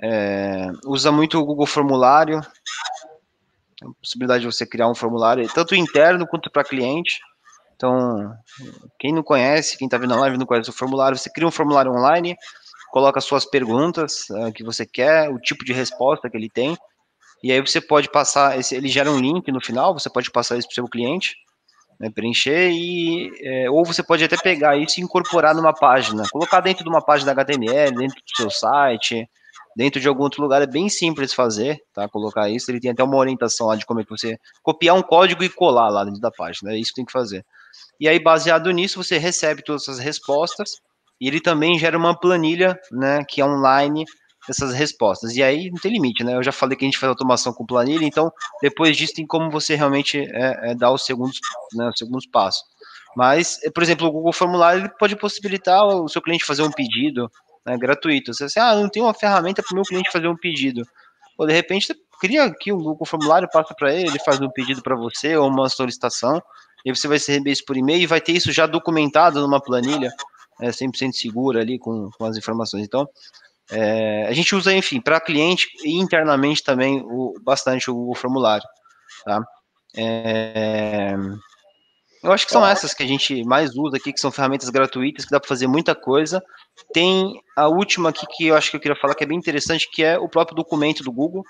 É, 0.00 0.70
usa 0.84 1.10
muito 1.10 1.38
o 1.38 1.44
Google 1.44 1.66
Formulário, 1.66 2.40
a 3.82 3.86
possibilidade 4.00 4.42
de 4.42 4.52
você 4.52 4.66
criar 4.66 4.88
um 4.88 4.94
formulário, 4.94 5.48
tanto 5.52 5.74
interno 5.74 6.26
quanto 6.26 6.50
para 6.50 6.64
cliente. 6.64 7.18
Então, 7.74 8.34
quem 8.98 9.12
não 9.12 9.22
conhece, 9.22 9.78
quem 9.78 9.86
está 9.86 9.96
vendo 9.96 10.14
a 10.14 10.20
live 10.20 10.36
não 10.36 10.46
conhece 10.46 10.68
o 10.68 10.72
formulário, 10.72 11.16
você 11.16 11.30
cria 11.30 11.46
um 11.46 11.50
formulário 11.50 11.92
online, 11.92 12.36
coloca 12.90 13.20
suas 13.20 13.44
perguntas 13.44 14.28
uh, 14.30 14.52
que 14.52 14.64
você 14.64 14.84
quer, 14.84 15.30
o 15.30 15.38
tipo 15.38 15.64
de 15.64 15.72
resposta 15.72 16.28
que 16.28 16.36
ele 16.36 16.50
tem, 16.50 16.76
e 17.42 17.52
aí 17.52 17.60
você 17.60 17.80
pode 17.80 18.10
passar, 18.10 18.58
esse, 18.58 18.74
ele 18.74 18.88
gera 18.88 19.10
um 19.10 19.18
link 19.18 19.50
no 19.52 19.60
final, 19.60 19.92
você 19.92 20.10
pode 20.10 20.30
passar 20.30 20.56
isso 20.56 20.66
para 20.68 20.72
o 20.72 20.74
seu 20.74 20.88
cliente, 20.88 21.36
né, 21.98 22.10
preencher, 22.10 22.70
e, 22.70 23.30
é, 23.42 23.70
ou 23.70 23.84
você 23.84 24.02
pode 24.02 24.24
até 24.24 24.36
pegar 24.36 24.76
isso 24.76 25.00
e 25.00 25.02
incorporar 25.02 25.54
numa 25.54 25.72
página, 25.72 26.24
colocar 26.30 26.60
dentro 26.60 26.84
de 26.84 26.90
uma 26.90 27.04
página 27.04 27.32
HTML, 27.32 27.96
dentro 27.96 28.16
do 28.16 28.36
seu 28.36 28.50
site, 28.50 29.28
dentro 29.76 30.00
de 30.00 30.08
algum 30.08 30.24
outro 30.24 30.42
lugar, 30.42 30.60
é 30.60 30.66
bem 30.66 30.88
simples 30.88 31.32
fazer, 31.32 31.80
tá? 31.94 32.08
Colocar 32.08 32.48
isso, 32.48 32.70
ele 32.70 32.80
tem 32.80 32.90
até 32.90 33.02
uma 33.02 33.16
orientação 33.16 33.68
lá 33.68 33.76
de 33.76 33.86
como 33.86 34.00
é 34.00 34.04
que 34.04 34.10
você 34.10 34.36
copiar 34.62 34.96
um 34.96 35.02
código 35.02 35.44
e 35.44 35.48
colar 35.48 35.88
lá 35.88 36.04
dentro 36.04 36.20
da 36.20 36.30
página, 36.30 36.72
é 36.72 36.78
isso 36.78 36.90
que 36.90 36.96
tem 36.96 37.04
que 37.04 37.12
fazer. 37.12 37.44
E 38.00 38.08
aí, 38.08 38.18
baseado 38.18 38.70
nisso, 38.70 39.02
você 39.02 39.18
recebe 39.18 39.62
todas 39.62 39.88
as 39.88 39.98
respostas 39.98 40.70
e 41.20 41.28
ele 41.28 41.40
também 41.40 41.78
gera 41.78 41.96
uma 41.96 42.18
planilha, 42.18 42.76
né, 42.90 43.24
que 43.28 43.40
é 43.40 43.44
online 43.44 44.04
dessas 44.48 44.72
respostas. 44.72 45.36
E 45.36 45.42
aí 45.42 45.70
não 45.70 45.78
tem 45.78 45.92
limite, 45.92 46.24
né? 46.24 46.34
Eu 46.34 46.42
já 46.42 46.50
falei 46.50 46.76
que 46.76 46.84
a 46.84 46.88
gente 46.88 46.98
faz 46.98 47.10
automação 47.10 47.52
com 47.52 47.66
planilha, 47.66 48.04
então 48.04 48.32
depois 48.62 48.96
disso 48.96 49.12
tem 49.14 49.26
como 49.26 49.50
você 49.50 49.74
realmente 49.76 50.18
é, 50.18 50.70
é, 50.70 50.74
dar 50.74 50.90
os 50.90 51.04
segundos, 51.04 51.38
né, 51.74 51.88
os 51.88 51.98
segundos 51.98 52.26
passos. 52.26 52.64
Mas, 53.14 53.60
por 53.74 53.82
exemplo, 53.82 54.06
o 54.06 54.10
Google 54.10 54.32
Formulário 54.32 54.90
pode 54.98 55.14
possibilitar 55.16 55.84
o 55.84 56.08
seu 56.08 56.22
cliente 56.22 56.44
fazer 56.44 56.62
um 56.62 56.70
pedido 56.70 57.30
né, 57.66 57.76
gratuito. 57.76 58.32
Você 58.32 58.44
assim, 58.44 58.58
ah, 58.58 58.74
não 58.74 58.88
tem 58.88 59.02
uma 59.02 59.14
ferramenta 59.14 59.62
para 59.62 59.72
o 59.72 59.74
meu 59.74 59.84
cliente 59.84 60.10
fazer 60.10 60.28
um 60.28 60.36
pedido. 60.36 60.82
Ou 61.36 61.46
de 61.46 61.52
repente 61.52 61.86
você 61.86 61.94
cria 62.18 62.44
aqui 62.44 62.72
um 62.72 62.78
Google 62.78 63.06
Formulário, 63.06 63.48
passa 63.52 63.74
para 63.74 63.92
ele, 63.92 64.08
ele 64.08 64.18
faz 64.20 64.40
um 64.40 64.50
pedido 64.50 64.82
para 64.82 64.96
você 64.96 65.36
ou 65.36 65.48
uma 65.48 65.68
solicitação 65.68 66.42
e 66.84 66.94
você 66.94 67.06
vai 67.06 67.18
receber 67.18 67.50
isso 67.50 67.64
por 67.64 67.76
e-mail 67.76 68.02
e 68.02 68.06
vai 68.06 68.20
ter 68.20 68.32
isso 68.32 68.50
já 68.50 68.66
documentado 68.66 69.40
numa 69.40 69.60
planilha 69.60 70.10
é, 70.60 70.70
100% 70.70 71.12
segura 71.12 71.60
ali 71.60 71.78
com, 71.78 72.10
com 72.16 72.24
as 72.24 72.36
informações. 72.36 72.84
Então, 72.84 73.08
é, 73.70 74.26
a 74.26 74.32
gente 74.32 74.54
usa, 74.54 74.72
enfim, 74.72 75.00
para 75.00 75.20
cliente 75.20 75.68
e 75.84 75.98
internamente 76.00 76.62
também 76.62 77.02
o, 77.04 77.34
bastante 77.42 77.90
o, 77.90 78.10
o 78.10 78.14
formulário, 78.14 78.66
tá? 79.24 79.42
É, 79.96 81.14
eu 82.22 82.32
acho 82.32 82.46
que 82.46 82.52
são 82.52 82.66
essas 82.66 82.92
que 82.92 83.02
a 83.02 83.06
gente 83.06 83.44
mais 83.44 83.76
usa 83.76 83.96
aqui, 83.96 84.12
que 84.12 84.20
são 84.20 84.32
ferramentas 84.32 84.68
gratuitas, 84.70 85.24
que 85.24 85.30
dá 85.30 85.38
para 85.38 85.48
fazer 85.48 85.66
muita 85.66 85.94
coisa. 85.94 86.42
Tem 86.92 87.40
a 87.56 87.68
última 87.68 88.08
aqui 88.08 88.26
que 88.26 88.46
eu 88.46 88.56
acho 88.56 88.70
que 88.70 88.76
eu 88.76 88.80
queria 88.80 89.00
falar 89.00 89.14
que 89.14 89.24
é 89.24 89.26
bem 89.26 89.38
interessante, 89.38 89.88
que 89.92 90.02
é 90.02 90.18
o 90.18 90.28
próprio 90.28 90.56
documento 90.56 91.04
do 91.04 91.12
Google, 91.12 91.44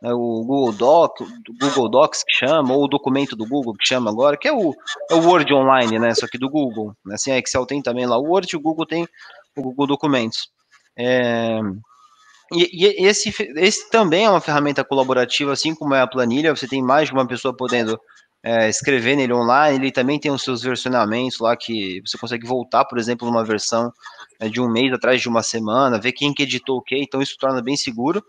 né, 0.00 0.12
o 0.12 0.44
Google 0.44 0.72
Doc, 0.72 1.18
Google 1.60 1.88
Docs 1.88 2.22
que 2.24 2.46
chama, 2.46 2.72
ou 2.72 2.84
o 2.84 2.88
documento 2.88 3.34
do 3.34 3.46
Google 3.46 3.74
que 3.74 3.86
chama 3.86 4.10
agora, 4.10 4.36
que 4.36 4.46
é 4.46 4.52
o, 4.52 4.72
é 5.10 5.14
o 5.14 5.26
Word 5.26 5.52
Online, 5.52 5.98
né? 5.98 6.14
Só 6.14 6.26
que 6.28 6.38
do 6.38 6.48
Google. 6.48 6.94
Né, 7.04 7.14
assim, 7.14 7.32
a 7.32 7.38
Excel 7.38 7.66
tem 7.66 7.82
também 7.82 8.06
lá 8.06 8.16
o 8.16 8.24
Word, 8.24 8.54
o 8.56 8.60
Google 8.60 8.86
tem 8.86 9.06
o 9.56 9.62
Google 9.62 9.88
Documentos. 9.88 10.50
É, 10.96 11.60
e, 12.52 12.84
e 12.84 13.06
esse, 13.06 13.32
esse 13.56 13.90
também 13.90 14.26
é 14.26 14.30
uma 14.30 14.40
ferramenta 14.40 14.84
colaborativa, 14.84 15.52
assim 15.52 15.74
como 15.74 15.94
é 15.94 16.00
a 16.00 16.06
planilha, 16.06 16.54
você 16.54 16.68
tem 16.68 16.82
mais 16.82 17.08
de 17.08 17.14
uma 17.14 17.26
pessoa 17.26 17.56
podendo 17.56 17.98
é, 18.42 18.68
escrever 18.68 19.16
nele 19.16 19.32
online, 19.32 19.76
ele 19.76 19.92
também 19.92 20.18
tem 20.18 20.30
os 20.30 20.42
seus 20.42 20.62
versionamentos 20.62 21.38
lá 21.38 21.56
que 21.56 22.02
você 22.04 22.18
consegue 22.18 22.46
voltar, 22.46 22.84
por 22.84 22.98
exemplo, 22.98 23.26
numa 23.26 23.44
versão 23.44 23.92
é, 24.40 24.48
de 24.48 24.60
um 24.60 24.68
mês 24.68 24.92
atrás 24.92 25.20
de 25.20 25.28
uma 25.28 25.42
semana, 25.42 26.00
ver 26.00 26.12
quem 26.12 26.34
que 26.34 26.42
editou 26.42 26.78
o 26.78 26.82
que, 26.82 26.96
então 26.96 27.22
isso 27.22 27.36
torna 27.38 27.62
bem 27.62 27.76
seguro. 27.76 28.22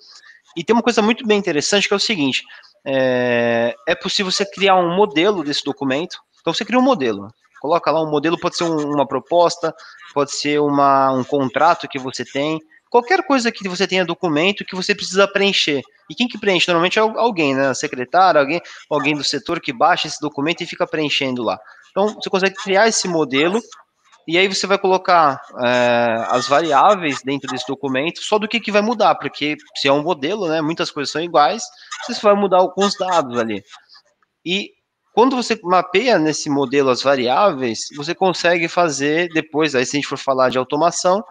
E 0.55 0.63
tem 0.63 0.75
uma 0.75 0.83
coisa 0.83 1.01
muito 1.01 1.25
bem 1.25 1.39
interessante 1.39 1.87
que 1.87 1.93
é 1.93 1.97
o 1.97 1.99
seguinte: 1.99 2.43
é, 2.85 3.75
é 3.87 3.95
possível 3.95 4.31
você 4.31 4.45
criar 4.45 4.75
um 4.75 4.95
modelo 4.95 5.43
desse 5.43 5.63
documento. 5.63 6.17
Então 6.39 6.53
você 6.53 6.63
cria 6.63 6.79
um 6.79 6.83
modelo, 6.83 7.27
coloca 7.63 7.89
lá 7.89 8.03
um 8.03 8.09
modelo, 8.09 8.37
pode 8.37 8.57
ser 8.57 8.65
um, 8.65 8.93
uma 8.93 9.07
proposta, 9.07 9.73
pode 10.13 10.33
ser 10.33 10.59
uma, 10.59 11.13
um 11.13 11.23
contrato 11.23 11.87
que 11.87 11.97
você 11.97 12.25
tem, 12.25 12.59
qualquer 12.89 13.25
coisa 13.25 13.49
que 13.53 13.69
você 13.69 13.87
tenha 13.87 14.03
documento 14.03 14.65
que 14.65 14.75
você 14.75 14.93
precisa 14.93 15.25
preencher. 15.25 15.81
E 16.09 16.13
quem 16.13 16.27
que 16.27 16.37
preenche? 16.37 16.67
Normalmente 16.67 16.99
é 16.99 17.01
alguém, 17.01 17.55
né? 17.55 17.73
Secretário, 17.73 18.41
alguém, 18.41 18.61
alguém 18.89 19.15
do 19.15 19.23
setor 19.23 19.61
que 19.61 19.71
baixa 19.71 20.07
esse 20.07 20.19
documento 20.19 20.59
e 20.59 20.65
fica 20.65 20.85
preenchendo 20.85 21.41
lá. 21.41 21.57
Então, 21.91 22.15
você 22.15 22.29
consegue 22.29 22.55
criar 22.55 22.89
esse 22.89 23.07
modelo 23.07 23.61
e 24.27 24.37
aí 24.37 24.45
você 24.49 24.67
vai 24.67 24.77
colocar 24.77 25.41
é, 25.63 26.25
as 26.31 26.45
variáveis 26.49 27.21
dentro 27.23 27.49
desse 27.49 27.65
documento, 27.65 28.21
só 28.21 28.37
do 28.37 28.47
que, 28.47 28.59
que 28.59 28.73
vai 28.73 28.81
mudar, 28.81 29.15
porque 29.15 29.55
se 29.77 29.87
é 29.87 29.93
um 29.93 30.03
modelo, 30.03 30.49
né, 30.49 30.61
muitas 30.61 30.91
coisas 30.91 31.13
são 31.13 31.21
iguais, 31.21 31.63
você 32.05 32.19
vai 32.21 32.35
mudar 32.35 32.57
alguns 32.57 32.97
dados 32.97 33.39
ali. 33.39 33.63
E 34.45 34.71
quando 35.13 35.35
você 35.35 35.57
mapeia 35.63 36.17
nesse 36.17 36.49
modelo 36.49 36.89
as 36.89 37.03
variáveis, 37.03 37.87
você 37.95 38.15
consegue 38.15 38.67
fazer 38.67 39.29
depois, 39.29 39.75
aí 39.75 39.85
se 39.85 39.95
a 39.95 39.97
gente 39.97 40.09
for 40.09 40.17
falar 40.17 40.49
de 40.49 40.57
automação, 40.57 41.23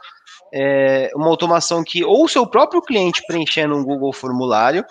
é, 0.55 1.11
uma 1.17 1.29
automação 1.29 1.83
que 1.83 2.05
ou 2.05 2.25
o 2.25 2.29
seu 2.29 2.47
próprio 2.47 2.81
cliente 2.81 3.23
preenchendo 3.27 3.77
um 3.77 3.85
Google 3.85 4.13
formulário 4.13 4.85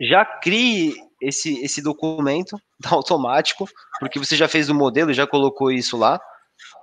já 0.00 0.24
crie 0.24 0.94
esse, 1.20 1.62
esse 1.62 1.82
documento 1.82 2.56
automático, 2.90 3.68
porque 4.00 4.18
você 4.18 4.36
já 4.36 4.48
fez 4.48 4.70
o 4.70 4.74
modelo, 4.74 5.12
já 5.12 5.26
colocou 5.26 5.70
isso 5.70 5.96
lá, 5.96 6.18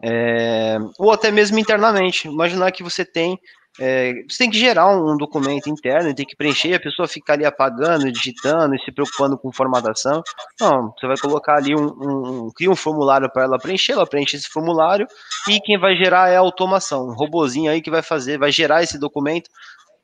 é, 0.03 0.77
ou 0.99 1.11
até 1.11 1.31
mesmo 1.31 1.57
internamente. 1.57 2.27
Imaginar 2.27 2.71
que 2.71 2.83
você 2.83 3.03
tem 3.03 3.39
é, 3.79 4.23
você 4.27 4.37
tem 4.37 4.49
que 4.49 4.57
gerar 4.57 4.87
um 4.87 5.17
documento 5.17 5.69
interno, 5.69 6.13
tem 6.13 6.25
que 6.25 6.35
preencher, 6.35 6.75
a 6.75 6.79
pessoa 6.79 7.07
fica 7.07 7.33
ali 7.33 7.45
apagando, 7.45 8.09
digitando 8.11 8.73
e 8.73 8.79
se 8.79 8.91
preocupando 8.91 9.37
com 9.37 9.51
formatação. 9.51 10.23
Não, 10.59 10.93
você 10.97 11.07
vai 11.07 11.17
colocar 11.17 11.57
ali 11.57 11.75
um, 11.75 11.85
um, 11.85 12.45
um 12.45 12.51
cria 12.51 12.71
um 12.71 12.75
formulário 12.75 13.29
para 13.29 13.43
ela 13.43 13.59
preencher, 13.59 13.93
ela 13.93 14.07
preenche 14.07 14.37
esse 14.37 14.47
formulário 14.47 15.07
e 15.49 15.59
quem 15.59 15.77
vai 15.77 15.95
gerar 15.95 16.29
é 16.29 16.37
a 16.37 16.39
automação, 16.39 17.07
um 17.07 17.13
robozinho 17.13 17.69
aí 17.69 17.81
que 17.81 17.91
vai 17.91 18.01
fazer, 18.01 18.37
vai 18.37 18.51
gerar 18.51 18.81
esse 18.81 18.97
documento 18.97 19.49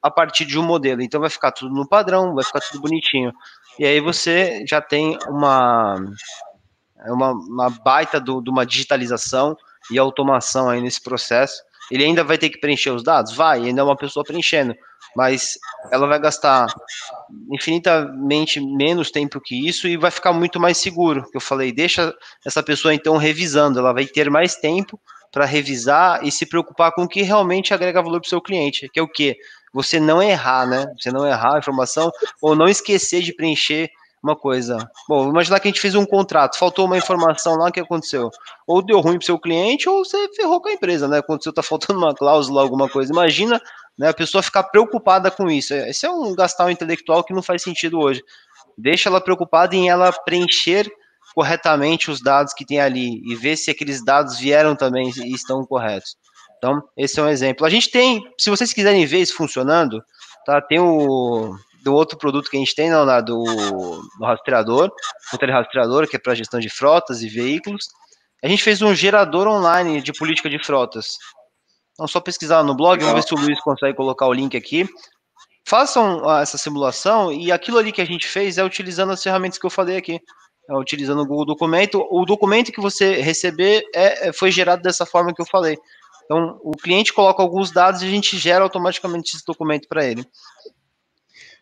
a 0.02 0.12
partir 0.12 0.46
de 0.46 0.60
um 0.60 0.64
modelo. 0.64 1.02
Então 1.02 1.22
vai 1.22 1.30
ficar 1.30 1.52
tudo 1.52 1.74
no 1.74 1.88
padrão, 1.88 2.36
vai 2.36 2.44
ficar 2.44 2.60
tudo 2.60 2.82
bonitinho. 2.82 3.32
E 3.80 3.86
aí 3.86 4.02
você 4.02 4.66
já 4.68 4.82
tem 4.82 5.18
uma 5.28 5.96
uma, 7.08 7.32
uma 7.32 7.70
baita 7.70 8.20
de 8.20 8.50
uma 8.50 8.66
digitalização 8.66 9.56
e 9.90 9.98
automação 9.98 10.70
aí 10.70 10.82
nesse 10.82 11.02
processo 11.02 11.64
ele 11.92 12.06
ainda 12.06 12.24
vai 12.24 12.38
ter 12.38 12.50
que 12.50 12.60
preencher 12.60 12.92
os 12.92 13.04
dados? 13.04 13.36
Vai, 13.36 13.60
ainda 13.60 13.82
é 13.82 13.84
uma 13.84 13.98
pessoa 13.98 14.24
preenchendo, 14.24 14.74
mas 15.16 15.58
ela 15.92 16.08
vai 16.08 16.20
gastar 16.20 16.68
infinitamente 17.52 18.60
menos 18.60 19.12
tempo 19.12 19.42
que 19.42 19.68
isso 19.68 19.88
e 19.88 19.98
vai 19.98 20.10
ficar 20.10 20.34
muito 20.34 20.60
mais 20.60 20.78
seguro. 20.78 21.26
Eu 21.34 21.42
falei, 21.42 21.72
deixa 21.72 22.14
essa 22.46 22.64
pessoa 22.64 22.94
então 22.94 23.18
revisando, 23.18 23.80
ela 23.80 23.94
vai 23.94 24.06
ter 24.06 24.30
mais 24.30 24.56
tempo 24.56 25.00
para 25.32 25.46
revisar 25.46 26.26
e 26.26 26.32
se 26.32 26.46
preocupar 26.46 26.92
com 26.94 27.04
o 27.04 27.08
que 27.08 27.22
realmente 27.22 27.74
agrega 27.74 28.02
valor 28.02 28.20
para 28.20 28.28
o 28.28 28.30
seu 28.30 28.42
cliente, 28.42 28.90
que 28.90 29.00
é 29.00 29.04
o 29.04 29.08
que? 29.08 29.38
Você 29.74 30.00
não 30.00 30.22
errar, 30.22 30.68
né? 30.68 30.86
Você 31.00 31.12
não 31.12 31.26
errar 31.26 31.56
a 31.56 31.60
informação 31.60 32.12
ou 32.42 32.56
não 32.56 32.68
esquecer 32.68 33.22
de 33.22 33.34
preencher 33.34 33.90
uma 34.24 34.36
coisa. 34.36 34.78
Bom, 35.08 35.30
imaginar 35.30 35.60
que 35.60 35.68
a 35.68 35.72
gente 35.72 35.82
fez 35.82 35.96
um 35.96 36.06
contrato, 36.06 36.58
faltou 36.58 36.86
uma 36.86 36.98
informação 36.98 37.56
lá, 37.56 37.70
o 37.70 37.72
que 37.72 37.80
aconteceu? 37.80 38.30
Ou 38.68 38.82
deu 38.82 39.00
ruim 39.00 39.14
para 39.14 39.24
o 39.24 39.26
seu 39.26 39.40
cliente, 39.40 39.90
ou 39.90 40.06
você 40.06 40.30
ferrou 40.36 40.62
com 40.62 40.70
a 40.70 40.74
empresa, 40.74 41.08
né? 41.08 41.18
Aconteceu, 41.18 41.52
tá 41.52 41.64
faltando 41.64 42.00
uma 42.00 42.14
cláusula, 42.14 42.62
alguma 42.62 42.88
coisa. 42.88 43.12
Imagina 43.12 43.60
né, 43.98 44.10
a 44.10 44.14
pessoa 44.14 44.44
ficar 44.44 44.64
preocupada 44.64 45.32
com 45.32 45.50
isso. 45.50 45.74
Esse 45.74 46.06
é 46.06 46.10
um 46.10 46.36
gastar 46.36 46.72
intelectual 46.72 47.24
que 47.24 47.34
não 47.34 47.42
faz 47.42 47.64
sentido 47.64 48.00
hoje. 48.00 48.24
Deixa 48.78 49.10
ela 49.10 49.20
preocupada 49.20 49.76
em 49.76 49.90
ela 49.90 50.12
preencher 50.12 50.92
corretamente 51.34 52.12
os 52.12 52.22
dados 52.22 52.54
que 52.54 52.66
tem 52.66 52.80
ali 52.80 53.22
e 53.26 53.36
ver 53.36 53.56
se 53.56 53.72
aqueles 53.72 54.04
dados 54.04 54.38
vieram 54.38 54.76
também 54.76 55.12
e 55.18 55.34
estão 55.34 55.66
corretos. 55.66 56.16
Então, 56.58 56.82
esse 56.96 57.20
é 57.20 57.24
um 57.24 57.30
exemplo. 57.30 57.66
A 57.66 57.70
gente 57.70 57.90
tem, 57.90 58.22
se 58.38 58.50
vocês 58.50 58.72
quiserem 58.72 59.06
ver 59.06 59.20
isso 59.20 59.36
funcionando, 59.36 60.04
tá? 60.46 60.62
Tem 60.62 60.80
o 60.80 61.56
do 61.84 61.94
outro 61.94 62.18
produto 62.18 62.50
que 62.50 62.58
a 62.58 62.60
gente 62.60 62.76
tem, 62.76 62.94
lá 62.94 63.22
do, 63.22 63.44
do 63.44 64.26
rastreador, 64.26 64.92
o 65.34 65.38
telerastreador, 65.38 66.08
que 66.08 66.16
é 66.16 66.20
para 66.20 66.36
gestão 66.36 66.60
de 66.60 66.70
frotas 66.70 67.22
e 67.22 67.30
veículos. 67.30 67.88
A 68.44 68.48
gente 68.48 68.64
fez 68.64 68.82
um 68.82 68.94
gerador 68.94 69.48
online 69.48 70.02
de 70.02 70.12
política 70.14 70.50
de 70.50 70.64
frotas. 70.64 71.18
Então, 71.94 72.08
só 72.08 72.20
pesquisar 72.20 72.64
no 72.64 72.76
blog, 72.76 73.00
vamos 73.00 73.16
ver 73.16 73.28
se 73.28 73.34
o 73.34 73.38
Luiz 73.38 73.60
consegue 73.62 73.96
colocar 73.96 74.28
o 74.28 74.34
link 74.34 74.56
aqui. 74.58 74.88
Façam 75.68 76.28
ah, 76.28 76.42
essa 76.42 76.58
simulação 76.58 77.32
e 77.32 77.52
aquilo 77.52 77.78
ali 77.78 77.92
que 77.92 78.02
a 78.02 78.06
gente 78.06 78.28
fez 78.28 78.58
é 78.58 78.64
utilizando 78.64 79.12
as 79.12 79.22
ferramentas 79.22 79.60
que 79.60 79.66
eu 79.66 79.70
falei 79.70 79.98
aqui. 79.98 80.20
É 80.70 80.76
utilizando 80.76 81.22
o 81.22 81.26
Google 81.26 81.46
Documento. 81.46 82.06
O 82.10 82.26
documento 82.26 82.72
que 82.72 82.82
você 82.82 83.22
receber 83.22 83.84
é, 83.94 84.30
é, 84.30 84.34
foi 84.34 84.52
gerado 84.52 84.82
dessa 84.82 85.06
forma 85.06 85.34
que 85.34 85.42
eu 85.42 85.46
falei. 85.46 85.78
Então, 86.26 86.60
o 86.64 86.72
cliente 86.72 87.14
coloca 87.14 87.44
alguns 87.44 87.72
dados 87.72 88.02
e 88.02 88.06
a 88.06 88.10
gente 88.10 88.38
gera 88.38 88.64
automaticamente 88.64 89.36
esse 89.36 89.46
documento 89.46 89.88
para 89.88 90.06
ele. 90.06 90.26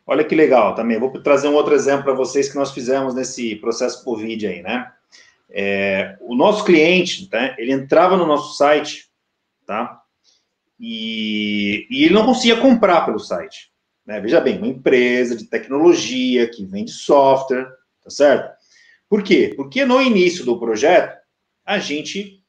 Olha 0.09 0.23
que 0.23 0.33
legal 0.33 0.73
também. 0.73 0.99
Vou 0.99 1.11
trazer 1.21 1.47
um 1.47 1.53
outro 1.53 1.75
exemplo 1.75 2.03
para 2.03 2.15
vocês 2.15 2.49
que 2.49 2.55
nós 2.55 2.71
fizemos 2.71 3.13
nesse 3.13 3.55
processo 3.57 4.03
Covid 4.03 4.47
aí, 4.47 4.63
né? 4.63 4.91
É, 5.51 6.17
o 6.21 6.33
nosso 6.33 6.65
cliente, 6.65 7.29
tá, 7.29 7.55
ele 7.59 7.71
entrava 7.71 8.17
no 8.17 8.25
nosso 8.25 8.57
site, 8.57 9.07
tá? 9.67 10.01
E, 10.79 11.85
e 11.91 12.05
ele 12.05 12.13
não 12.15 12.25
conseguia 12.25 12.59
comprar 12.59 13.05
pelo 13.05 13.19
site. 13.19 13.71
Né? 14.03 14.19
Veja 14.19 14.41
bem, 14.41 14.57
uma 14.57 14.65
empresa 14.65 15.35
de 15.35 15.45
tecnologia 15.45 16.49
que 16.49 16.65
vende 16.65 16.89
software, 16.89 17.67
tá 18.03 18.09
certo? 18.09 18.51
Por 19.07 19.21
quê? 19.21 19.53
Porque 19.55 19.85
no 19.85 20.01
início 20.01 20.43
do 20.43 20.59
projeto, 20.59 21.19
a 21.63 21.77
gente 21.77 22.43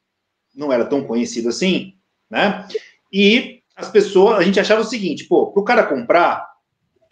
não 0.55 0.73
era 0.73 0.85
tão 0.85 1.03
conhecido 1.03 1.49
assim, 1.49 1.93
né? 2.27 2.67
E 3.13 3.61
as 3.75 3.87
pessoas, 3.91 4.39
a 4.39 4.41
gente 4.41 4.59
achava 4.59 4.81
o 4.81 4.85
seguinte, 4.85 5.25
pô, 5.25 5.51
para 5.51 5.61
o 5.61 5.65
cara 5.65 5.83
comprar, 5.83 6.50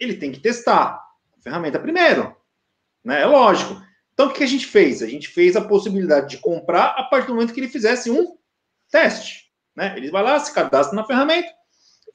ele 0.00 0.14
tem 0.16 0.32
que 0.32 0.40
testar 0.40 1.00
a 1.38 1.42
ferramenta 1.42 1.78
primeiro. 1.78 2.34
Né? 3.04 3.20
É 3.20 3.26
lógico. 3.26 3.80
Então, 4.14 4.28
o 4.28 4.32
que 4.32 4.42
a 4.42 4.46
gente 4.46 4.66
fez? 4.66 5.02
A 5.02 5.06
gente 5.06 5.28
fez 5.28 5.56
a 5.56 5.60
possibilidade 5.60 6.30
de 6.30 6.38
comprar 6.38 6.94
a 6.96 7.04
partir 7.04 7.28
do 7.28 7.34
momento 7.34 7.52
que 7.52 7.60
ele 7.60 7.68
fizesse 7.68 8.10
um 8.10 8.36
teste. 8.90 9.50
Né? 9.74 9.94
Ele 9.96 10.10
vai 10.10 10.22
lá, 10.22 10.38
se 10.38 10.52
cadastra 10.52 10.96
na 10.96 11.06
ferramenta, 11.06 11.48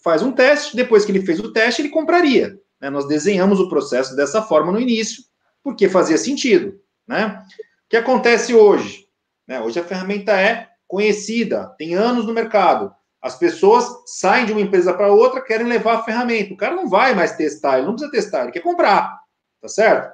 faz 0.04 0.22
um 0.22 0.32
teste, 0.32 0.76
depois 0.76 1.06
que 1.06 1.12
ele 1.12 1.26
fez 1.26 1.40
o 1.40 1.52
teste, 1.52 1.82
ele 1.82 1.90
compraria. 1.90 2.60
Né? 2.80 2.90
Nós 2.90 3.08
desenhamos 3.08 3.60
o 3.60 3.70
processo 3.70 4.16
dessa 4.16 4.42
forma 4.42 4.72
no 4.72 4.80
início, 4.80 5.24
porque 5.64 5.90
fazia 5.90 6.18
sentido. 6.18 6.80
Né? 7.08 7.44
O 7.86 7.90
que 7.90 7.98
acontece 7.98 8.54
hoje? 8.54 9.08
Né? 9.48 9.60
Hoje 9.62 9.80
a 9.80 9.84
ferramenta 9.84 10.40
é 10.40 10.70
conhecida, 10.88 11.74
tem 11.78 11.96
anos 11.96 12.26
no 12.26 12.34
mercado. 12.34 12.94
As 13.26 13.36
pessoas 13.36 14.03
saem 14.05 14.45
de 14.45 14.51
uma 14.51 14.61
empresa 14.61 14.93
para 14.93 15.11
outra, 15.11 15.41
querem 15.41 15.65
levar 15.65 15.95
a 15.95 16.03
ferramenta. 16.03 16.53
O 16.53 16.57
cara 16.57 16.76
não 16.76 16.88
vai 16.88 17.15
mais 17.15 17.36
testar, 17.36 17.80
ele 17.80 17.88
não 17.88 17.95
precisa 17.95 18.11
testar, 18.11 18.43
ele 18.43 18.51
quer 18.51 18.59
comprar, 18.59 19.19
tá 19.59 19.67
certo? 19.67 20.13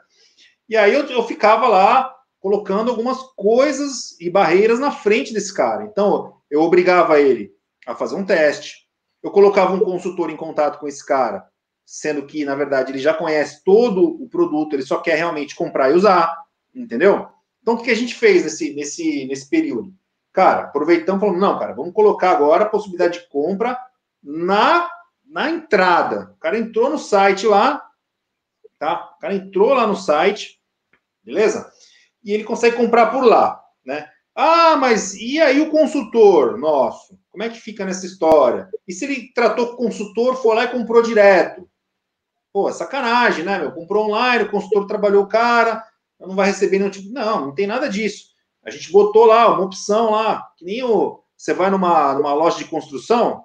E 0.70 0.78
aí 0.78 0.94
eu, 0.94 1.06
eu 1.08 1.22
ficava 1.24 1.68
lá 1.68 2.16
colocando 2.40 2.90
algumas 2.90 3.18
coisas 3.36 4.18
e 4.18 4.30
barreiras 4.30 4.80
na 4.80 4.92
frente 4.92 5.34
desse 5.34 5.54
cara. 5.54 5.84
Então, 5.84 6.38
eu 6.50 6.62
obrigava 6.62 7.20
ele 7.20 7.52
a 7.86 7.94
fazer 7.94 8.16
um 8.16 8.26
teste, 8.26 8.88
eu 9.22 9.30
colocava 9.30 9.74
um 9.74 9.82
consultor 9.82 10.30
em 10.30 10.38
contato 10.38 10.80
com 10.80 10.88
esse 10.88 11.06
cara, 11.06 11.46
sendo 11.86 12.26
que, 12.26 12.46
na 12.46 12.56
verdade, 12.56 12.94
ele 12.94 13.00
já 13.00 13.14
conhece 13.14 13.62
todo 13.66 14.24
o 14.24 14.30
produto, 14.30 14.74
ele 14.74 14.84
só 14.84 15.02
quer 15.02 15.16
realmente 15.16 15.54
comprar 15.54 15.92
e 15.92 15.96
usar, 15.96 16.34
entendeu? 16.74 17.28
Então, 17.62 17.74
o 17.74 17.84
que 17.84 17.92
a 17.92 17.96
gente 17.96 18.16
fez 18.16 18.46
nesse, 18.46 18.74
nesse, 18.74 19.26
nesse 19.26 19.50
período? 19.50 19.94
Cara, 20.34 20.64
aproveitamos 20.64 21.20
e 21.20 21.26
falamos, 21.26 21.42
não, 21.42 21.60
cara, 21.60 21.74
vamos 21.74 21.94
colocar 21.94 22.32
agora 22.32 22.64
a 22.64 22.70
possibilidade 22.70 23.20
de 23.20 23.28
compra 23.28 23.78
na, 24.24 24.90
na 25.26 25.50
entrada. 25.50 26.34
O 26.36 26.40
cara 26.40 26.58
entrou 26.58 26.90
no 26.90 26.98
site 26.98 27.46
lá, 27.46 27.86
tá? 28.80 29.14
O 29.18 29.20
cara 29.20 29.36
entrou 29.36 29.74
lá 29.74 29.86
no 29.86 29.96
site, 29.96 30.62
beleza? 31.24 31.72
E 32.24 32.32
ele 32.32 32.44
consegue 32.44 32.78
comprar 32.78 33.08
por 33.08 33.26
lá, 33.26 33.62
né? 33.86 34.10
Ah, 34.34 34.78
mas 34.78 35.14
e 35.16 35.42
aí 35.42 35.60
o 35.60 35.70
consultor 35.70 36.58
nosso? 36.58 37.20
Como 37.30 37.44
é 37.44 37.50
que 37.50 37.60
fica 37.60 37.84
nessa 37.84 38.06
história? 38.06 38.70
E 38.88 38.94
se 38.94 39.06
ele 39.06 39.32
tratou 39.34 39.68
com 39.68 39.74
o 39.74 39.88
consultor, 39.88 40.36
foi 40.36 40.56
lá 40.56 40.64
e 40.64 40.72
comprou 40.72 41.02
direto? 41.02 41.70
Pô, 42.54 42.70
é 42.70 42.74
sacanagem, 42.74 43.44
né, 43.44 43.60
meu? 43.60 43.72
Comprou 43.72 44.08
online, 44.08 44.46
o 44.46 44.52
consultor 44.52 44.86
trabalhou 44.86 45.24
o 45.24 45.28
cara, 45.28 45.86
não 46.20 46.36
vai 46.36 46.48
receber 46.48 46.80
nenhum 46.80 46.92
tipo. 46.92 47.12
Não, 47.12 47.48
não 47.48 47.56
tem 47.56 47.68
nada 47.68 47.90
disso. 47.90 48.31
A 48.64 48.70
gente 48.70 48.92
botou 48.92 49.26
lá 49.26 49.54
uma 49.54 49.66
opção 49.66 50.12
lá, 50.12 50.52
que 50.58 50.66
nem 50.66 50.84
o, 50.84 51.24
você 51.36 51.54
vai 51.54 51.70
numa, 51.70 52.14
numa 52.14 52.34
loja 52.34 52.58
de 52.58 52.66
construção, 52.66 53.44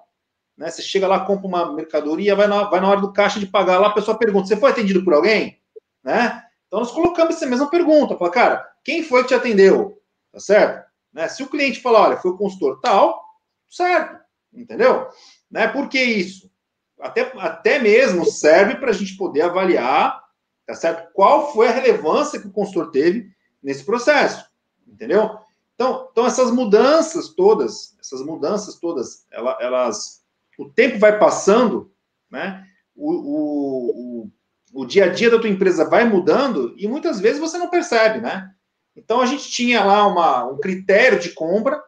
Né? 0.57 0.69
Você 0.69 0.81
chega 0.81 1.07
lá, 1.07 1.25
compra 1.25 1.47
uma 1.47 1.73
mercadoria, 1.73 2.35
vai 2.35 2.47
na, 2.47 2.63
vai 2.63 2.79
na 2.79 2.89
hora 2.89 3.01
do 3.01 3.13
caixa 3.13 3.39
de 3.39 3.47
pagar 3.47 3.79
lá, 3.79 3.87
a 3.87 3.93
pessoa 3.93 4.17
pergunta: 4.17 4.47
você 4.47 4.57
foi 4.57 4.71
atendido 4.71 5.03
por 5.03 5.13
alguém? 5.13 5.59
Né? 6.03 6.43
Então 6.67 6.79
nós 6.79 6.91
colocamos 6.91 7.35
essa 7.35 7.45
mesma 7.45 7.69
pergunta, 7.69 8.17
fala, 8.17 8.31
cara, 8.31 8.69
quem 8.83 9.03
foi 9.03 9.21
que 9.23 9.29
te 9.29 9.33
atendeu? 9.33 10.01
Tá 10.31 10.39
certo? 10.39 10.87
Né? 11.13 11.27
Se 11.27 11.41
o 11.41 11.47
cliente 11.47 11.81
falar, 11.81 12.09
olha, 12.09 12.17
foi 12.17 12.31
o 12.31 12.37
consultor 12.37 12.79
tal, 12.81 13.23
certo, 13.69 14.19
entendeu? 14.53 15.07
Né? 15.49 15.67
Por 15.67 15.89
que 15.89 16.01
isso? 16.01 16.51
Até, 16.99 17.31
até 17.39 17.79
mesmo 17.79 18.25
serve 18.25 18.75
para 18.75 18.89
a 18.89 18.93
gente 18.93 19.15
poder 19.17 19.41
avaliar, 19.41 20.23
tá 20.65 20.73
certo? 20.73 21.11
Qual 21.13 21.53
foi 21.53 21.67
a 21.67 21.71
relevância 21.71 22.39
que 22.39 22.47
o 22.47 22.51
consultor 22.51 22.91
teve 22.91 23.29
nesse 23.61 23.83
processo, 23.83 24.46
entendeu? 24.87 25.37
Então, 25.75 26.07
então 26.11 26.25
essas 26.25 26.49
mudanças 26.49 27.29
todas, 27.29 27.95
essas 27.99 28.23
mudanças 28.23 28.75
todas, 28.75 29.25
elas, 29.31 29.55
elas 29.59 30.23
o 30.57 30.69
tempo 30.69 30.97
vai 30.97 31.19
passando, 31.19 31.91
né? 32.31 32.65
O, 32.95 33.11
o, 33.11 34.23
o, 34.23 34.81
o 34.81 34.85
dia 34.85 35.05
a 35.05 35.09
dia 35.09 35.29
da 35.29 35.37
tua 35.37 35.49
empresa 35.49 35.87
vai 35.87 36.03
mudando 36.03 36.73
e 36.77 36.87
muitas 36.87 37.19
vezes 37.19 37.39
você 37.39 37.57
não 37.57 37.69
percebe, 37.69 38.19
né? 38.19 38.51
Então 38.95 39.21
a 39.21 39.25
gente 39.27 39.51
tinha 39.51 39.83
lá 39.83 40.07
uma, 40.07 40.45
um 40.45 40.59
critério 40.59 41.19
de 41.19 41.29
compra, 41.29 41.79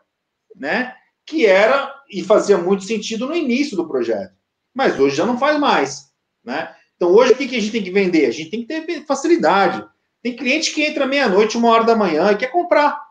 né? 0.56 0.96
Que 1.26 1.48
era 1.48 1.92
e 2.12 2.24
fazia 2.24 2.58
muito 2.58 2.84
sentido 2.84 3.28
no 3.28 3.36
início 3.36 3.76
do 3.76 3.88
projeto, 3.88 4.36
mas 4.74 5.00
hoje 5.00 5.16
já 5.16 5.26
não 5.26 5.38
faz 5.38 5.60
mais, 5.60 6.12
né? 6.44 6.76
Então 6.96 7.10
hoje 7.10 7.34
o 7.34 7.36
que, 7.36 7.48
que 7.48 7.56
a 7.56 7.60
gente 7.60 7.72
tem 7.72 7.84
que 7.84 7.92
vender? 7.92 8.28
A 8.28 8.32
gente 8.32 8.52
tem 8.52 8.66
que 8.66 8.68
ter 8.68 9.06
facilidade. 9.06 9.84
Tem 10.22 10.36
cliente 10.36 10.74
que 10.74 10.84
entra 10.84 11.08
meia-noite, 11.08 11.58
uma 11.58 11.70
hora 11.70 11.84
da 11.84 11.96
manhã 11.96 12.32
e 12.32 12.38
quer 12.38 12.52
comprar, 12.52 13.02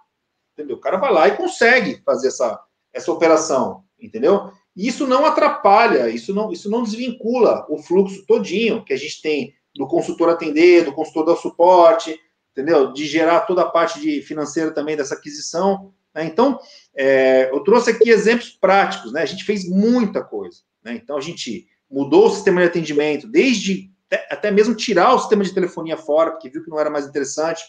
entendeu? 0.53 0.77
O 0.77 0.81
cara 0.81 0.99
vai 0.99 1.13
lá 1.13 1.29
e 1.29 1.37
consegue 1.37 2.03
fazer 2.05 2.29
essa, 2.29 2.61
essa 2.93 3.11
operação, 3.11 3.85
entendeu? 3.99 4.53
E 4.77 4.87
isso 4.87 5.07
não 5.07 5.25
atrapalha, 5.25 6.09
isso 6.09 6.35
não, 6.35 6.53
isso 6.53 6.71
não 6.71 6.83
desvincula 6.83 7.67
o 7.69 7.79
fluxo 7.79 8.25
todinho 8.27 8.85
que 8.85 8.93
a 8.93 8.97
gente 8.97 9.23
tem 9.23 9.55
do 9.75 9.87
consultor 9.87 10.29
atender, 10.29 10.85
do 10.85 10.93
consultor 10.93 11.25
dar 11.25 11.37
suporte, 11.37 12.19
entendeu? 12.53 12.93
De 12.93 13.07
gerar 13.07 13.41
toda 13.41 13.63
a 13.63 13.71
parte 13.71 14.01
de 14.01 14.21
financeira 14.23 14.71
também 14.73 14.97
dessa 14.97 15.15
aquisição. 15.15 15.93
Né? 16.15 16.25
Então, 16.27 16.59
é, 16.95 17.51
eu 17.51 17.61
trouxe 17.61 17.91
aqui 17.91 18.11
exemplos 18.11 18.51
práticos, 18.51 19.13
né? 19.13 19.23
A 19.23 19.27
gente 19.27 19.45
fez 19.45 19.69
muita 19.69 20.23
coisa, 20.23 20.61
né? 20.83 20.95
Então, 20.95 21.17
a 21.17 21.21
gente 21.21 21.67
mudou 21.91 22.27
o 22.27 22.31
sistema 22.31 22.61
de 22.61 22.67
atendimento, 22.67 23.27
desde 23.27 23.91
até 24.31 24.51
mesmo 24.51 24.75
tirar 24.75 25.15
o 25.15 25.19
sistema 25.19 25.45
de 25.45 25.53
telefonia 25.53 25.97
fora, 25.97 26.31
porque 26.31 26.49
viu 26.49 26.65
que 26.65 26.71
não 26.71 26.81
era 26.81 26.91
mais 26.91 27.07
interessante. 27.07 27.63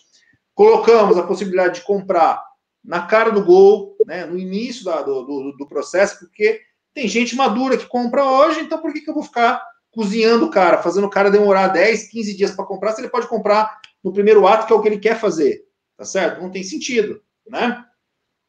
Colocamos 0.53 1.17
a 1.17 1.23
possibilidade 1.23 1.79
de 1.79 1.85
comprar 1.85 2.43
na 2.83 3.05
cara 3.05 3.29
do 3.29 3.43
gol, 3.43 3.95
né, 4.05 4.25
no 4.25 4.37
início 4.37 4.85
da, 4.85 5.01
do, 5.01 5.23
do, 5.23 5.57
do, 5.57 5.67
processo, 5.67 6.19
porque 6.19 6.61
tem 6.93 7.07
gente 7.07 7.35
madura 7.35 7.77
que 7.77 7.85
compra 7.85 8.23
hoje, 8.23 8.61
então 8.61 8.81
por 8.81 8.93
que, 8.93 9.01
que 9.01 9.09
eu 9.09 9.13
vou 9.13 9.23
ficar 9.23 9.61
cozinhando 9.91 10.45
o 10.45 10.49
cara, 10.49 10.81
fazendo 10.81 11.07
o 11.07 11.09
cara 11.09 11.31
demorar 11.31 11.67
10, 11.67 12.09
15 12.09 12.37
dias 12.37 12.51
para 12.51 12.65
comprar, 12.65 12.93
se 12.93 13.01
ele 13.01 13.09
pode 13.09 13.27
comprar 13.27 13.79
no 14.03 14.13
primeiro 14.13 14.47
ato, 14.47 14.65
que 14.65 14.73
é 14.73 14.75
o 14.75 14.81
que 14.81 14.87
ele 14.87 14.99
quer 14.99 15.19
fazer, 15.19 15.65
tá 15.97 16.05
certo? 16.05 16.41
Não 16.41 16.49
tem 16.49 16.63
sentido, 16.63 17.21
né? 17.47 17.85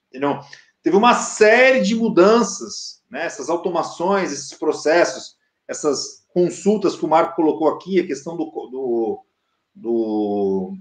Entendeu? 0.09 0.41
Teve 0.83 0.97
uma 0.97 1.15
série 1.15 1.81
de 1.81 1.95
mudanças, 1.95 3.03
né? 3.11 3.27
Essas 3.27 3.51
automações, 3.51 4.33
esses 4.33 4.55
processos, 4.55 5.37
essas 5.67 6.20
consultas 6.33 6.97
que 6.97 7.05
o 7.05 7.09
Marco 7.09 7.37
colocou 7.37 7.69
aqui, 7.69 8.01
a 8.01 8.07
questão 8.07 8.37
do, 8.37 8.45
do, 8.45 9.25
do 9.75 10.75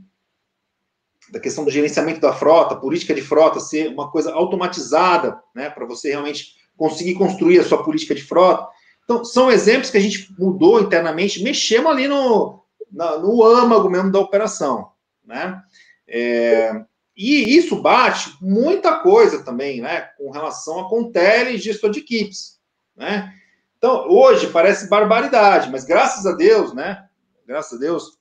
da 1.32 1.39
questão 1.39 1.64
do 1.64 1.72
gerenciamento 1.72 2.20
da 2.20 2.34
frota, 2.34 2.76
política 2.76 3.14
de 3.14 3.22
frota 3.22 3.60
ser 3.60 3.89
uma 3.89 4.12
coisa 4.12 4.34
automatizada, 4.34 5.39
né, 5.54 5.70
para 5.70 5.86
você 5.86 6.10
realmente 6.10 6.56
conseguir 6.76 7.16
construir 7.16 7.60
a 7.60 7.64
sua 7.64 7.84
política 7.84 8.16
de 8.16 8.24
frota. 8.24 8.68
Então, 9.04 9.24
são 9.26 9.52
exemplos 9.52 9.89
que 9.89 9.97
a 9.97 10.02
gente 10.02 10.34
mudou 10.38 10.80
internamente, 10.80 11.43
mexemos 11.43 11.91
ali 11.91 12.08
no, 12.08 12.62
na, 12.91 13.18
no 13.18 13.43
âmago 13.43 13.89
mesmo 13.89 14.12
da 14.12 14.20
operação, 14.20 14.91
né? 15.26 15.62
É, 16.08 16.84
e 17.16 17.56
isso 17.58 17.82
bate 17.82 18.36
muita 18.41 19.00
coisa 19.00 19.43
também, 19.43 19.82
né, 19.82 20.02
com 20.18 20.32
relação 20.32 20.80
a 20.80 20.89
Contele 20.89 21.52
e 21.52 21.58
gestor 21.58 21.91
de 21.91 22.00
equipes, 22.00 22.60
né? 22.95 23.34
Então, 23.80 24.10
hoje 24.10 24.48
parece 24.48 24.90
barbaridade, 24.90 25.72
mas 25.72 25.86
graças 25.86 26.26
a 26.26 26.34
Deus, 26.34 26.74
né? 26.74 27.08
Graças 27.48 27.78
a 27.78 27.80
Deus, 27.82 28.20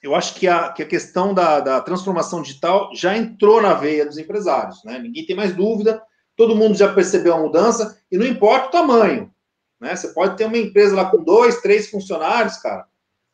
eu 0.00 0.14
acho 0.14 0.36
que 0.36 0.46
a, 0.46 0.72
que 0.72 0.84
a 0.84 0.86
questão 0.86 1.34
da, 1.34 1.58
da 1.58 1.80
transformação 1.80 2.40
digital 2.40 2.94
já 2.94 3.16
entrou 3.16 3.60
na 3.60 3.74
veia 3.74 4.06
dos 4.06 4.16
empresários, 4.16 4.84
né? 4.84 5.00
Ninguém 5.00 5.26
tem 5.26 5.34
mais 5.34 5.52
dúvida, 5.52 6.00
todo 6.36 6.54
mundo 6.54 6.76
já 6.76 6.94
percebeu 6.94 7.34
a 7.34 7.40
mudança, 7.40 8.00
e 8.08 8.16
não 8.16 8.24
importa 8.24 8.68
o 8.68 8.70
tamanho, 8.70 9.34
né? 9.80 9.96
Você 9.96 10.08
pode 10.08 10.36
ter 10.36 10.44
uma 10.44 10.58
empresa 10.58 10.94
lá 10.94 11.10
com 11.10 11.22
dois, 11.22 11.60
três 11.60 11.90
funcionários, 11.90 12.56
cara, 12.58 12.86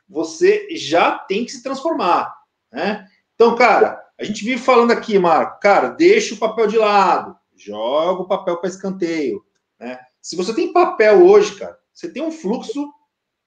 você 0.09 0.66
já 0.74 1.18
tem 1.18 1.45
que 1.45 1.53
se 1.53 1.62
transformar, 1.62 2.35
né? 2.72 3.07
Então, 3.35 3.55
cara, 3.55 4.03
a 4.18 4.24
gente 4.24 4.43
vive 4.43 4.62
falando 4.62 4.93
aqui, 4.93 5.18
Marco, 5.18 5.61
cara, 5.61 5.91
deixa 5.91 6.35
o 6.35 6.39
papel 6.39 6.66
de 6.66 6.78
lado, 6.78 7.37
joga 7.55 8.22
o 8.22 8.28
papel 8.28 8.57
para 8.57 8.70
escanteio, 8.70 9.45
né? 9.78 9.99
Se 10.20 10.36
você 10.36 10.54
tem 10.54 10.72
papel 10.72 11.24
hoje, 11.26 11.56
cara, 11.56 11.78
você 11.92 12.10
tem 12.10 12.22
um 12.22 12.30
fluxo, 12.30 12.92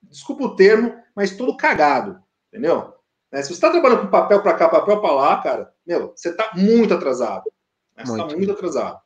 desculpa 0.03 0.43
o 0.43 0.55
termo, 0.55 0.93
mas 1.15 1.35
todo 1.35 1.57
cagado, 1.57 2.21
entendeu? 2.49 2.93
Né? 3.31 3.41
Se 3.41 3.49
você 3.49 3.53
está 3.53 3.71
trabalhando 3.71 4.01
com 4.01 4.07
papel 4.07 4.41
para 4.41 4.53
cá, 4.53 4.69
papel 4.69 5.01
para 5.01 5.11
lá, 5.11 5.41
cara, 5.41 5.73
meu, 5.85 6.13
você 6.15 6.29
está 6.29 6.51
muito 6.55 6.93
atrasado. 6.93 7.51
Né? 7.95 8.05
Você 8.05 8.11
está 8.11 8.25
muito. 8.25 8.37
muito 8.37 8.51
atrasado. 8.51 8.99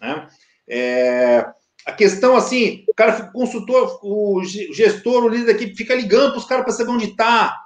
Né? 0.00 0.28
É, 0.68 1.52
a 1.86 1.92
questão, 1.92 2.36
assim, 2.36 2.84
o 2.88 2.94
cara, 2.94 3.26
o 3.28 3.32
consultor, 3.32 3.98
o 4.02 4.42
gestor, 4.44 5.24
o 5.24 5.28
líder 5.28 5.46
da 5.46 5.52
equipe 5.52 5.76
fica 5.76 5.94
ligando 5.94 6.32
para 6.32 6.38
os 6.38 6.44
caras 6.44 6.64
para 6.64 6.74
saber 6.74 6.90
onde 6.90 7.06
está. 7.06 7.56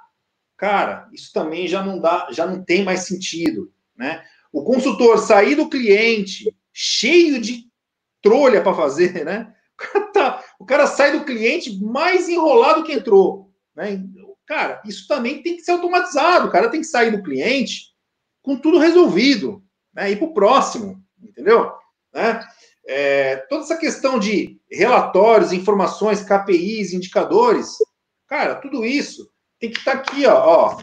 Cara, 0.55 1.09
isso 1.11 1.33
também 1.33 1.67
já 1.67 1.83
não 1.83 1.99
dá, 1.99 2.27
já 2.31 2.45
não 2.45 2.63
tem 2.63 2.83
mais 2.83 3.01
sentido, 3.01 3.73
né? 3.97 4.23
O 4.51 4.63
consultor 4.63 5.17
sair 5.17 5.55
do 5.55 5.67
cliente 5.67 6.55
cheio 6.71 7.41
de 7.41 7.65
trolha 8.23 8.61
para 8.61 8.73
fazer, 8.73 9.23
né? 9.25 9.53
O 9.73 9.77
cara, 9.77 10.05
tá, 10.11 10.43
o 10.59 10.65
cara 10.65 10.87
sai 10.87 11.11
do 11.11 11.25
cliente 11.25 11.79
mais 11.83 12.27
enrolado 12.29 12.83
que 12.83 12.93
entrou, 12.93 13.51
né? 13.75 14.03
Cara, 14.47 14.81
isso 14.85 15.07
também 15.07 15.41
tem 15.41 15.55
que 15.55 15.63
ser 15.63 15.71
automatizado. 15.71 16.47
O 16.47 16.51
cara 16.51 16.69
tem 16.69 16.81
que 16.81 16.87
sair 16.87 17.11
do 17.11 17.23
cliente 17.23 17.93
com 18.41 18.57
tudo 18.57 18.77
resolvido, 18.77 19.63
né? 19.93 20.11
Ir 20.11 20.17
para 20.17 20.27
o 20.27 20.33
próximo, 20.33 21.03
entendeu? 21.21 21.71
Né? 22.13 22.45
É, 22.85 23.37
toda 23.49 23.63
essa 23.63 23.77
questão 23.77 24.19
de 24.19 24.59
relatórios, 24.69 25.53
informações, 25.53 26.21
KPIs, 26.21 26.91
indicadores, 26.91 27.77
cara, 28.27 28.55
tudo 28.55 28.85
isso 28.85 29.29
tem 29.59 29.71
que 29.71 29.79
estar 29.79 29.93
tá 29.93 29.97
aqui, 29.99 30.25
ó, 30.25 30.33
ó, 30.35 30.77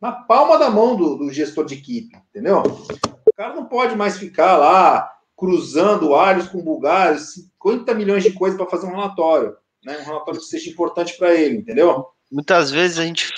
na 0.00 0.12
palma 0.12 0.56
da 0.56 0.70
mão 0.70 0.94
do, 0.94 1.16
do 1.16 1.32
gestor 1.32 1.64
de 1.64 1.74
equipe, 1.74 2.16
entendeu? 2.30 2.62
O 2.62 3.32
cara 3.34 3.54
não 3.54 3.66
pode 3.66 3.96
mais 3.96 4.16
ficar 4.16 4.56
lá 4.56 5.10
cruzando 5.38 6.14
alhos 6.14 6.48
com 6.48 6.62
bulgários, 6.62 7.34
50 7.58 7.94
milhões 7.94 8.24
de 8.24 8.32
coisas 8.32 8.58
para 8.58 8.68
fazer 8.68 8.86
um 8.86 8.90
relatório, 8.90 9.56
né? 9.84 9.98
Um 10.00 10.04
relatório 10.04 10.40
que 10.40 10.46
seja 10.46 10.68
importante 10.68 11.16
para 11.16 11.32
ele, 11.32 11.56
entendeu? 11.56 12.06
muitas 12.30 12.70
vezes 12.70 12.98
a 12.98 13.04
gente. 13.04 13.32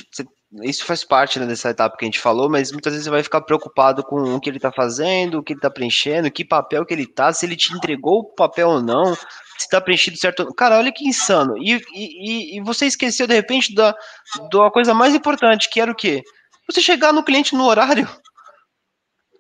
Isso 0.64 0.84
faz 0.84 1.05
parte 1.05 1.38
né, 1.38 1.46
dessa 1.46 1.70
etapa 1.70 1.96
que 1.96 2.05
a 2.05 2.09
gente 2.09 2.18
falou, 2.18 2.51
mas 2.51 2.72
muitas 2.72 2.92
vezes 2.92 3.05
você 3.05 3.11
vai 3.11 3.22
ficar 3.22 3.40
preocupado 3.42 4.03
com 4.03 4.34
o 4.34 4.40
que 4.40 4.51
ele 4.51 4.57
está 4.57 4.72
fazendo, 4.72 5.38
o 5.38 5.44
que 5.44 5.53
ele 5.53 5.59
está 5.59 5.70
preenchendo, 5.70 6.28
que 6.28 6.44
papel 6.44 6.84
que 6.84 6.92
ele 6.92 7.05
está, 7.05 7.32
se 7.32 7.46
ele 7.46 7.55
te 7.55 7.72
entregou 7.72 8.18
o 8.18 8.34
papel 8.34 8.68
ou 8.68 8.82
não, 8.82 9.14
se 9.14 9.20
está 9.61 9.80
preenchido 9.80 10.18
certo. 10.18 10.53
Cara, 10.55 10.76
olha 10.76 10.90
que 10.90 11.07
insano. 11.07 11.57
E, 11.57 11.80
e, 11.94 12.59
e 12.59 12.61
você 12.62 12.86
esqueceu, 12.86 13.28
de 13.28 13.34
repente, 13.34 13.72
da, 13.72 13.94
da 14.53 14.70
coisa 14.72 14.92
mais 14.92 15.14
importante, 15.14 15.70
que 15.70 15.80
era 15.80 15.92
o 15.92 15.94
quê? 15.94 16.20
Você 16.68 16.80
chegar 16.80 17.12
no 17.12 17.22
cliente 17.22 17.55
no 17.55 17.64
horário. 17.64 18.09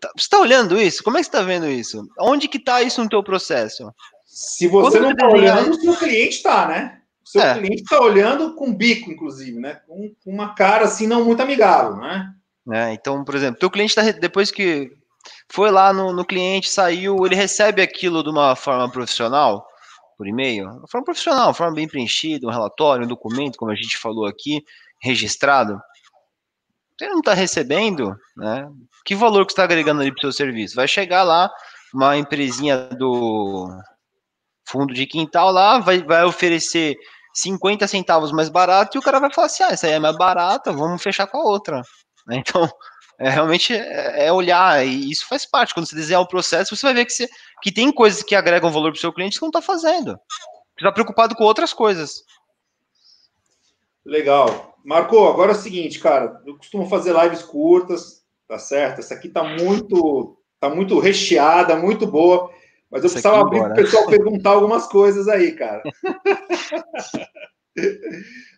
Tá, 0.00 0.10
você 0.16 0.24
está 0.24 0.40
olhando 0.40 0.80
isso? 0.80 1.02
Como 1.04 1.16
é 1.16 1.20
que 1.20 1.24
você 1.24 1.28
está 1.28 1.42
vendo 1.42 1.66
isso? 1.68 2.08
Onde 2.18 2.48
que 2.48 2.56
está 2.56 2.82
isso 2.82 3.02
no 3.02 3.08
teu 3.08 3.22
processo? 3.22 3.92
Se 4.24 4.66
você 4.66 4.98
Quando 4.98 5.02
não 5.02 5.10
está 5.12 5.28
olhando, 5.28 5.70
o 5.72 5.80
seu 5.80 5.96
cliente 5.96 6.36
está, 6.36 6.66
né? 6.66 7.00
seu 7.30 7.42
é. 7.42 7.54
cliente 7.54 7.82
está 7.82 8.00
olhando 8.00 8.56
com 8.56 8.74
bico, 8.74 9.08
inclusive, 9.08 9.56
né? 9.56 9.74
Com, 9.86 10.12
com, 10.24 10.32
uma 10.32 10.52
cara 10.52 10.84
assim 10.86 11.06
não 11.06 11.24
muito 11.24 11.40
amigável, 11.40 11.96
né? 11.96 12.34
É, 12.72 12.92
então, 12.92 13.24
por 13.24 13.36
exemplo, 13.36 13.60
teu 13.60 13.70
cliente 13.70 13.96
está 13.96 14.02
depois 14.18 14.50
que 14.50 14.90
foi 15.48 15.70
lá 15.70 15.92
no, 15.92 16.12
no 16.12 16.24
cliente, 16.24 16.68
saiu, 16.68 17.24
ele 17.24 17.36
recebe 17.36 17.82
aquilo 17.82 18.24
de 18.24 18.30
uma 18.30 18.56
forma 18.56 18.90
profissional, 18.90 19.64
por 20.18 20.26
e-mail, 20.26 20.68
uma 20.68 20.88
forma 20.88 21.04
profissional, 21.04 21.48
uma 21.48 21.54
forma 21.54 21.74
bem 21.74 21.86
preenchida, 21.86 22.48
um 22.48 22.50
relatório, 22.50 23.04
um 23.04 23.08
documento, 23.08 23.56
como 23.56 23.70
a 23.70 23.76
gente 23.76 23.96
falou 23.96 24.26
aqui, 24.26 24.64
registrado. 25.00 25.80
Ele 27.00 27.12
não 27.12 27.20
está 27.20 27.32
recebendo, 27.32 28.14
né? 28.36 28.68
Que 29.04 29.14
valor 29.14 29.46
que 29.46 29.52
está 29.52 29.64
agregando 29.64 30.00
ali 30.00 30.10
para 30.12 30.18
o 30.18 30.20
seu 30.20 30.32
serviço? 30.32 30.76
Vai 30.76 30.88
chegar 30.88 31.22
lá 31.22 31.50
uma 31.92 32.16
empresinha 32.16 32.76
do 32.76 33.68
fundo 34.68 34.94
de 34.94 35.06
quintal 35.06 35.50
lá, 35.50 35.78
vai, 35.78 36.02
vai 36.02 36.24
oferecer 36.24 36.96
50 37.34 37.88
centavos 37.88 38.30
mais 38.30 38.48
barato 38.48 38.96
e 38.96 39.00
o 39.00 39.02
cara 39.02 39.18
vai 39.18 39.32
falar 39.32 39.46
assim: 39.46 39.62
ah, 39.62 39.70
essa 39.72 39.86
aí 39.86 39.94
é 39.94 39.98
mais 39.98 40.16
barata, 40.16 40.72
vamos 40.72 41.02
fechar 41.02 41.26
com 41.26 41.38
a 41.38 41.44
outra. 41.44 41.82
Né? 42.26 42.36
Então, 42.36 42.70
É 43.20 43.28
realmente 43.28 43.74
é, 43.74 44.28
é 44.28 44.32
olhar, 44.32 44.84
e 44.84 45.10
isso 45.10 45.28
faz 45.28 45.44
parte. 45.44 45.74
Quando 45.74 45.86
você 45.86 45.94
desenhar 45.94 46.22
o 46.22 46.26
processo, 46.26 46.74
você 46.74 46.86
vai 46.86 46.94
ver 46.94 47.04
que, 47.04 47.12
você, 47.12 47.28
que 47.62 47.70
tem 47.70 47.92
coisas 47.92 48.22
que 48.22 48.34
agregam 48.34 48.72
valor 48.72 48.92
para 48.92 48.96
o 48.96 49.00
seu 49.00 49.12
cliente 49.12 49.36
que 49.36 49.42
não 49.42 49.50
está 49.50 49.60
fazendo. 49.60 50.12
Você 50.12 50.78
está 50.78 50.90
preocupado 50.90 51.36
com 51.36 51.44
outras 51.44 51.74
coisas. 51.74 52.24
Legal. 54.06 54.74
Marco, 54.82 55.28
agora 55.28 55.52
é 55.52 55.54
o 55.54 55.58
seguinte, 55.58 55.98
cara. 55.98 56.40
Eu 56.46 56.56
costumo 56.56 56.88
fazer 56.88 57.14
lives 57.14 57.42
curtas, 57.42 58.19
tá 58.50 58.58
certo? 58.58 58.98
Essa 58.98 59.14
aqui 59.14 59.28
tá 59.28 59.44
muito, 59.44 60.36
tá 60.58 60.68
muito 60.68 60.98
recheada, 60.98 61.76
muito 61.76 62.04
boa. 62.04 62.50
Mas 62.90 63.04
eu 63.04 63.06
Isso 63.06 63.14
precisava 63.14 63.42
abrir 63.42 63.60
para 63.60 63.72
o 63.72 63.76
pessoal 63.76 64.06
perguntar 64.06 64.50
algumas 64.50 64.88
coisas 64.88 65.28
aí, 65.28 65.52
cara. 65.52 65.80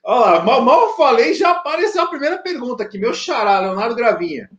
Olha 0.03 0.21
lá, 0.21 0.43
mal, 0.43 0.63
mal 0.63 0.97
falei, 0.97 1.35
já 1.35 1.51
apareceu 1.51 2.01
a 2.01 2.07
primeira 2.07 2.39
pergunta 2.39 2.83
aqui. 2.83 2.99
Meu 2.99 3.13
xará, 3.13 3.61
Leonardo 3.61 3.95
Gravinha. 3.95 4.51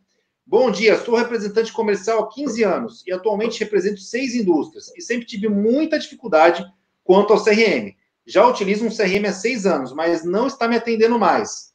Bom 0.46 0.70
dia, 0.70 0.96
sou 0.98 1.16
representante 1.16 1.72
comercial 1.72 2.20
há 2.20 2.28
15 2.28 2.62
anos 2.62 3.02
e 3.04 3.12
atualmente 3.12 3.58
represento 3.58 3.98
seis 3.98 4.36
indústrias 4.36 4.92
e 4.96 5.02
sempre 5.02 5.26
tive 5.26 5.48
muita 5.48 5.98
dificuldade 5.98 6.64
quanto 7.02 7.32
ao 7.32 7.42
CRM. 7.42 7.92
Já 8.24 8.46
utilizo 8.46 8.86
um 8.86 8.96
CRM 8.96 9.26
há 9.26 9.32
seis 9.32 9.66
anos, 9.66 9.92
mas 9.92 10.24
não 10.24 10.46
está 10.46 10.68
me 10.68 10.76
atendendo 10.76 11.18
mais. 11.18 11.74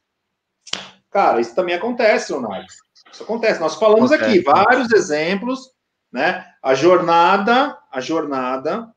Cara, 1.11 1.41
isso 1.41 1.53
também 1.53 1.75
acontece, 1.75 2.31
Leonardo. 2.31 2.65
Isso 3.11 3.23
acontece. 3.23 3.59
Nós 3.59 3.75
falamos 3.75 4.11
acontece. 4.11 4.39
aqui 4.39 4.43
vários 4.43 4.91
exemplos, 4.91 5.71
né? 6.11 6.45
A 6.61 6.73
jornada, 6.73 7.77
a 7.91 7.99
jornada 7.99 8.93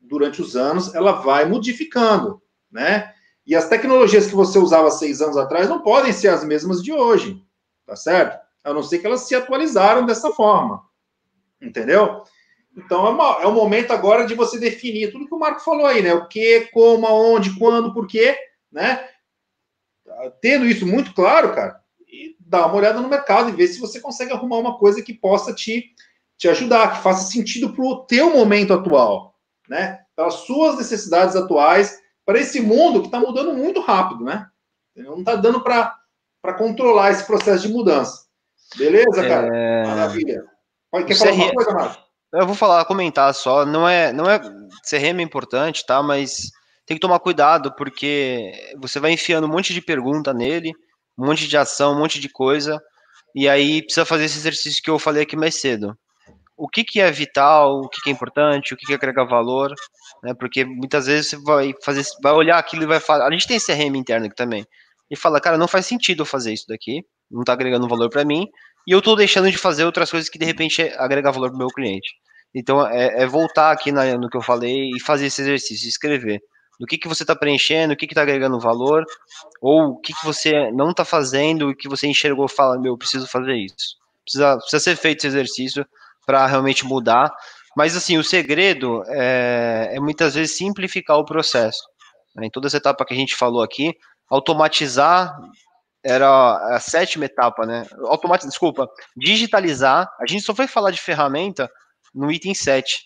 durante 0.00 0.42
os 0.42 0.56
anos, 0.56 0.94
ela 0.94 1.12
vai 1.12 1.44
modificando, 1.44 2.42
né? 2.70 3.12
E 3.46 3.56
as 3.56 3.68
tecnologias 3.68 4.26
que 4.26 4.34
você 4.34 4.58
usava 4.58 4.90
seis 4.90 5.20
anos 5.20 5.36
atrás 5.36 5.68
não 5.68 5.82
podem 5.82 6.12
ser 6.12 6.28
as 6.28 6.44
mesmas 6.44 6.82
de 6.82 6.92
hoje, 6.92 7.42
tá 7.86 7.96
certo? 7.96 8.40
A 8.62 8.72
não 8.72 8.82
ser 8.82 8.98
que 8.98 9.06
elas 9.06 9.22
se 9.22 9.34
atualizaram 9.34 10.06
dessa 10.06 10.30
forma, 10.30 10.82
entendeu? 11.60 12.22
Então 12.76 13.06
é, 13.06 13.10
uma, 13.10 13.42
é 13.42 13.46
o 13.46 13.52
momento 13.52 13.92
agora 13.92 14.24
de 14.24 14.34
você 14.34 14.58
definir 14.58 15.10
tudo 15.10 15.26
que 15.26 15.34
o 15.34 15.38
Marco 15.38 15.60
falou 15.60 15.86
aí, 15.86 16.02
né? 16.02 16.14
O 16.14 16.28
que, 16.28 16.68
como, 16.72 17.06
aonde, 17.06 17.58
quando, 17.58 17.92
por 17.92 18.06
quê, 18.06 18.36
né? 18.70 19.08
Tendo 20.40 20.66
isso 20.66 20.86
muito 20.86 21.12
claro, 21.14 21.54
cara, 21.54 21.81
dá 22.52 22.66
uma 22.66 22.76
olhada 22.76 23.00
no 23.00 23.08
mercado 23.08 23.48
e 23.48 23.52
ver 23.52 23.66
se 23.66 23.80
você 23.80 23.98
consegue 23.98 24.30
arrumar 24.30 24.58
uma 24.58 24.76
coisa 24.76 25.00
que 25.00 25.14
possa 25.14 25.54
te, 25.54 25.86
te 26.36 26.46
ajudar, 26.50 26.92
que 26.92 27.02
faça 27.02 27.32
sentido 27.32 27.72
para 27.72 27.82
o 27.82 28.04
teu 28.04 28.30
momento 28.30 28.74
atual, 28.74 29.34
né? 29.66 30.00
Para 30.14 30.26
as 30.26 30.34
suas 30.34 30.76
necessidades 30.76 31.34
atuais, 31.34 31.98
para 32.26 32.38
esse 32.38 32.60
mundo 32.60 33.00
que 33.00 33.06
está 33.06 33.18
mudando 33.18 33.54
muito 33.54 33.80
rápido, 33.80 34.22
né? 34.22 34.46
Não 34.94 35.20
está 35.20 35.34
dando 35.34 35.62
para 35.62 35.98
controlar 36.58 37.12
esse 37.12 37.26
processo 37.26 37.66
de 37.66 37.72
mudança. 37.72 38.26
Beleza, 38.76 39.26
cara? 39.26 39.48
É... 39.50 39.86
Maravilha. 39.86 40.44
Pode, 40.90 41.06
quer 41.06 41.16
falar 41.16 41.32
uma 41.32 41.54
coisa, 41.54 41.72
Marcos? 41.72 42.02
Eu 42.34 42.46
vou 42.46 42.54
falar, 42.54 42.84
comentar 42.84 43.34
só. 43.34 43.64
Não 43.64 43.88
é, 43.88 44.12
não 44.12 44.30
é 44.30 44.38
CRM 44.38 45.20
é 45.20 45.22
importante, 45.22 45.86
tá? 45.86 46.02
Mas 46.02 46.50
tem 46.84 46.98
que 46.98 47.00
tomar 47.00 47.18
cuidado 47.18 47.74
porque 47.76 48.52
você 48.78 49.00
vai 49.00 49.12
enfiando 49.12 49.46
um 49.46 49.50
monte 49.50 49.72
de 49.72 49.80
pergunta 49.80 50.34
nele, 50.34 50.74
um 51.18 51.26
monte 51.26 51.46
de 51.48 51.56
ação, 51.56 51.94
um 51.94 51.98
monte 51.98 52.20
de 52.20 52.28
coisa, 52.28 52.80
e 53.34 53.48
aí 53.48 53.82
precisa 53.82 54.04
fazer 54.04 54.24
esse 54.24 54.38
exercício 54.38 54.82
que 54.82 54.90
eu 54.90 54.98
falei 54.98 55.22
aqui 55.22 55.36
mais 55.36 55.60
cedo. 55.60 55.96
O 56.56 56.68
que, 56.68 56.84
que 56.84 57.00
é 57.00 57.10
vital, 57.10 57.80
o 57.80 57.88
que, 57.88 58.00
que 58.02 58.10
é 58.10 58.12
importante, 58.12 58.74
o 58.74 58.76
que, 58.76 58.86
que 58.86 58.94
agrega 58.94 59.24
valor, 59.24 59.74
né? 60.22 60.34
Porque 60.34 60.64
muitas 60.64 61.06
vezes 61.06 61.30
você 61.30 61.36
vai 61.38 61.72
fazer, 61.82 62.04
vai 62.22 62.32
olhar 62.32 62.58
aquilo 62.58 62.82
e 62.84 62.86
vai 62.86 63.00
falar. 63.00 63.26
A 63.26 63.30
gente 63.30 63.48
tem 63.48 63.58
CRM 63.58 63.96
interno 63.96 64.26
aqui 64.26 64.36
também. 64.36 64.64
E 65.10 65.16
fala, 65.16 65.40
cara, 65.40 65.58
não 65.58 65.66
faz 65.66 65.86
sentido 65.86 66.22
eu 66.22 66.26
fazer 66.26 66.52
isso 66.52 66.66
daqui, 66.68 67.02
não 67.30 67.42
tá 67.42 67.52
agregando 67.54 67.88
valor 67.88 68.08
para 68.10 68.24
mim, 68.24 68.46
e 68.86 68.92
eu 68.92 68.98
estou 68.98 69.16
deixando 69.16 69.50
de 69.50 69.58
fazer 69.58 69.84
outras 69.84 70.10
coisas 70.10 70.28
que 70.28 70.38
de 70.38 70.44
repente 70.44 70.82
agregam 70.96 71.32
valor 71.32 71.48
para 71.48 71.56
o 71.56 71.58
meu 71.58 71.68
cliente. 71.68 72.08
Então 72.54 72.86
é, 72.86 73.22
é 73.22 73.26
voltar 73.26 73.72
aqui 73.72 73.90
na, 73.90 74.16
no 74.16 74.28
que 74.28 74.36
eu 74.36 74.42
falei 74.42 74.90
e 74.94 75.00
fazer 75.00 75.26
esse 75.26 75.40
exercício, 75.42 75.88
escrever 75.88 76.40
do 76.82 76.86
que, 76.86 76.98
que 76.98 77.06
você 77.06 77.22
está 77.22 77.36
preenchendo, 77.36 77.94
o 77.94 77.96
que 77.96 78.06
está 78.06 78.22
agregando 78.22 78.58
valor, 78.58 79.04
ou 79.60 79.90
o 79.90 80.00
que, 80.00 80.12
que 80.12 80.26
você 80.26 80.68
não 80.72 80.90
está 80.90 81.04
fazendo 81.04 81.70
e 81.70 81.76
que 81.76 81.88
você 81.88 82.08
enxergou 82.08 82.46
e 82.46 82.52
fala, 82.52 82.76
meu, 82.76 82.98
preciso 82.98 83.28
fazer 83.28 83.54
isso. 83.54 83.96
Precisa, 84.24 84.56
precisa 84.56 84.80
ser 84.80 84.96
feito 84.96 85.18
esse 85.18 85.28
exercício 85.28 85.86
para 86.26 86.44
realmente 86.44 86.84
mudar. 86.84 87.32
Mas 87.76 87.96
assim, 87.96 88.18
o 88.18 88.24
segredo 88.24 89.04
é, 89.06 89.92
é 89.92 90.00
muitas 90.00 90.34
vezes 90.34 90.56
simplificar 90.56 91.18
o 91.18 91.24
processo. 91.24 91.84
Né? 92.34 92.46
Em 92.46 92.50
toda 92.50 92.66
essa 92.66 92.78
etapa 92.78 93.04
que 93.04 93.14
a 93.14 93.16
gente 93.16 93.36
falou 93.36 93.62
aqui, 93.62 93.94
automatizar 94.28 95.38
era 96.04 96.74
a 96.74 96.80
sétima 96.80 97.26
etapa, 97.26 97.64
né? 97.64 97.86
Automatizar, 98.06 98.50
desculpa, 98.50 98.88
digitalizar. 99.16 100.10
A 100.20 100.26
gente 100.26 100.42
só 100.42 100.52
foi 100.52 100.66
falar 100.66 100.90
de 100.90 101.00
ferramenta 101.00 101.70
no 102.12 102.28
item 102.32 102.54
7. 102.54 103.04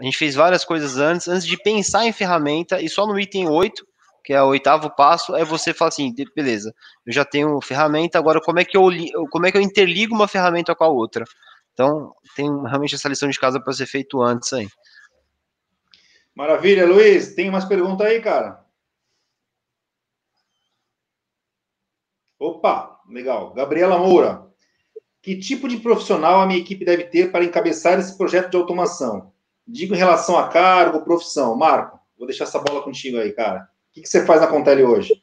A 0.00 0.04
gente 0.04 0.16
fez 0.16 0.34
várias 0.34 0.64
coisas 0.64 0.96
antes, 0.96 1.28
antes 1.28 1.46
de 1.46 1.62
pensar 1.62 2.06
em 2.06 2.12
ferramenta, 2.12 2.80
e 2.80 2.88
só 2.88 3.06
no 3.06 3.20
item 3.20 3.48
8, 3.48 3.86
que 4.24 4.32
é 4.32 4.42
o 4.42 4.46
oitavo 4.46 4.88
passo, 4.96 5.36
é 5.36 5.44
você 5.44 5.74
falar 5.74 5.90
assim, 5.90 6.14
beleza, 6.34 6.74
eu 7.04 7.12
já 7.12 7.22
tenho 7.22 7.60
ferramenta, 7.60 8.18
agora 8.18 8.40
como 8.40 8.58
é 8.58 8.64
que 8.64 8.76
eu, 8.76 8.88
como 9.30 9.46
é 9.46 9.52
que 9.52 9.58
eu 9.58 9.62
interligo 9.62 10.14
uma 10.14 10.26
ferramenta 10.26 10.74
com 10.74 10.84
a 10.84 10.88
outra? 10.88 11.26
Então, 11.74 12.14
tem 12.34 12.48
realmente 12.64 12.94
essa 12.94 13.10
lição 13.10 13.28
de 13.28 13.38
casa 13.38 13.60
para 13.60 13.72
ser 13.74 13.86
feito 13.86 14.22
antes 14.22 14.50
aí. 14.54 14.68
Maravilha, 16.34 16.86
Luiz. 16.86 17.34
Tem 17.34 17.50
umas 17.50 17.66
perguntas 17.66 18.06
aí, 18.06 18.22
cara? 18.22 18.64
Opa, 22.38 23.00
legal. 23.08 23.52
Gabriela 23.52 23.98
Moura. 23.98 24.46
Que 25.20 25.38
tipo 25.38 25.68
de 25.68 25.76
profissional 25.76 26.40
a 26.40 26.46
minha 26.46 26.58
equipe 26.58 26.84
deve 26.84 27.04
ter 27.04 27.30
para 27.30 27.44
encabeçar 27.44 27.98
esse 27.98 28.16
projeto 28.16 28.50
de 28.50 28.56
automação? 28.56 29.32
Digo 29.66 29.94
em 29.94 29.98
relação 29.98 30.38
a 30.38 30.48
cargo, 30.48 31.04
profissão. 31.04 31.56
Marco, 31.56 31.98
vou 32.18 32.26
deixar 32.26 32.44
essa 32.44 32.58
bola 32.58 32.82
contigo 32.82 33.18
aí, 33.18 33.32
cara. 33.32 33.68
O 33.90 33.92
que, 33.92 34.02
que 34.02 34.08
você 34.08 34.24
faz 34.24 34.40
na 34.40 34.46
Contele 34.46 34.82
hoje? 34.84 35.22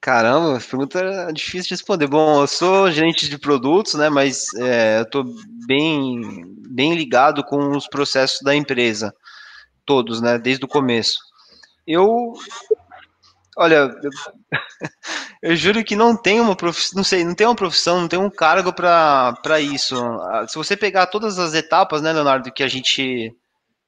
Caramba, 0.00 0.60
pergunta 0.60 1.00
é 1.00 1.32
difícil 1.32 1.64
de 1.64 1.74
responder. 1.74 2.06
Bom, 2.06 2.40
eu 2.40 2.46
sou 2.46 2.90
gerente 2.92 3.28
de 3.28 3.38
produtos, 3.38 3.94
né? 3.94 4.08
Mas 4.08 4.54
é, 4.54 4.98
eu 4.98 5.02
estou 5.02 5.24
bem, 5.66 6.44
bem 6.68 6.94
ligado 6.94 7.42
com 7.42 7.76
os 7.76 7.88
processos 7.88 8.40
da 8.42 8.54
empresa, 8.54 9.12
todos, 9.84 10.20
né? 10.20 10.38
Desde 10.38 10.64
o 10.64 10.68
começo. 10.68 11.18
Eu 11.84 12.34
Olha, 13.56 13.90
eu, 14.02 14.10
eu, 15.42 15.56
juro 15.56 15.82
que 15.82 15.96
não 15.96 16.14
tem 16.14 16.40
uma 16.40 16.54
profissão, 16.54 16.96
não 16.96 17.04
sei, 17.04 17.24
não 17.24 17.34
tem 17.34 17.46
uma 17.46 17.56
profissão, 17.56 18.00
não 18.00 18.08
tem 18.08 18.18
um 18.18 18.30
cargo 18.30 18.72
para 18.72 19.60
isso. 19.60 19.96
Ah, 19.96 20.46
se 20.46 20.56
você 20.56 20.76
pegar 20.76 21.06
todas 21.06 21.38
as 21.38 21.54
etapas, 21.54 22.02
né, 22.02 22.12
Leonardo, 22.12 22.52
que 22.52 22.62
a 22.62 22.68
gente 22.68 23.32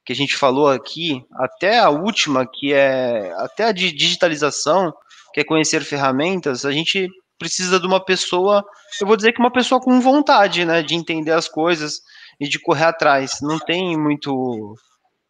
que 0.05 0.13
a 0.13 0.15
gente 0.15 0.35
falou 0.37 0.67
aqui, 0.69 1.23
até 1.35 1.77
a 1.77 1.89
última, 1.89 2.47
que 2.51 2.73
é 2.73 3.31
até 3.37 3.65
a 3.65 3.71
de 3.71 3.91
digitalização, 3.91 4.91
que 5.31 5.41
é 5.41 5.43
conhecer 5.43 5.83
ferramentas, 5.83 6.65
a 6.65 6.71
gente 6.71 7.07
precisa 7.37 7.79
de 7.79 7.85
uma 7.85 8.03
pessoa, 8.03 8.63
eu 8.99 9.05
vou 9.05 9.15
dizer 9.15 9.33
que 9.33 9.39
uma 9.39 9.51
pessoa 9.51 9.79
com 9.79 10.01
vontade, 10.01 10.65
né, 10.65 10.81
de 10.81 10.95
entender 10.95 11.31
as 11.31 11.47
coisas 11.47 12.01
e 12.39 12.47
de 12.49 12.57
correr 12.59 12.85
atrás. 12.85 13.33
Não 13.41 13.59
tem 13.59 13.95
muito 13.97 14.75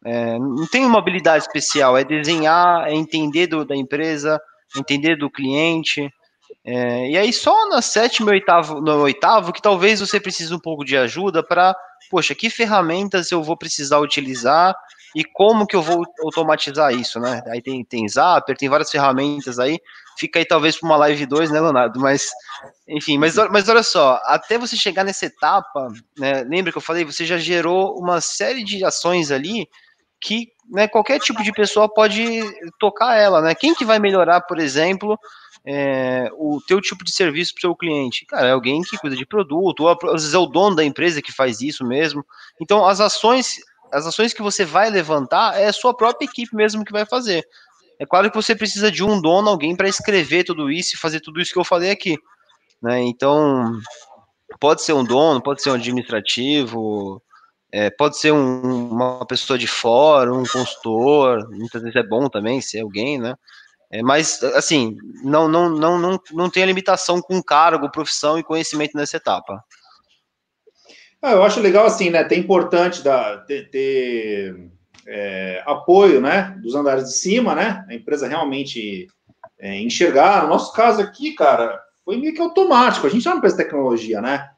é, 0.04 0.38
não 0.38 0.66
tem 0.66 0.84
uma 0.84 0.98
habilidade 0.98 1.44
especial, 1.44 1.96
é 1.96 2.04
desenhar, 2.04 2.88
é 2.88 2.94
entender 2.94 3.46
do, 3.46 3.64
da 3.64 3.76
empresa, 3.76 4.40
entender 4.76 5.16
do 5.16 5.30
cliente. 5.30 6.12
É, 6.64 7.10
e 7.10 7.18
aí 7.18 7.32
só 7.32 7.68
na 7.68 7.82
sétima 7.82 8.30
oitavo, 8.30 8.80
no 8.80 9.02
oitavo 9.02 9.52
que 9.52 9.62
talvez 9.62 10.00
você 10.00 10.18
precise 10.18 10.52
um 10.54 10.58
pouco 10.58 10.84
de 10.84 10.96
ajuda 10.96 11.42
para, 11.42 11.74
poxa, 12.10 12.34
que 12.34 12.50
ferramentas 12.50 13.30
eu 13.30 13.42
vou 13.42 13.56
precisar 13.56 13.98
utilizar 13.98 14.74
e 15.14 15.24
como 15.24 15.66
que 15.66 15.74
eu 15.74 15.82
vou 15.82 16.04
automatizar 16.22 16.92
isso, 16.94 17.18
né? 17.18 17.42
Aí 17.48 17.60
tem, 17.60 17.84
tem 17.84 18.08
Zapper, 18.08 18.56
tem 18.56 18.68
várias 18.68 18.90
ferramentas 18.90 19.58
aí, 19.58 19.78
fica 20.18 20.38
aí 20.38 20.44
talvez 20.44 20.78
para 20.78 20.88
uma 20.88 20.96
live 20.98 21.26
2, 21.26 21.50
né, 21.50 21.60
Leonardo? 21.60 21.98
Mas, 21.98 22.28
enfim, 22.86 23.18
mas, 23.18 23.34
mas 23.50 23.68
olha 23.68 23.82
só, 23.82 24.20
até 24.24 24.56
você 24.56 24.76
chegar 24.76 25.04
nessa 25.04 25.26
etapa, 25.26 25.88
né, 26.16 26.44
lembra 26.44 26.70
que 26.70 26.78
eu 26.78 26.82
falei, 26.82 27.04
você 27.04 27.24
já 27.24 27.38
gerou 27.38 27.98
uma 27.98 28.20
série 28.20 28.62
de 28.62 28.84
ações 28.84 29.30
ali 29.32 29.68
que 30.20 30.52
né, 30.68 30.86
qualquer 30.86 31.18
tipo 31.18 31.42
de 31.42 31.52
pessoa 31.52 31.88
pode 31.88 32.40
tocar 32.78 33.16
ela, 33.16 33.40
né? 33.40 33.54
Quem 33.54 33.74
que 33.74 33.84
vai 33.84 33.98
melhorar, 33.98 34.42
por 34.42 34.58
exemplo, 34.58 35.18
é, 35.64 36.30
o 36.34 36.60
teu 36.66 36.80
tipo 36.80 37.04
de 37.04 37.12
serviço 37.12 37.54
para 37.54 37.58
o 37.58 37.62
seu 37.62 37.76
cliente? 37.76 38.24
Cara, 38.26 38.48
é 38.48 38.52
alguém 38.52 38.82
que 38.82 38.96
cuida 38.98 39.16
de 39.16 39.26
produto, 39.26 39.80
ou 39.80 39.88
às 39.88 40.22
vezes 40.22 40.34
é 40.34 40.38
o 40.38 40.46
dono 40.46 40.76
da 40.76 40.84
empresa 40.84 41.20
que 41.22 41.32
faz 41.32 41.60
isso 41.60 41.84
mesmo. 41.84 42.24
Então, 42.60 42.86
as 42.86 43.00
ações, 43.00 43.56
as 43.92 44.06
ações 44.06 44.32
que 44.32 44.42
você 44.42 44.64
vai 44.64 44.90
levantar 44.90 45.58
é 45.58 45.66
a 45.66 45.72
sua 45.72 45.94
própria 45.94 46.26
equipe 46.26 46.54
mesmo 46.54 46.84
que 46.84 46.92
vai 46.92 47.04
fazer. 47.04 47.44
É 47.98 48.06
claro 48.06 48.30
que 48.30 48.36
você 48.36 48.54
precisa 48.54 48.90
de 48.90 49.02
um 49.02 49.20
dono, 49.20 49.50
alguém 49.50 49.76
para 49.76 49.88
escrever 49.88 50.44
tudo 50.44 50.70
isso 50.70 50.94
e 50.94 50.98
fazer 50.98 51.20
tudo 51.20 51.40
isso 51.40 51.52
que 51.52 51.58
eu 51.58 51.64
falei 51.64 51.90
aqui. 51.90 52.16
Né? 52.80 53.02
Então, 53.02 53.78
pode 54.58 54.82
ser 54.82 54.92
um 54.92 55.04
dono, 55.04 55.42
pode 55.42 55.62
ser 55.62 55.70
um 55.70 55.74
administrativo, 55.74 57.22
é, 57.72 57.90
pode 57.90 58.18
ser 58.18 58.32
um, 58.32 58.88
uma 58.90 59.26
pessoa 59.26 59.58
de 59.58 59.66
fora, 59.66 60.32
um 60.32 60.44
consultor, 60.44 61.48
muitas 61.50 61.82
vezes 61.82 61.96
é 61.96 62.02
bom 62.02 62.28
também 62.28 62.60
ser 62.60 62.80
alguém, 62.80 63.18
né? 63.18 63.34
É, 63.92 64.02
mas, 64.02 64.42
assim, 64.54 64.96
não, 65.22 65.48
não, 65.48 65.68
não, 65.68 65.98
não, 65.98 66.20
não 66.32 66.50
tem 66.50 66.62
a 66.62 66.66
limitação 66.66 67.20
com 67.20 67.42
cargo, 67.42 67.90
profissão 67.90 68.38
e 68.38 68.44
conhecimento 68.44 68.96
nessa 68.96 69.16
etapa. 69.16 69.62
Ah, 71.20 71.32
eu 71.32 71.42
acho 71.42 71.60
legal, 71.60 71.86
assim, 71.86 72.08
né? 72.08 72.24
Ter 72.24 72.38
importante 72.38 73.02
da, 73.02 73.38
ter, 73.38 73.68
ter 73.68 74.70
é, 75.06 75.62
apoio, 75.66 76.20
né? 76.20 76.56
Dos 76.62 76.74
andares 76.74 77.04
de 77.04 77.14
cima, 77.14 77.54
né? 77.54 77.84
A 77.88 77.94
empresa 77.94 78.28
realmente 78.28 79.08
é, 79.58 79.78
enxergar. 79.80 80.44
No 80.44 80.50
nosso 80.50 80.72
caso 80.72 81.02
aqui, 81.02 81.34
cara, 81.34 81.78
foi 82.04 82.16
meio 82.16 82.32
que 82.32 82.40
automático. 82.40 83.06
A 83.06 83.10
gente 83.10 83.26
é 83.26 83.30
uma 83.30 83.38
empresa 83.38 83.56
de 83.56 83.64
tecnologia, 83.64 84.20
né? 84.20 84.48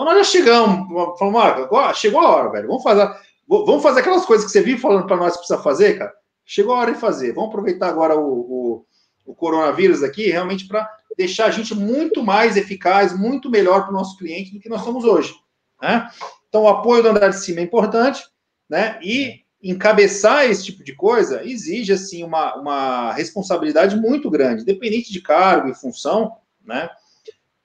Então 0.00 0.14
nós 0.14 0.26
já 0.26 0.32
chegamos, 0.32 0.88
falamos, 1.18 1.42
Marco, 1.42 1.94
chegou 1.94 2.20
a 2.20 2.30
hora, 2.30 2.50
velho. 2.50 2.68
Vamos 2.68 2.82
fazer, 2.82 3.14
vamos 3.46 3.82
fazer 3.82 4.00
aquelas 4.00 4.24
coisas 4.24 4.46
que 4.46 4.52
você 4.52 4.62
vive 4.62 4.80
falando 4.80 5.06
para 5.06 5.18
nós 5.18 5.34
que 5.34 5.40
precisa 5.40 5.60
fazer, 5.60 5.98
cara. 5.98 6.10
Chegou 6.42 6.74
a 6.74 6.78
hora 6.78 6.92
de 6.94 6.98
fazer. 6.98 7.34
Vamos 7.34 7.50
aproveitar 7.50 7.90
agora 7.90 8.16
o, 8.16 8.26
o, 8.26 8.86
o 9.26 9.34
coronavírus 9.34 10.02
aqui, 10.02 10.30
realmente 10.30 10.66
para 10.66 10.90
deixar 11.18 11.48
a 11.48 11.50
gente 11.50 11.74
muito 11.74 12.22
mais 12.22 12.56
eficaz, 12.56 13.14
muito 13.14 13.50
melhor 13.50 13.82
para 13.82 13.90
o 13.90 13.92
nosso 13.92 14.16
cliente 14.16 14.54
do 14.54 14.58
que 14.58 14.70
nós 14.70 14.80
somos 14.80 15.04
hoje. 15.04 15.34
Né? 15.82 16.10
Então, 16.48 16.62
o 16.62 16.68
apoio 16.68 17.02
do 17.02 17.10
andar 17.10 17.28
de 17.28 17.38
cima 17.38 17.60
é 17.60 17.64
importante, 17.64 18.24
né? 18.70 18.98
E 19.02 19.40
encabeçar 19.62 20.48
esse 20.48 20.64
tipo 20.64 20.82
de 20.82 20.96
coisa 20.96 21.44
exige 21.44 21.92
assim 21.92 22.24
uma, 22.24 22.54
uma 22.54 23.12
responsabilidade 23.12 23.96
muito 23.96 24.30
grande, 24.30 24.62
independente 24.62 25.12
de 25.12 25.20
cargo 25.20 25.68
e 25.68 25.74
função, 25.74 26.38
né? 26.64 26.88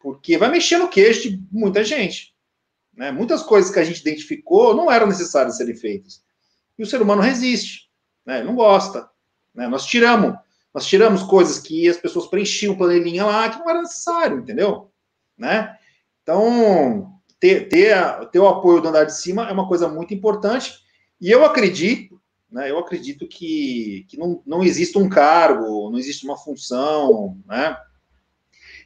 Porque 0.06 0.38
vai 0.38 0.52
mexer 0.52 0.78
no 0.78 0.88
queixo 0.88 1.32
de 1.32 1.44
muita 1.52 1.84
gente. 1.84 2.32
Né? 2.96 3.12
Muitas 3.12 3.42
coisas 3.42 3.72
que 3.72 3.80
a 3.80 3.84
gente 3.84 4.02
identificou 4.02 4.76
não 4.76 4.92
eram 4.92 5.08
necessárias 5.08 5.58
serem 5.58 5.76
feitas. 5.76 6.24
E 6.78 6.84
o 6.84 6.86
ser 6.86 7.02
humano 7.02 7.24
resiste, 7.24 7.90
né? 8.24 8.44
não 8.44 8.54
gosta. 8.54 9.10
Né? 9.52 9.68
Nós 9.68 9.84
tiramos, 9.84 10.36
nós 10.72 10.86
tiramos 10.86 11.24
coisas 11.24 11.58
que 11.58 11.90
as 11.90 11.98
pessoas 11.98 12.28
preenchiam 12.28 12.78
planilhinha 12.78 13.26
lá 13.26 13.50
que 13.50 13.58
não 13.58 13.68
era 13.68 13.82
necessário, 13.82 14.38
entendeu? 14.38 14.92
Né? 15.36 15.76
Então, 16.22 17.12
ter, 17.40 17.68
ter, 17.68 17.98
ter 18.30 18.38
o 18.38 18.48
apoio 18.48 18.82
do 18.82 18.90
andar 18.90 19.06
de 19.06 19.18
cima 19.18 19.50
é 19.50 19.52
uma 19.52 19.68
coisa 19.68 19.88
muito 19.88 20.14
importante 20.14 20.72
e 21.20 21.32
eu 21.32 21.44
acredito, 21.44 22.22
né, 22.52 22.70
eu 22.70 22.78
acredito 22.78 23.28
que, 23.28 24.06
que 24.08 24.20
não, 24.20 24.40
não 24.46 24.62
existe 24.62 25.00
um 25.00 25.10
cargo, 25.10 25.90
não 25.90 25.98
existe 25.98 26.24
uma 26.26 26.38
função, 26.38 27.42
né? 27.48 27.76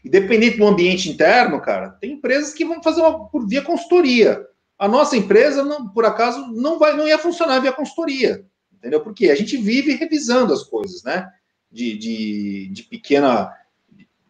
Independente 0.03 0.57
do 0.57 0.67
ambiente 0.67 1.09
interno, 1.09 1.61
cara, 1.61 1.89
tem 1.89 2.13
empresas 2.13 2.53
que 2.53 2.65
vão 2.65 2.81
fazer 2.81 3.01
uma 3.01 3.27
por 3.27 3.47
via 3.47 3.61
consultoria. 3.61 4.45
A 4.77 4.87
nossa 4.87 5.17
empresa, 5.17 5.63
não, 5.63 5.89
por 5.89 6.05
acaso, 6.05 6.47
não 6.53 6.79
vai, 6.79 6.95
não 6.95 7.07
ia 7.07 7.17
funcionar 7.17 7.59
via 7.59 7.73
consultoria, 7.73 8.45
entendeu? 8.71 9.01
Porque 9.01 9.29
a 9.29 9.35
gente 9.35 9.57
vive 9.57 9.93
revisando 9.95 10.53
as 10.53 10.63
coisas, 10.63 11.03
né? 11.03 11.29
De, 11.71 11.97
de, 11.97 12.69
de 12.71 12.83
pequena, 12.83 13.53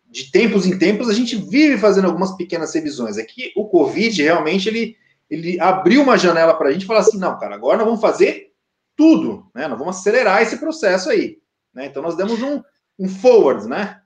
de 0.09 0.31
tempos 0.31 0.65
em 0.65 0.77
tempos, 0.77 1.07
a 1.07 1.13
gente 1.13 1.35
vive 1.35 1.77
fazendo 1.77 2.05
algumas 2.05 2.35
pequenas 2.35 2.73
revisões. 2.73 3.17
É 3.17 3.23
que 3.23 3.53
o 3.55 3.65
Covid 3.65 4.21
realmente 4.21 4.67
ele 4.67 4.97
ele 5.29 5.59
abriu 5.59 6.01
uma 6.01 6.17
janela 6.17 6.55
para 6.55 6.69
a 6.69 6.71
gente 6.71 6.85
falou 6.85 7.01
assim: 7.01 7.19
não, 7.19 7.37
cara, 7.37 7.55
agora 7.55 7.77
nós 7.77 7.85
vamos 7.85 8.01
fazer 8.01 8.51
tudo, 8.95 9.49
né? 9.53 9.67
Nós 9.67 9.77
vamos 9.77 9.97
acelerar 9.97 10.41
esse 10.41 10.57
processo 10.57 11.09
aí. 11.09 11.37
Né? 11.73 11.85
Então 11.85 12.01
nós 12.01 12.15
demos 12.17 12.41
um, 12.41 12.61
um 12.97 13.07
forward, 13.07 13.67
né? 13.67 14.01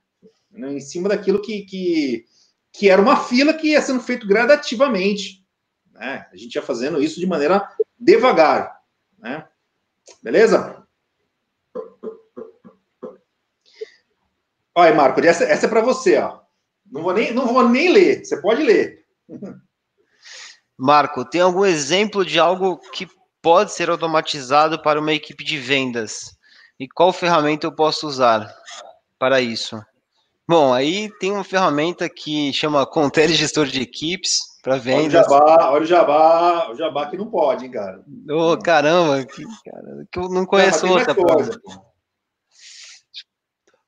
Em 0.56 0.80
cima 0.80 1.10
daquilo 1.10 1.42
que, 1.42 1.62
que, 1.64 2.26
que 2.72 2.90
era 2.90 3.02
uma 3.02 3.18
fila 3.18 3.54
que 3.54 3.70
ia 3.70 3.82
sendo 3.82 4.02
feito 4.02 4.28
gradativamente. 4.28 5.44
Né? 5.92 6.28
A 6.32 6.36
gente 6.36 6.56
ia 6.56 6.62
fazendo 6.62 7.02
isso 7.02 7.20
de 7.20 7.26
maneira 7.26 7.68
devagar. 8.00 8.80
Né? 9.18 9.48
Beleza? 10.22 10.86
Olha, 14.76 14.94
Marco, 14.94 15.20
essa, 15.22 15.44
essa 15.44 15.66
é 15.68 15.70
para 15.70 15.82
você, 15.82 16.18
ó. 16.18 16.40
Não 16.92 17.02
vou, 17.02 17.14
nem, 17.14 17.34
não 17.34 17.48
vou 17.48 17.68
nem 17.68 17.92
ler, 17.92 18.24
você 18.24 18.40
pode 18.40 18.64
ler. 18.64 19.06
Marco, 20.78 21.24
tem 21.26 21.42
algum 21.42 21.66
exemplo 21.66 22.26
de 22.26 22.40
algo 22.40 22.78
que 22.92 23.08
pode 23.42 23.72
ser 23.74 23.90
automatizado 23.90 24.82
para 24.82 25.00
uma 25.00 25.14
equipe 25.14 25.44
de 25.44 25.58
vendas? 25.58 26.38
E 26.80 26.88
qual 26.88 27.14
ferramenta 27.14 27.68
eu 27.68 27.72
posso 27.72 28.08
usar 28.08 28.54
para 29.20 29.42
isso? 29.42 29.84
Bom, 30.54 30.72
aí 30.72 31.10
tem 31.18 31.32
uma 31.32 31.44
ferramenta 31.44 32.08
que 32.08 32.54
chama 32.54 32.86
Contele 32.86 33.34
Gestor 33.34 33.66
de 33.66 33.82
Equipes 33.82 34.38
para 34.62 34.78
vendas. 34.78 35.26
Olha 35.28 35.42
o 35.42 35.42
jabá, 35.42 35.72
olha 35.72 35.82
o 35.82 35.86
jabá, 35.88 36.70
o 36.70 36.76
jabá 36.76 37.10
que 37.10 37.18
não 37.18 37.28
pode, 37.28 37.66
hein, 37.66 37.72
cara. 37.72 38.04
Ô, 38.30 38.52
oh, 38.52 38.60
caramba, 38.60 39.26
que, 39.26 39.44
cara, 39.44 40.08
que 40.12 40.20
eu 40.20 40.30
não 40.30 40.46
conheço 40.46 40.86
não, 40.86 40.94
outra. 40.94 41.16
Coisa, 41.16 41.60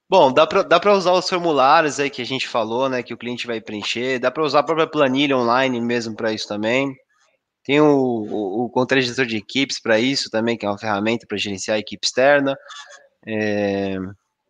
Bom, 0.10 0.34
dá 0.34 0.48
para 0.48 0.64
dá 0.64 0.82
usar 0.92 1.12
os 1.12 1.30
formulários 1.30 2.00
aí 2.00 2.10
que 2.10 2.24
a 2.24 2.26
gente 2.26 2.48
falou, 2.48 2.90
né, 2.90 3.04
que 3.04 3.14
o 3.14 3.18
cliente 3.18 3.46
vai 3.46 3.62
preencher, 3.62 4.18
dá 4.18 4.32
para 4.32 4.44
usar 4.44 4.62
a 4.62 4.64
própria 4.64 4.88
planilha 4.88 5.38
online 5.38 5.80
mesmo 5.80 6.16
para 6.16 6.34
isso 6.34 6.48
também. 6.48 6.96
Tem 7.64 7.80
o, 7.80 7.86
o, 7.86 8.66
o 8.66 8.70
controle 8.72 9.04
gestor 9.04 9.28
de 9.28 9.38
equipes 9.38 9.80
para 9.80 10.00
isso 10.00 10.32
também, 10.32 10.58
que 10.58 10.66
é 10.66 10.70
uma 10.70 10.80
ferramenta 10.80 11.28
para 11.28 11.38
gerenciar 11.38 11.78
a 11.78 11.80
equipe 11.80 12.08
externa. 12.08 12.58
É... 13.24 13.98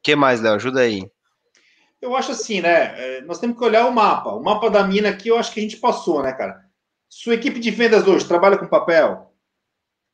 que 0.02 0.16
mais, 0.16 0.40
Léo? 0.40 0.54
Ajuda 0.54 0.80
aí. 0.80 1.04
Eu 2.06 2.16
acho 2.16 2.34
assim, 2.34 2.62
né? 2.62 2.94
É, 3.18 3.22
nós 3.22 3.40
temos 3.40 3.58
que 3.58 3.64
olhar 3.64 3.88
o 3.88 3.92
mapa. 3.92 4.30
O 4.30 4.44
mapa 4.44 4.70
da 4.70 4.84
mina 4.84 5.10
aqui, 5.10 5.30
eu 5.30 5.40
acho 5.40 5.52
que 5.52 5.60
a 5.60 5.64
gente 5.64 5.78
passou, 5.78 6.22
né, 6.22 6.32
cara? 6.34 6.64
Sua 7.10 7.34
equipe 7.34 7.60
de 7.60 7.72
vendas 7.72 8.08
hoje 8.08 8.28
trabalha 8.28 8.60
com 8.60 8.68
papel? 8.68 9.34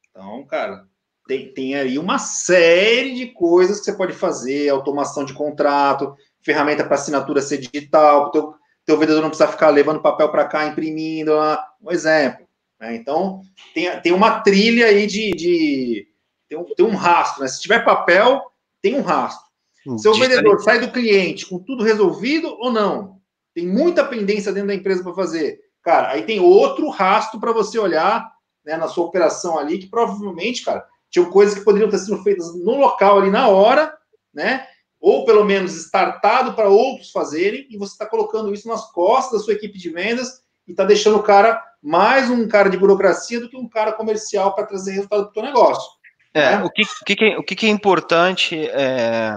Então, 0.10 0.46
cara, 0.46 0.88
tem, 1.28 1.54
tem 1.54 1.76
aí 1.76 2.00
uma 2.00 2.18
série 2.18 3.14
de 3.14 3.28
coisas 3.28 3.80
que 3.80 3.86
você 3.86 3.94
pode 3.94 4.14
fazer, 4.14 4.70
automação 4.70 5.26
de 5.26 5.34
contrato, 5.34 6.16
ferramenta 6.42 6.86
para 6.86 6.96
assinatura 6.96 7.42
ser 7.42 7.58
digital, 7.58 8.32
teu, 8.32 8.56
teu 8.86 8.98
vendedor 8.98 9.22
não 9.22 9.30
precisa 9.30 9.52
ficar 9.52 9.70
levando 9.70 10.02
papel 10.02 10.30
para 10.32 10.46
cá, 10.46 10.66
imprimindo, 10.68 11.34
um 11.82 11.92
exemplo. 11.92 12.48
Né? 12.80 12.96
Então, 12.96 13.42
tem, 13.74 14.00
tem 14.00 14.14
uma 14.14 14.39
trilha 14.39 14.86
aí 14.86 15.06
de. 15.08 15.32
de 15.32 16.08
tem, 16.48 16.58
um, 16.58 16.64
tem 16.64 16.86
um 16.86 16.96
rastro, 16.96 17.42
né? 17.42 17.50
Se 17.50 17.62
tiver 17.62 17.84
papel, 17.84 18.50
tem 18.82 18.96
um 18.96 19.02
rastro. 19.02 19.51
Hum, 19.86 19.98
Seu 19.98 20.14
vendedor 20.14 20.62
sai 20.62 20.80
do 20.80 20.92
cliente 20.92 21.48
com 21.48 21.60
tudo 21.60 21.84
resolvido 21.84 22.56
ou 22.60 22.72
não? 22.72 23.20
Tem 23.54 23.68
muita 23.68 24.06
pendência 24.06 24.52
dentro 24.52 24.68
da 24.68 24.76
empresa 24.76 25.04
para 25.04 25.14
fazer. 25.14 25.60
Cara, 25.84 26.10
aí 26.10 26.24
tem 26.24 26.40
outro 26.40 26.90
rastro 26.90 27.40
para 27.40 27.52
você 27.52 27.80
olhar 27.80 28.32
né, 28.64 28.78
na 28.78 28.88
sua 28.88 29.06
operação 29.06 29.58
ali, 29.58 29.80
que 29.80 29.88
provavelmente, 29.88 30.64
cara, 30.64 30.86
tinham 31.10 31.30
coisas 31.30 31.58
que 31.58 31.66
poderiam 31.66 31.90
ter 31.90 31.98
sido 31.98 32.22
feitas 32.24 32.54
no 32.56 32.78
local 32.78 33.20
ali 33.20 33.30
na 33.30 33.48
hora, 33.48 33.94
né? 34.34 34.66
Ou 35.00 35.26
pelo 35.26 35.44
menos 35.44 35.74
startado 35.76 36.54
para 36.54 36.70
outros 36.70 37.12
fazerem, 37.12 37.68
e 37.70 37.78
você 37.78 37.94
está 37.94 38.06
colocando 38.06 38.54
isso 38.54 38.68
nas 38.68 38.92
costas 38.92 39.40
da 39.40 39.46
sua 39.46 39.54
equipe 39.54 39.78
de 39.78 39.90
vendas 39.90 40.42
e 40.68 40.72
está 40.72 40.86
deixando 40.86 41.18
o 41.18 41.24
cara 41.24 41.62
mais 41.82 42.30
um 42.30 42.48
cara 42.48 42.70
de 42.70 42.78
burocracia 42.78 43.40
do 43.40 43.50
que 43.50 43.58
um 43.58 43.68
cara 43.68 43.92
comercial 43.92 44.54
para 44.54 44.68
trazer 44.68 44.92
resultado 44.92 45.24
para 45.24 45.30
o 45.30 45.34
teu 45.34 45.44
negócio. 45.44 45.90
É, 46.34 46.58
né? 46.58 46.64
o, 46.64 46.70
que, 46.70 46.84
o, 46.84 47.06
que, 47.06 47.36
o 47.38 47.44
que 47.44 47.66
é 47.66 47.70
importante 47.70 48.56
é, 48.70 49.36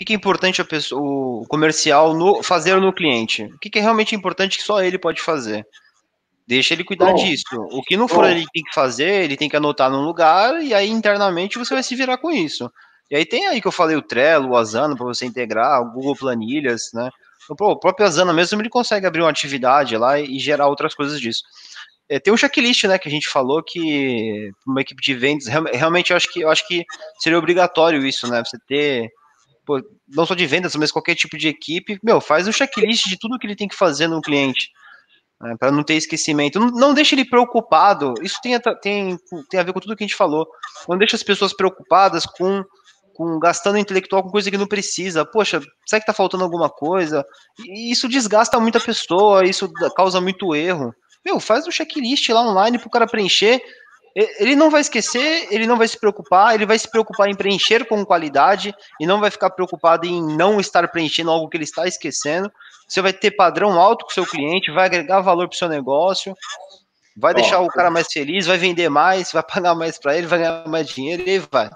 o 0.00 0.06
que, 0.06 0.12
é 0.12 0.16
importante 0.16 0.60
a 0.60 0.64
pessoa, 0.64 1.00
o 1.00 1.46
comercial 1.46 2.14
no, 2.14 2.42
fazer 2.42 2.80
no 2.80 2.92
cliente? 2.92 3.44
O 3.44 3.58
que, 3.58 3.78
é 3.78 3.82
realmente 3.82 4.14
importante 4.14 4.56
que 4.56 4.64
só 4.64 4.82
ele 4.82 4.98
pode 4.98 5.20
fazer? 5.20 5.66
Deixa 6.46 6.74
ele 6.74 6.84
cuidar 6.84 7.12
Bom, 7.12 7.14
disso. 7.14 7.44
O 7.70 7.82
que 7.82 7.96
não 7.96 8.08
for 8.08 8.24
Bom. 8.24 8.30
ele 8.30 8.46
tem 8.52 8.62
que 8.62 8.74
fazer, 8.74 9.24
ele 9.24 9.36
tem 9.36 9.48
que 9.48 9.56
anotar 9.56 9.90
num 9.90 10.02
lugar 10.02 10.62
e 10.62 10.72
aí 10.72 10.88
internamente 10.88 11.58
você 11.58 11.74
vai 11.74 11.82
se 11.82 11.94
virar 11.94 12.18
com 12.18 12.30
isso. 12.30 12.70
E 13.10 13.16
aí 13.16 13.26
tem 13.26 13.46
aí 13.46 13.60
que 13.60 13.68
eu 13.68 13.72
falei 13.72 13.96
o 13.96 14.02
Trello, 14.02 14.50
o 14.50 14.56
Asana 14.56 14.96
para 14.96 15.04
você 15.04 15.26
integrar, 15.26 15.82
o 15.82 15.92
Google 15.92 16.16
Planilhas, 16.16 16.90
né? 16.94 17.10
O 17.48 17.76
próprio 17.76 18.06
Asana 18.06 18.32
mesmo 18.32 18.60
ele 18.60 18.68
consegue 18.68 19.06
abrir 19.06 19.22
uma 19.22 19.30
atividade 19.30 19.96
lá 19.96 20.18
e 20.18 20.38
gerar 20.38 20.68
outras 20.68 20.94
coisas 20.94 21.20
disso. 21.20 21.42
É, 22.08 22.18
tem 22.18 22.32
um 22.32 22.36
checklist, 22.36 22.84
né, 22.84 22.98
que 22.98 23.08
a 23.08 23.10
gente 23.10 23.28
falou 23.28 23.62
que 23.62 24.50
uma 24.66 24.80
equipe 24.80 25.00
de 25.00 25.14
vendas, 25.14 25.46
realmente 25.46 26.10
eu 26.10 26.16
acho 26.16 26.32
que 26.32 26.40
eu 26.40 26.50
acho 26.50 26.66
que 26.66 26.84
seria 27.20 27.38
obrigatório 27.38 28.04
isso, 28.04 28.28
né? 28.28 28.42
Você 28.44 28.58
ter 28.66 29.10
pô, 29.70 29.80
não 30.08 30.26
só 30.26 30.34
de 30.34 30.44
vendas, 30.46 30.74
mas 30.74 30.90
qualquer 30.90 31.14
tipo 31.14 31.38
de 31.38 31.46
equipe, 31.46 31.96
meu, 32.02 32.20
faz 32.20 32.48
um 32.48 32.52
checklist 32.52 33.06
de 33.06 33.16
tudo 33.16 33.38
que 33.38 33.46
ele 33.46 33.54
tem 33.54 33.68
que 33.68 33.76
fazer 33.76 34.08
no 34.08 34.20
cliente 34.20 34.68
né, 35.40 35.54
para 35.56 35.70
não 35.70 35.84
ter 35.84 35.94
esquecimento. 35.94 36.58
Não, 36.58 36.66
não 36.70 36.92
deixe 36.92 37.14
ele 37.14 37.24
preocupado. 37.24 38.14
Isso 38.20 38.36
tem, 38.42 38.58
tem, 38.82 39.16
tem 39.48 39.60
a 39.60 39.62
ver 39.62 39.72
com 39.72 39.78
tudo 39.78 39.94
que 39.94 40.02
a 40.02 40.06
gente 40.06 40.16
falou. 40.16 40.44
Não 40.88 40.98
deixa 40.98 41.14
as 41.14 41.22
pessoas 41.22 41.54
preocupadas 41.54 42.26
com, 42.26 42.64
com 43.14 43.38
gastando 43.38 43.78
intelectual 43.78 44.24
com 44.24 44.30
coisa 44.30 44.50
que 44.50 44.58
não 44.58 44.66
precisa. 44.66 45.24
Poxa, 45.24 45.60
será 45.86 46.00
que 46.00 46.10
está 46.10 46.12
faltando 46.12 46.42
alguma 46.42 46.68
coisa? 46.68 47.24
E 47.60 47.92
isso 47.92 48.08
desgasta 48.08 48.58
muita 48.58 48.80
pessoa, 48.80 49.44
isso 49.44 49.70
causa 49.94 50.20
muito 50.20 50.52
erro. 50.52 50.92
Meu, 51.24 51.38
faz 51.38 51.64
um 51.64 51.70
checklist 51.70 52.28
lá 52.30 52.42
online 52.42 52.76
para 52.76 52.88
o 52.88 52.90
cara 52.90 53.06
preencher. 53.06 53.62
Ele 54.14 54.56
não 54.56 54.70
vai 54.70 54.80
esquecer, 54.80 55.46
ele 55.50 55.66
não 55.66 55.76
vai 55.76 55.86
se 55.86 55.98
preocupar, 55.98 56.54
ele 56.54 56.66
vai 56.66 56.78
se 56.78 56.90
preocupar 56.90 57.28
em 57.28 57.34
preencher 57.34 57.86
com 57.86 58.04
qualidade 58.04 58.74
e 58.98 59.06
não 59.06 59.20
vai 59.20 59.30
ficar 59.30 59.50
preocupado 59.50 60.06
em 60.06 60.20
não 60.36 60.58
estar 60.58 60.88
preenchendo 60.88 61.30
algo 61.30 61.48
que 61.48 61.56
ele 61.56 61.64
está 61.64 61.86
esquecendo. 61.86 62.50
Você 62.88 63.00
vai 63.00 63.12
ter 63.12 63.30
padrão 63.30 63.78
alto 63.78 64.04
com 64.04 64.10
o 64.10 64.14
seu 64.14 64.26
cliente, 64.26 64.72
vai 64.72 64.86
agregar 64.86 65.20
valor 65.20 65.48
para 65.48 65.54
o 65.54 65.58
seu 65.58 65.68
negócio, 65.68 66.34
vai 67.16 67.32
deixar 67.32 67.60
o 67.60 67.68
cara 67.68 67.90
mais 67.90 68.08
feliz, 68.12 68.46
vai 68.46 68.58
vender 68.58 68.88
mais, 68.88 69.30
vai 69.30 69.42
pagar 69.44 69.76
mais 69.76 69.96
para 69.96 70.16
ele, 70.16 70.26
vai 70.26 70.40
ganhar 70.40 70.66
mais 70.66 70.88
dinheiro 70.88 71.22
e 71.24 71.38
vai. 71.38 71.70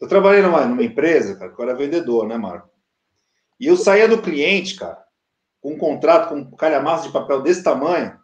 Eu 0.00 0.08
trabalhei 0.08 0.40
numa, 0.40 0.64
numa 0.64 0.82
empresa, 0.82 1.36
cara, 1.36 1.52
que 1.52 1.60
eu 1.60 1.64
era 1.64 1.76
vendedor, 1.76 2.26
né, 2.26 2.38
Marco? 2.38 2.70
E 3.60 3.66
eu 3.66 3.76
saía 3.76 4.08
do 4.08 4.22
cliente, 4.22 4.76
cara, 4.76 5.02
com 5.60 5.74
um 5.74 5.78
contrato 5.78 6.28
com 6.28 6.36
um 6.36 6.50
calhamaço 6.52 7.08
de 7.08 7.12
papel 7.12 7.42
desse 7.42 7.62
tamanho, 7.62 8.16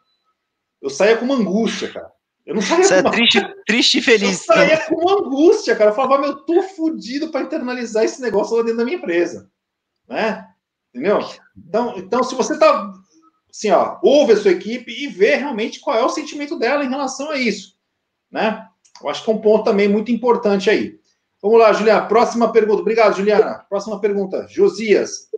eu 0.80 0.88
saía 0.88 1.16
com 1.16 1.24
uma 1.24 1.34
angústia, 1.34 1.92
cara. 1.92 2.13
Eu 2.46 2.54
não 2.54 2.62
saía 2.62 2.84
Você 2.84 2.94
com 2.94 2.94
é 2.94 3.02
uma... 3.02 3.10
triste, 3.10 3.54
triste 3.66 3.98
e 3.98 4.02
feliz. 4.02 4.48
Eu 4.48 4.54
saía 4.54 4.86
com 4.86 4.96
uma 4.96 5.26
angústia, 5.26 5.74
cara. 5.74 5.90
Eu 5.90 5.94
falava, 5.94 6.18
meu, 6.20 6.30
eu 6.30 6.36
tô 6.44 6.62
fudido 6.62 7.30
para 7.30 7.42
internalizar 7.42 8.04
esse 8.04 8.20
negócio 8.20 8.56
lá 8.56 8.62
dentro 8.62 8.78
da 8.78 8.84
minha 8.84 8.98
empresa. 8.98 9.50
Né? 10.08 10.46
Entendeu? 10.94 11.20
Então, 11.56 11.94
então, 11.96 12.22
se 12.22 12.34
você 12.34 12.58
tá 12.58 12.92
assim, 13.50 13.70
ó, 13.70 13.98
ouve 14.02 14.32
a 14.32 14.36
sua 14.36 14.50
equipe 14.50 14.92
e 14.92 15.06
vê 15.06 15.36
realmente 15.36 15.80
qual 15.80 15.96
é 15.96 16.04
o 16.04 16.08
sentimento 16.08 16.58
dela 16.58 16.84
em 16.84 16.90
relação 16.90 17.30
a 17.30 17.38
isso. 17.38 17.74
Né? 18.30 18.66
Eu 19.00 19.08
acho 19.08 19.24
que 19.24 19.30
é 19.30 19.34
um 19.34 19.40
ponto 19.40 19.64
também 19.64 19.88
muito 19.88 20.12
importante 20.12 20.68
aí. 20.68 20.98
Vamos 21.40 21.58
lá, 21.58 21.72
Juliana. 21.72 22.06
Próxima 22.06 22.52
pergunta. 22.52 22.82
Obrigado, 22.82 23.16
Juliana. 23.16 23.64
Próxima 23.68 24.00
pergunta. 24.00 24.46
Josias. 24.48 25.28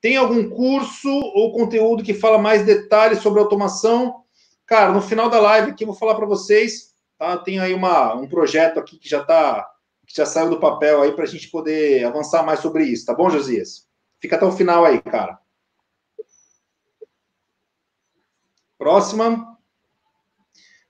Tem 0.00 0.16
algum 0.16 0.48
curso 0.50 1.08
ou 1.08 1.52
conteúdo 1.52 2.02
que 2.02 2.14
fala 2.14 2.38
mais 2.38 2.64
detalhes 2.64 3.20
sobre 3.20 3.40
automação? 3.40 4.21
Cara, 4.72 4.90
no 4.90 5.02
final 5.02 5.28
da 5.28 5.38
live 5.38 5.70
aqui 5.70 5.84
eu 5.84 5.88
vou 5.88 5.94
falar 5.94 6.14
para 6.14 6.24
vocês, 6.24 6.94
tá? 7.18 7.36
Tem 7.36 7.60
aí 7.60 7.74
uma, 7.74 8.14
um 8.14 8.26
projeto 8.26 8.80
aqui 8.80 8.98
que 8.98 9.06
já 9.06 9.22
tá, 9.22 9.70
que 10.06 10.16
já 10.16 10.24
saiu 10.24 10.48
do 10.48 10.58
papel 10.58 11.02
aí 11.02 11.12
para 11.12 11.24
a 11.24 11.26
gente 11.26 11.50
poder 11.50 12.06
avançar 12.06 12.42
mais 12.42 12.60
sobre 12.60 12.84
isso, 12.84 13.04
tá 13.04 13.12
bom, 13.12 13.28
Josias? 13.28 13.86
Fica 14.18 14.36
até 14.36 14.46
o 14.46 14.50
final 14.50 14.86
aí, 14.86 15.02
cara. 15.02 15.38
Próxima. 18.78 19.58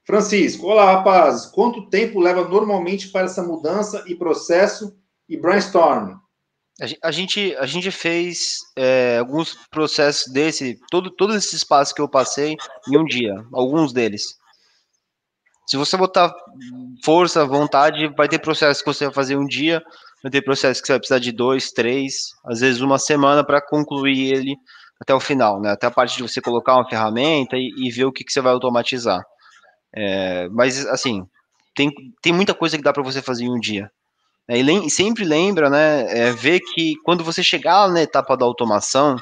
Francisco, 0.05 0.65
olá, 0.69 0.93
rapazes. 0.93 1.47
Quanto 1.47 1.91
tempo 1.91 2.21
leva 2.21 2.47
normalmente 2.47 3.09
para 3.09 3.25
essa 3.25 3.43
mudança 3.43 4.05
e 4.07 4.15
processo 4.15 4.97
e 5.29 5.37
brainstorm? 5.37 6.21
A 7.03 7.11
gente, 7.11 7.55
a 7.57 7.67
gente 7.67 7.91
fez 7.91 8.59
é, 8.77 9.19
alguns 9.19 9.55
processos 9.71 10.33
desse, 10.33 10.79
todo, 10.91 11.11
todos 11.11 11.37
esses 11.37 11.63
passos 11.63 11.93
que 11.93 12.01
eu 12.01 12.09
passei 12.09 12.57
em 12.89 12.97
um 12.97 13.05
dia, 13.05 13.35
alguns 13.53 13.93
deles. 13.93 14.37
Se 15.67 15.77
você 15.77 15.97
botar 15.97 16.35
força, 17.05 17.45
vontade, 17.45 18.09
vai 18.17 18.27
ter 18.29 18.39
processos 18.39 18.83
que 18.83 18.93
você 18.93 19.05
vai 19.05 19.15
fazer 19.15 19.37
um 19.37 19.47
dia, 19.47 19.83
vai 20.23 20.31
ter 20.31 20.43
processos 20.43 20.81
que 20.81 20.87
você 20.87 20.95
vai 20.95 21.01
precisar 21.01 21.19
de 21.19 21.31
dois, 21.31 21.71
três, 21.71 22.31
às 22.45 22.61
vezes 22.61 22.81
uma 22.81 22.99
semana 22.99 23.45
para 23.45 23.61
concluir 23.61 24.35
ele 24.35 24.57
até 25.01 25.15
o 25.15 25.21
final, 25.21 25.61
né? 25.61 25.73
Até 25.73 25.87
a 25.87 25.91
parte 25.91 26.17
de 26.17 26.23
você 26.23 26.41
colocar 26.41 26.75
uma 26.75 26.89
ferramenta 26.89 27.57
e, 27.57 27.73
e 27.77 27.91
ver 27.91 28.07
o 28.07 28.13
que, 28.13 28.25
que 28.25 28.33
você 28.33 28.41
vai 28.41 28.53
automatizar. 28.53 29.23
É, 29.95 30.49
mas, 30.51 30.87
assim, 30.87 31.27
tem, 31.75 31.91
tem 32.23 32.33
muita 32.33 32.55
coisa 32.55 32.77
que 32.77 32.83
dá 32.83 32.93
para 32.93 33.03
você 33.03 33.21
fazer 33.21 33.45
em 33.45 33.51
um 33.51 33.59
dia. 33.59 33.91
É, 34.49 34.59
e 34.59 34.91
sempre 34.91 35.25
lembra, 35.25 35.71
né, 35.71 36.05
é, 36.09 36.33
ver 36.33 36.61
que 36.61 36.95
quando 37.05 37.23
você 37.23 37.43
chegar 37.43 37.89
na 37.89 38.03
etapa 38.03 38.37
da 38.37 38.45
automação 38.45 39.17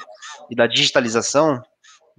e 0.49 0.55
da 0.55 0.67
digitalização, 0.67 1.61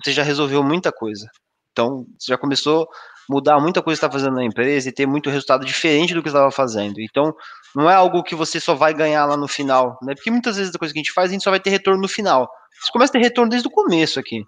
você 0.02 0.12
já 0.12 0.22
resolveu 0.22 0.62
muita 0.62 0.92
coisa. 0.92 1.28
Então, 1.72 2.06
você 2.18 2.32
já 2.32 2.38
começou 2.38 2.84
a 2.84 2.86
mudar 3.32 3.60
muita 3.60 3.82
coisa 3.82 3.98
que 3.98 4.06
está 4.06 4.12
fazendo 4.12 4.36
na 4.36 4.44
empresa 4.44 4.88
e 4.88 4.92
ter 4.92 5.06
muito 5.06 5.30
resultado 5.30 5.64
diferente 5.64 6.14
do 6.14 6.22
que 6.22 6.28
estava 6.28 6.50
fazendo. 6.50 7.00
Então, 7.00 7.34
não 7.74 7.90
é 7.90 7.94
algo 7.94 8.22
que 8.22 8.34
você 8.34 8.60
só 8.60 8.74
vai 8.74 8.94
ganhar 8.94 9.24
lá 9.26 9.36
no 9.36 9.48
final, 9.48 9.98
né? 10.02 10.14
Porque 10.14 10.30
muitas 10.30 10.56
vezes 10.56 10.74
a 10.74 10.78
coisa 10.78 10.92
que 10.92 11.00
a 11.00 11.02
gente 11.02 11.12
faz, 11.12 11.30
a 11.30 11.32
gente 11.32 11.44
só 11.44 11.50
vai 11.50 11.60
ter 11.60 11.70
retorno 11.70 12.02
no 12.02 12.08
final. 12.08 12.48
Você 12.80 12.92
começa 12.92 13.10
a 13.10 13.14
ter 13.14 13.20
retorno 13.20 13.50
desde 13.50 13.68
o 13.68 13.70
começo 13.70 14.20
aqui. 14.20 14.44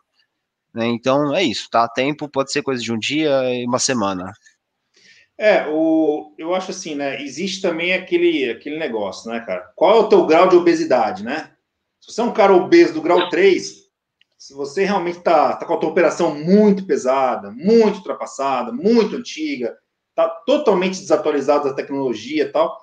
Né? 0.74 0.86
Então, 0.86 1.34
é 1.34 1.42
isso, 1.42 1.68
tá? 1.70 1.88
Tempo 1.88 2.28
pode 2.28 2.52
ser 2.52 2.62
coisa 2.62 2.82
de 2.82 2.92
um 2.92 2.98
dia 2.98 3.30
e 3.54 3.64
uma 3.66 3.78
semana. 3.78 4.32
É, 5.36 5.66
o, 5.68 6.32
eu 6.38 6.54
acho 6.54 6.70
assim, 6.70 6.94
né? 6.94 7.20
Existe 7.20 7.60
também 7.60 7.92
aquele, 7.92 8.50
aquele 8.50 8.78
negócio, 8.78 9.30
né, 9.30 9.40
cara? 9.40 9.72
Qual 9.74 9.96
é 9.96 10.00
o 10.00 10.08
teu 10.08 10.26
grau 10.26 10.48
de 10.48 10.56
obesidade, 10.56 11.24
né? 11.24 11.50
Se 12.00 12.12
você 12.12 12.20
é 12.20 12.24
um 12.24 12.32
cara 12.32 12.54
obeso 12.54 12.94
do 12.94 13.02
grau 13.02 13.28
3, 13.28 13.84
se 14.38 14.54
você 14.54 14.84
realmente 14.84 15.20
tá, 15.20 15.56
tá 15.56 15.66
com 15.66 15.74
a 15.74 15.76
tua 15.76 15.90
operação 15.90 16.34
muito 16.34 16.86
pesada, 16.86 17.50
muito 17.50 17.96
ultrapassada, 17.96 18.72
muito 18.72 19.16
antiga, 19.16 19.76
tá 20.14 20.28
totalmente 20.46 21.00
desatualizado 21.00 21.64
da 21.64 21.74
tecnologia 21.74 22.44
e 22.44 22.48
tal, 22.52 22.78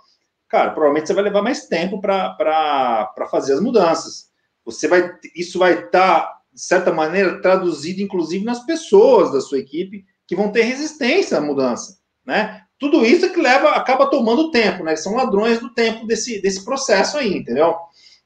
cara, 0.50 0.72
provavelmente 0.72 1.08
você 1.08 1.14
vai 1.14 1.24
levar 1.24 1.42
mais 1.42 1.68
tempo 1.68 2.02
para 2.02 3.14
fazer 3.30 3.54
as 3.54 3.62
mudanças. 3.62 4.30
Você 4.66 4.88
vai, 4.88 5.10
isso 5.36 5.58
vai 5.58 5.86
estar, 5.86 6.22
tá, 6.22 6.42
de 6.52 6.62
certa 6.62 6.92
maneira, 6.92 7.42
traduzido, 7.42 8.02
inclusive, 8.02 8.44
nas 8.44 8.66
pessoas 8.66 9.32
da 9.32 9.40
sua 9.40 9.60
equipe 9.60 10.04
que 10.28 10.36
vão 10.36 10.52
ter 10.52 10.64
resistência 10.64 11.38
à 11.38 11.42
mudança 11.42 12.01
né? 12.26 12.64
Tudo 12.80 13.06
isso 13.06 13.26
é 13.26 13.30
que 13.30 13.40
leva, 13.40 13.70
acaba 13.72 14.10
tomando 14.10 14.52
tempo, 14.52 14.84
né? 14.84 14.96
São 14.96 15.16
ladrões 15.16 15.60
do 15.60 15.74
tempo 15.74 16.08
desse, 16.08 16.42
desse 16.42 16.66
processo 16.66 17.18
aí, 17.18 17.38
entendeu? 17.38 17.76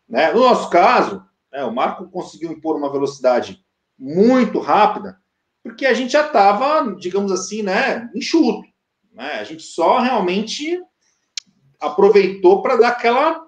Né? 0.07 0.31
No 0.31 0.41
nosso 0.41 0.69
caso, 0.69 1.25
né, 1.51 1.63
o 1.63 1.73
Marco 1.73 2.09
conseguiu 2.09 2.51
impor 2.51 2.75
uma 2.75 2.91
velocidade 2.91 3.63
muito 3.97 4.59
rápida, 4.59 5.17
porque 5.63 5.85
a 5.85 5.93
gente 5.93 6.11
já 6.11 6.25
estava, 6.25 6.95
digamos 6.95 7.31
assim, 7.31 7.63
né, 7.63 8.09
enxuto. 8.13 8.67
Né? 9.11 9.39
A 9.39 9.43
gente 9.43 9.63
só 9.63 9.99
realmente 9.99 10.81
aproveitou 11.79 12.61
para 12.61 12.75
dar 12.75 12.89
aquela, 12.89 13.41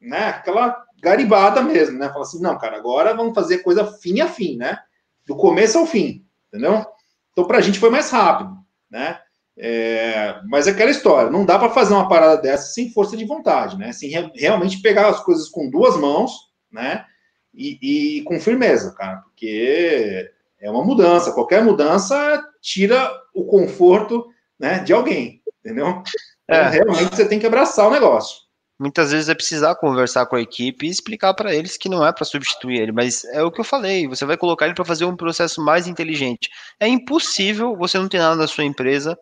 né, 0.00 0.28
aquela 0.28 0.84
garibada 1.00 1.62
mesmo, 1.62 1.98
né? 1.98 2.08
Falar 2.08 2.22
assim, 2.22 2.40
não, 2.40 2.58
cara, 2.58 2.76
agora 2.76 3.14
vamos 3.14 3.34
fazer 3.34 3.58
coisa 3.58 3.84
fim 3.84 4.20
a 4.20 4.28
fim, 4.28 4.56
né? 4.56 4.78
Do 5.26 5.36
começo 5.36 5.78
ao 5.78 5.86
fim, 5.86 6.26
entendeu? 6.48 6.84
Então, 7.32 7.46
para 7.46 7.58
a 7.58 7.60
gente 7.60 7.78
foi 7.78 7.90
mais 7.90 8.10
rápido, 8.10 8.56
né? 8.90 9.20
É, 9.60 10.40
mas 10.46 10.68
é 10.68 10.70
aquela 10.70 10.90
história, 10.90 11.30
não 11.30 11.44
dá 11.44 11.58
para 11.58 11.70
fazer 11.70 11.92
uma 11.92 12.08
parada 12.08 12.40
dessa 12.40 12.72
sem 12.72 12.92
força 12.92 13.16
de 13.16 13.24
vontade, 13.24 13.76
né? 13.76 13.92
Sem 13.92 14.08
re 14.08 14.30
realmente 14.36 14.80
pegar 14.80 15.08
as 15.08 15.20
coisas 15.24 15.48
com 15.48 15.68
duas 15.68 15.96
mãos, 15.96 16.30
né? 16.70 17.04
E, 17.52 18.18
e, 18.18 18.22
com 18.22 18.38
firmeza, 18.38 18.94
cara, 18.96 19.16
porque 19.16 20.30
é 20.60 20.70
uma 20.70 20.84
mudança. 20.84 21.32
Qualquer 21.32 21.64
mudança 21.64 22.40
tira 22.62 23.10
o 23.34 23.46
conforto, 23.46 24.28
né, 24.56 24.78
de 24.78 24.92
alguém, 24.92 25.42
entendeu? 25.58 26.02
Então, 26.44 26.56
é. 26.56 26.68
realmente 26.68 27.16
você 27.16 27.26
tem 27.26 27.40
que 27.40 27.46
abraçar 27.46 27.88
o 27.88 27.90
negócio. 27.90 28.48
Muitas 28.78 29.10
vezes 29.10 29.28
é 29.28 29.34
precisar 29.34 29.74
conversar 29.74 30.26
com 30.26 30.36
a 30.36 30.40
equipe 30.40 30.86
e 30.86 30.90
explicar 30.90 31.34
para 31.34 31.52
eles 31.52 31.76
que 31.76 31.88
não 31.88 32.06
é 32.06 32.12
para 32.12 32.24
substituir 32.24 32.80
ele, 32.80 32.92
mas 32.92 33.24
é 33.24 33.42
o 33.42 33.50
que 33.50 33.60
eu 33.60 33.64
falei. 33.64 34.06
Você 34.06 34.24
vai 34.24 34.36
colocar 34.36 34.66
ele 34.66 34.74
para 34.74 34.84
fazer 34.84 35.04
um 35.04 35.16
processo 35.16 35.60
mais 35.60 35.88
inteligente. 35.88 36.48
É 36.78 36.86
impossível 36.86 37.76
você 37.76 37.98
não 37.98 38.08
ter 38.08 38.18
nada 38.18 38.36
na 38.36 38.46
sua 38.46 38.62
empresa 38.62 39.18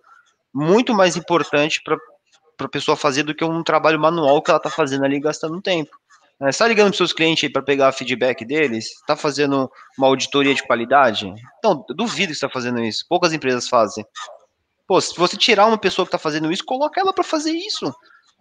muito 0.56 0.94
mais 0.94 1.16
importante 1.18 1.82
para 1.84 1.98
a 2.60 2.68
pessoa 2.68 2.96
fazer 2.96 3.22
do 3.22 3.34
que 3.34 3.44
um 3.44 3.62
trabalho 3.62 4.00
manual 4.00 4.40
que 4.40 4.50
ela 4.50 4.56
está 4.56 4.70
fazendo 4.70 5.04
ali 5.04 5.20
gastando 5.20 5.60
tempo. 5.60 5.90
Você 6.40 6.48
está 6.48 6.66
ligando 6.66 6.88
para 6.88 6.96
seus 6.96 7.12
clientes 7.12 7.50
para 7.52 7.62
pegar 7.62 7.92
feedback 7.92 8.42
deles? 8.42 8.86
Está 8.86 9.14
fazendo 9.14 9.70
uma 9.98 10.06
auditoria 10.06 10.54
de 10.54 10.66
qualidade? 10.66 11.30
Então, 11.58 11.84
duvido 11.90 12.28
que 12.28 12.32
está 12.32 12.48
fazendo 12.48 12.82
isso. 12.82 13.04
Poucas 13.06 13.34
empresas 13.34 13.68
fazem. 13.68 14.04
Pô, 14.86 14.98
se 14.98 15.14
você 15.16 15.36
tirar 15.36 15.66
uma 15.66 15.76
pessoa 15.76 16.06
que 16.06 16.08
está 16.08 16.18
fazendo 16.18 16.50
isso, 16.50 16.64
coloca 16.64 17.00
ela 17.00 17.12
para 17.12 17.24
fazer 17.24 17.52
isso. 17.52 17.92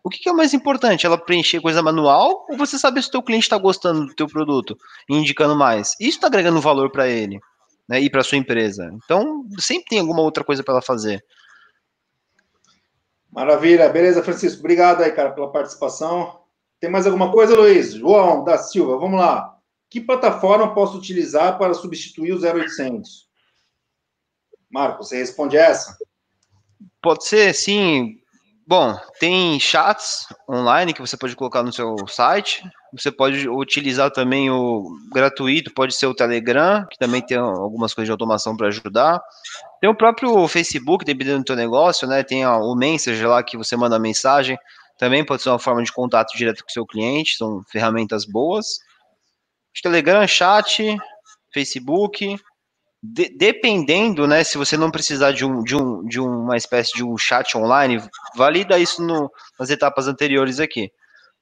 O 0.02 0.10
que, 0.10 0.20
que, 0.20 0.30
é 0.30 0.34
mais 0.34 0.54
importante? 0.54 1.06
Ela 1.06 1.18
preencher 1.18 1.60
coisa 1.60 1.82
manual 1.82 2.46
ou 2.50 2.58
você 2.58 2.78
saber 2.78 3.02
se 3.02 3.10
o 3.10 3.12
teu 3.12 3.24
cliente 3.24 3.46
está 3.46 3.58
gostando 3.58 4.06
do 4.06 4.16
teu 4.16 4.28
produto 4.28 4.78
e 5.10 5.16
indicando 5.16 5.56
mais? 5.56 5.96
Isso 6.00 6.18
está 6.18 6.28
agregando 6.28 6.62
valor 6.62 6.92
para 6.92 7.08
ele 7.08 7.40
né, 7.90 8.00
e 8.00 8.10
para 8.10 8.24
sua 8.24 8.38
empresa. 8.38 8.90
Então, 9.04 9.44
sempre 9.58 9.86
tem 9.90 10.00
alguma 10.00 10.22
outra 10.22 10.44
coisa 10.44 10.64
para 10.64 10.76
ela 10.76 10.82
fazer. 10.82 11.24
Maravilha, 13.36 13.90
beleza, 13.90 14.24
Francisco. 14.24 14.60
Obrigado 14.60 15.04
aí, 15.04 15.12
cara, 15.12 15.32
pela 15.32 15.52
participação. 15.52 16.40
Tem 16.80 16.90
mais 16.90 17.06
alguma 17.06 17.34
coisa, 17.34 17.54
Luiz? 17.54 17.94
João 17.94 18.46
da 18.46 18.58
Silva, 18.58 18.98
vamos 18.98 19.20
lá. 19.20 19.60
Que 19.90 20.00
plataforma 20.00 20.74
posso 20.74 20.98
utilizar 20.98 21.58
para 21.58 21.74
substituir 21.74 22.32
o 22.32 22.40
0800? 22.40 23.28
Marco, 24.72 25.04
você 25.04 25.18
responde 25.18 25.58
essa? 25.58 25.98
Pode 27.02 27.26
ser, 27.26 27.54
sim. 27.54 28.22
Bom, 28.68 28.98
tem 29.20 29.60
chats 29.60 30.26
online 30.50 30.92
que 30.92 31.00
você 31.00 31.16
pode 31.16 31.36
colocar 31.36 31.62
no 31.62 31.72
seu 31.72 31.96
site. 32.08 32.64
Você 32.92 33.12
pode 33.12 33.48
utilizar 33.48 34.10
também 34.10 34.50
o 34.50 34.84
gratuito, 35.14 35.72
pode 35.72 35.94
ser 35.94 36.08
o 36.08 36.16
Telegram, 36.16 36.84
que 36.90 36.98
também 36.98 37.22
tem 37.22 37.38
algumas 37.38 37.94
coisas 37.94 38.08
de 38.08 38.12
automação 38.12 38.58
para 38.58 38.68
ajudar. 38.70 39.22
Tem 39.80 39.88
o 39.88 39.96
próprio 39.96 40.48
Facebook, 40.48 41.06
dependendo 41.06 41.40
do 41.40 41.46
teu 41.46 41.56
negócio, 41.56 42.08
né? 42.08 42.24
Tem 42.24 42.44
o 42.44 42.76
Messenger 42.76 43.30
lá 43.30 43.44
que 43.44 43.56
você 43.56 43.76
manda 43.78 44.00
mensagem. 44.00 44.58
Também 44.98 45.24
pode 45.24 45.44
ser 45.44 45.50
uma 45.50 45.60
forma 45.60 45.84
de 45.84 45.92
contato 45.92 46.36
direto 46.36 46.64
com 46.64 46.70
o 46.70 46.74
seu 46.74 46.88
cliente, 46.88 47.38
são 47.38 47.62
ferramentas 47.72 48.26
boas. 48.26 48.80
Telegram, 49.84 50.26
chat, 50.26 50.98
Facebook, 51.54 52.36
de, 53.08 53.30
dependendo, 53.30 54.28
né, 54.28 54.44
se 54.44 54.58
você 54.58 54.76
não 54.76 54.90
precisar 54.90 55.32
de, 55.32 55.46
um, 55.46 55.64
de, 55.64 55.76
um, 55.76 56.04
de 56.06 56.20
uma 56.20 56.58
espécie 56.58 56.94
de 56.94 57.04
um 57.04 57.18
chat 57.18 57.56
online, 57.56 58.02
valida 58.36 58.80
isso 58.80 59.04
no, 59.04 59.32
nas 59.60 59.70
etapas 59.70 60.08
anteriores 60.08 60.60
aqui. 60.60 60.92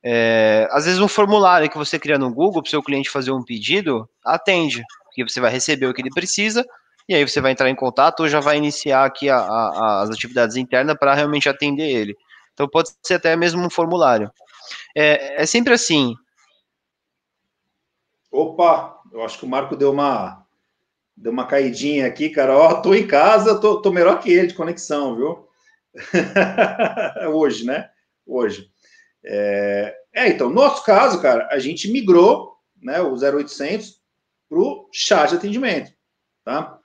É, 0.03 0.67
às 0.71 0.83
vezes 0.83 0.99
um 0.99 1.07
formulário 1.07 1.69
que 1.69 1.77
você 1.77 1.97
cria 1.97 2.17
no 2.17 2.33
Google 2.33 2.61
para 2.61 2.67
o 2.67 2.69
seu 2.69 2.83
cliente 2.83 3.09
fazer 3.09 3.31
um 3.31 3.43
pedido, 3.43 4.09
atende, 4.25 4.83
porque 5.05 5.23
você 5.23 5.39
vai 5.39 5.49
receber 5.49 5.85
o 5.85 5.93
que 5.93 6.01
ele 6.01 6.09
precisa, 6.09 6.65
e 7.07 7.15
aí 7.15 7.25
você 7.25 7.39
vai 7.39 7.51
entrar 7.51 7.69
em 7.69 7.75
contato 7.75 8.21
ou 8.21 8.27
já 8.27 8.41
vai 8.41 8.57
iniciar 8.57 9.05
aqui 9.05 9.29
a, 9.29 9.37
a, 9.37 10.01
as 10.01 10.09
atividades 10.09 10.57
internas 10.57 10.97
para 10.97 11.13
realmente 11.13 11.47
atender 11.47 11.87
ele. 11.87 12.17
Então 12.53 12.67
pode 12.67 12.89
ser 13.01 13.15
até 13.15 13.35
mesmo 13.35 13.65
um 13.65 13.69
formulário. 13.69 14.31
É, 14.95 15.43
é 15.43 15.45
sempre 15.45 15.73
assim. 15.73 16.13
Opa, 18.29 18.99
eu 19.11 19.23
acho 19.23 19.39
que 19.39 19.45
o 19.45 19.49
Marco 19.49 19.75
deu 19.75 19.91
uma 19.91 20.42
deu 21.15 21.31
uma 21.31 21.47
caidinha 21.47 22.07
aqui, 22.07 22.29
cara. 22.29 22.57
Ó, 22.57 22.81
tô 22.81 22.93
em 22.93 23.07
casa, 23.07 23.59
tô, 23.59 23.81
tô 23.81 23.91
melhor 23.91 24.19
que 24.19 24.31
ele 24.31 24.47
de 24.47 24.53
conexão, 24.53 25.15
viu? 25.15 25.47
Hoje, 27.33 27.65
né? 27.65 27.89
Hoje. 28.25 28.69
É, 29.25 29.95
é, 30.13 30.27
então, 30.29 30.49
no 30.49 30.55
nosso 30.55 30.83
caso, 30.83 31.21
cara, 31.21 31.47
a 31.51 31.59
gente 31.59 31.91
migrou 31.91 32.53
né, 32.81 33.01
o 33.01 33.13
0800 33.13 34.01
para 34.49 34.59
o 34.59 34.89
chat 34.91 35.29
de 35.29 35.35
atendimento, 35.35 35.91
tá? 36.43 36.77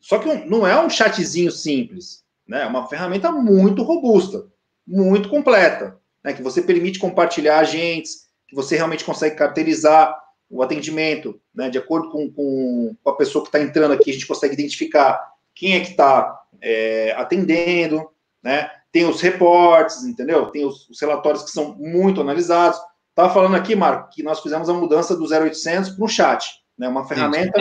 Só 0.00 0.18
que 0.18 0.32
não 0.46 0.66
é 0.66 0.78
um 0.80 0.90
chatzinho 0.90 1.50
simples, 1.50 2.24
né? 2.46 2.62
É 2.62 2.66
uma 2.66 2.88
ferramenta 2.88 3.30
muito 3.30 3.82
robusta, 3.82 4.46
muito 4.86 5.28
completa, 5.28 5.98
né? 6.24 6.32
Que 6.32 6.42
você 6.42 6.62
permite 6.62 6.98
compartilhar 6.98 7.60
agentes, 7.60 8.28
que 8.46 8.56
você 8.56 8.76
realmente 8.76 9.04
consegue 9.04 9.36
caracterizar 9.36 10.16
o 10.50 10.62
atendimento, 10.62 11.40
né? 11.54 11.68
De 11.68 11.78
acordo 11.78 12.10
com, 12.10 12.30
com, 12.30 12.96
com 13.02 13.10
a 13.10 13.16
pessoa 13.16 13.42
que 13.42 13.48
está 13.48 13.60
entrando 13.60 13.92
aqui, 13.92 14.10
a 14.10 14.12
gente 14.12 14.26
consegue 14.26 14.54
identificar 14.54 15.20
quem 15.54 15.74
é 15.74 15.80
que 15.80 15.90
está 15.90 16.40
é, 16.60 17.12
atendendo, 17.16 18.08
né? 18.42 18.70
Tem 18.90 19.04
os 19.04 19.20
reportes, 19.20 20.04
entendeu? 20.04 20.46
Tem 20.46 20.64
os, 20.64 20.88
os 20.88 21.00
relatórios 21.00 21.42
que 21.42 21.50
são 21.50 21.76
muito 21.76 22.20
analisados. 22.20 22.80
Estava 23.10 23.32
falando 23.32 23.56
aqui, 23.56 23.74
Marco, 23.74 24.10
que 24.10 24.22
nós 24.22 24.40
fizemos 24.40 24.68
a 24.68 24.74
mudança 24.74 25.16
do 25.16 25.24
0800 25.24 25.90
para 25.90 26.04
o 26.04 26.08
chat, 26.08 26.62
né? 26.78 26.88
Uma 26.88 27.06
ferramenta 27.06 27.60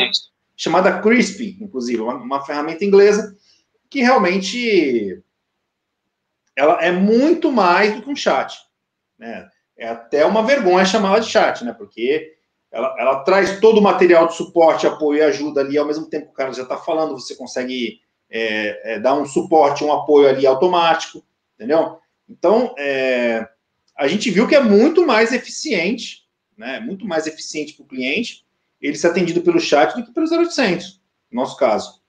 chamada 0.56 1.02
Crispy, 1.02 1.58
inclusive, 1.62 2.02
uma, 2.02 2.16
uma 2.16 2.46
ferramenta 2.46 2.86
inglesa 2.86 3.36
que 3.90 4.02
realmente 4.02 5.22
ela 6.56 6.84
é 6.84 6.92
muito 6.92 7.52
mais 7.52 7.96
do 7.96 8.02
que 8.02 8.10
um 8.10 8.16
chat, 8.16 8.58
né? 9.18 9.50
É 9.78 9.90
até 9.90 10.26
uma 10.26 10.44
vergonha 10.44 10.86
chamá-la 10.86 11.20
de 11.20 11.30
chat, 11.30 11.64
né? 11.64 11.72
Porque 11.74 12.37
ela, 12.72 12.96
ela, 13.00 13.20
traz 13.24 13.60
todo 13.60 13.80
o 13.80 13.82
material 13.82 14.28
de 14.28 14.36
suporte, 14.36 14.86
apoio 14.86 15.20
e 15.20 15.24
ajuda 15.24 15.62
ali, 15.62 15.78
ao 15.78 15.86
mesmo 15.86 16.08
tempo 16.08 16.26
que 16.26 16.32
o 16.32 16.36
cara 16.36 16.54
já 16.54 16.64
está 16.64 16.78
falando, 16.78 17.14
você 17.14 17.36
consegue 17.36 18.02
é, 18.30 18.96
é, 18.96 19.00
dar 19.00 19.16
um 19.16 19.26
suporte, 19.26 19.84
um 19.84 19.94
apoio 19.94 20.28
ali 20.28 20.46
automático, 20.46 21.24
entendeu? 21.56 21.98
Então, 22.30 22.76
é, 22.78 23.48
a 23.98 24.08
gente 24.08 24.30
viu 24.30 24.48
que 24.48 24.56
é 24.56 24.62
muito 24.62 25.06
mais 25.06 25.32
eficiente, 25.32 26.28
né? 26.58 26.80
Muito 26.80 27.06
mais 27.06 27.26
eficiente 27.26 27.74
para 27.74 27.84
o 27.84 27.88
cliente 27.88 28.46
ele 28.82 28.98
ser 28.98 29.08
atendido 29.08 29.42
pelo 29.42 29.60
chat 29.60 29.96
do 29.96 30.06
que 30.06 30.12
pelo 30.12 30.28
0800, 30.28 31.02
no 31.32 31.42
nosso 31.42 31.58
caso. 31.58 32.02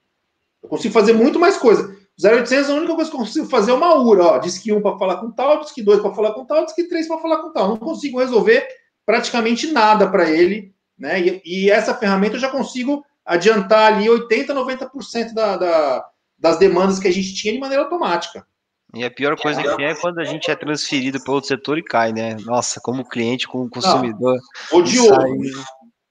Eu 0.62 0.68
consigo 0.68 0.92
fazer 0.92 1.12
muito 1.12 1.38
mais 1.38 1.56
coisa. 1.56 1.96
O 2.18 2.28
0800, 2.28 2.70
a 2.70 2.74
única 2.74 2.94
coisa 2.94 3.10
que 3.10 3.16
eu 3.16 3.20
consigo 3.20 3.46
fazer 3.46 3.70
é 3.70 3.74
uma 3.74 3.94
URA, 3.94 4.24
ó, 4.24 4.38
diz 4.38 4.58
que 4.58 4.72
um 4.72 4.82
para 4.82 4.98
falar 4.98 5.16
com 5.18 5.30
tal, 5.30 5.60
diz 5.60 5.72
que 5.72 5.82
dois 5.82 6.00
para 6.00 6.14
falar 6.14 6.32
com 6.32 6.44
tal, 6.44 6.64
diz 6.64 6.74
que 6.74 6.84
três 6.84 7.06
para 7.06 7.18
falar 7.18 7.38
com 7.38 7.52
tal. 7.52 7.68
Não 7.68 7.76
consigo 7.76 8.18
resolver 8.18 8.66
praticamente 9.08 9.72
nada 9.72 10.06
para 10.06 10.28
ele, 10.28 10.74
né? 10.98 11.18
E, 11.18 11.42
e, 11.42 11.70
essa 11.70 11.94
ferramenta 11.94 12.36
eu 12.36 12.40
já 12.40 12.50
consigo 12.50 13.02
adiantar 13.24 13.94
ali 13.94 14.10
80, 14.10 14.52
90% 14.52 15.32
da, 15.32 15.56
da, 15.56 16.06
das 16.38 16.58
demandas 16.58 16.98
que 16.98 17.08
a 17.08 17.10
gente 17.10 17.34
tinha 17.34 17.54
de 17.54 17.58
maneira 17.58 17.84
automática. 17.84 18.46
E 18.92 19.02
a 19.02 19.10
pior 19.10 19.34
coisa 19.40 19.62
que 19.62 19.82
é 19.82 19.94
quando 19.94 20.18
a 20.18 20.24
gente 20.24 20.50
é 20.50 20.54
transferido 20.54 21.24
para 21.24 21.32
outro 21.32 21.48
setor 21.48 21.78
e 21.78 21.82
cai, 21.82 22.12
né? 22.12 22.36
Nossa, 22.44 22.82
como 22.82 23.08
cliente, 23.08 23.48
como 23.48 23.70
consumidor. 23.70 24.38
Não, 24.70 24.78
odiou. 24.78 25.06
Sai... 25.06 25.30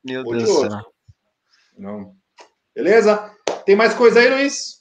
Meu 0.04 0.24
Deus 0.24 0.44
do 0.44 0.50
céu. 0.62 0.82
Não. 1.78 2.16
Beleza? 2.76 3.32
Tem 3.64 3.76
mais 3.76 3.94
coisa 3.94 4.20
aí, 4.20 4.28
Luiz? 4.28 4.78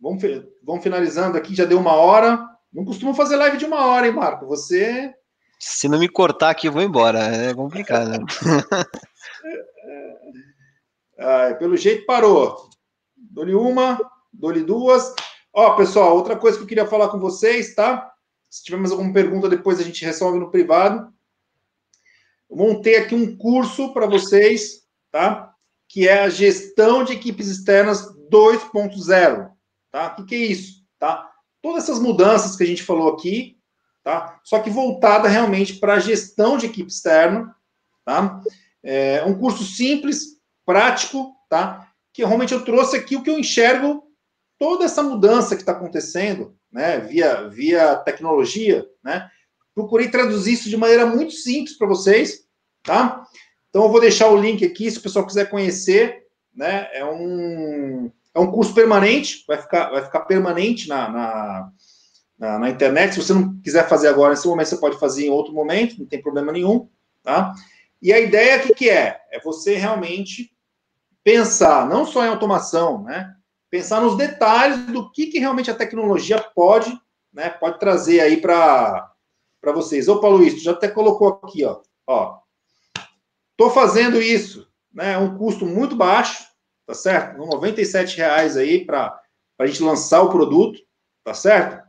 Vamos, 0.00 0.20
vamos 0.64 0.82
finalizando 0.82 1.38
aqui, 1.38 1.54
já 1.54 1.64
deu 1.64 1.78
uma 1.78 1.94
hora. 1.94 2.44
Não 2.72 2.84
costumo 2.84 3.14
fazer 3.14 3.36
live 3.36 3.56
de 3.56 3.66
uma 3.66 3.86
hora, 3.86 4.08
hein, 4.08 4.12
Marco? 4.12 4.46
Você. 4.46 5.14
Se 5.64 5.88
não 5.88 6.00
me 6.00 6.08
cortar 6.08 6.50
aqui, 6.50 6.66
eu 6.66 6.72
vou 6.72 6.82
embora. 6.82 7.20
É 7.20 7.54
complicado, 7.54 8.10
né? 8.10 8.18
ah, 11.16 11.54
pelo 11.56 11.76
jeito 11.76 12.04
parou. 12.04 12.68
Dou-lhe 13.16 13.54
uma, 13.54 13.96
dou-lhe 14.32 14.64
duas. 14.64 15.14
Ó, 15.52 15.76
pessoal, 15.76 16.16
outra 16.16 16.34
coisa 16.34 16.58
que 16.58 16.64
eu 16.64 16.66
queria 16.66 16.84
falar 16.84 17.10
com 17.10 17.20
vocês, 17.20 17.76
tá? 17.76 18.12
Se 18.50 18.64
tiver 18.64 18.76
mais 18.76 18.90
alguma 18.90 19.12
pergunta, 19.12 19.48
depois 19.48 19.78
a 19.78 19.84
gente 19.84 20.04
resolve 20.04 20.36
no 20.40 20.50
privado. 20.50 21.14
Eu 22.50 22.56
montei 22.56 22.96
aqui 22.96 23.14
um 23.14 23.36
curso 23.36 23.92
para 23.92 24.06
vocês, 24.06 24.82
tá? 25.12 25.54
Que 25.88 26.08
é 26.08 26.24
a 26.24 26.28
gestão 26.28 27.04
de 27.04 27.12
equipes 27.12 27.46
externas 27.46 28.12
2.0, 28.28 29.52
tá? 29.92 30.08
O 30.08 30.16
que, 30.16 30.24
que 30.24 30.34
é 30.34 30.38
isso, 30.38 30.84
tá? 30.98 31.30
Todas 31.62 31.84
essas 31.84 32.00
mudanças 32.00 32.56
que 32.56 32.64
a 32.64 32.66
gente 32.66 32.82
falou 32.82 33.14
aqui, 33.14 33.61
tá? 34.02 34.40
Só 34.44 34.58
que 34.58 34.70
voltada 34.70 35.28
realmente 35.28 35.74
para 35.74 35.94
a 35.94 36.00
gestão 36.00 36.56
de 36.56 36.66
equipe 36.66 36.90
externa, 36.90 37.54
tá? 38.04 38.40
É 38.82 39.22
um 39.24 39.38
curso 39.38 39.64
simples, 39.64 40.40
prático, 40.66 41.34
tá? 41.48 41.88
Que 42.12 42.24
realmente 42.24 42.52
eu 42.52 42.64
trouxe 42.64 42.96
aqui 42.96 43.16
o 43.16 43.22
que 43.22 43.30
eu 43.30 43.38
enxergo 43.38 44.02
toda 44.58 44.84
essa 44.84 45.02
mudança 45.02 45.54
que 45.54 45.62
está 45.62 45.72
acontecendo, 45.72 46.56
né? 46.70 46.98
Via, 46.98 47.48
via 47.48 47.96
tecnologia, 47.96 48.86
né? 49.02 49.28
Procurei 49.74 50.08
traduzir 50.08 50.54
isso 50.54 50.68
de 50.68 50.76
maneira 50.76 51.06
muito 51.06 51.32
simples 51.32 51.76
para 51.76 51.88
vocês, 51.88 52.44
tá? 52.82 53.26
Então 53.68 53.84
eu 53.84 53.88
vou 53.88 54.00
deixar 54.00 54.28
o 54.28 54.36
link 54.36 54.64
aqui 54.64 54.90
se 54.90 54.98
o 54.98 55.02
pessoal 55.02 55.26
quiser 55.26 55.48
conhecer, 55.48 56.26
né? 56.54 56.88
É 56.92 57.04
um 57.04 58.10
é 58.34 58.40
um 58.40 58.50
curso 58.50 58.74
permanente, 58.74 59.44
vai 59.46 59.60
ficar 59.60 59.90
vai 59.90 60.04
ficar 60.04 60.20
permanente 60.20 60.88
na, 60.88 61.08
na, 61.08 61.72
na, 62.42 62.58
na 62.58 62.68
internet. 62.68 63.14
Se 63.14 63.22
você 63.22 63.32
não 63.32 63.56
quiser 63.60 63.88
fazer 63.88 64.08
agora 64.08 64.30
nesse 64.30 64.48
momento, 64.48 64.66
você 64.66 64.76
pode 64.76 64.98
fazer 64.98 65.26
em 65.26 65.30
outro 65.30 65.54
momento, 65.54 65.96
não 65.96 66.06
tem 66.06 66.20
problema 66.20 66.50
nenhum, 66.50 66.88
tá? 67.22 67.54
E 68.02 68.12
a 68.12 68.18
ideia 68.18 68.56
aqui 68.56 68.74
que 68.74 68.90
é 68.90 69.20
é 69.30 69.38
você 69.38 69.76
realmente 69.76 70.52
pensar 71.22 71.88
não 71.88 72.04
só 72.04 72.24
em 72.24 72.28
automação, 72.28 73.04
né? 73.04 73.32
Pensar 73.70 74.00
nos 74.00 74.16
detalhes 74.16 74.76
do 74.86 75.08
que, 75.12 75.28
que 75.28 75.38
realmente 75.38 75.70
a 75.70 75.74
tecnologia 75.74 76.36
pode, 76.52 76.92
né? 77.32 77.48
Pode 77.48 77.78
trazer 77.78 78.18
aí 78.20 78.40
para 78.40 79.08
para 79.60 79.70
vocês. 79.70 80.08
Opa, 80.08 80.26
Luiz, 80.26 80.54
tu 80.54 80.60
já 80.60 80.72
até 80.72 80.88
colocou 80.88 81.40
aqui, 81.44 81.64
ó. 81.64 81.80
Ó, 82.04 82.40
tô 83.56 83.70
fazendo 83.70 84.20
isso, 84.20 84.68
né? 84.92 85.12
É 85.12 85.18
um 85.18 85.38
custo 85.38 85.64
muito 85.64 85.94
baixo, 85.94 86.44
tá 86.84 86.92
certo? 86.92 87.38
97 87.38 88.16
reais 88.16 88.56
aí 88.56 88.84
para 88.84 89.16
a 89.60 89.66
gente 89.66 89.80
lançar 89.84 90.22
o 90.22 90.28
produto, 90.28 90.80
tá 91.22 91.32
certo? 91.32 91.81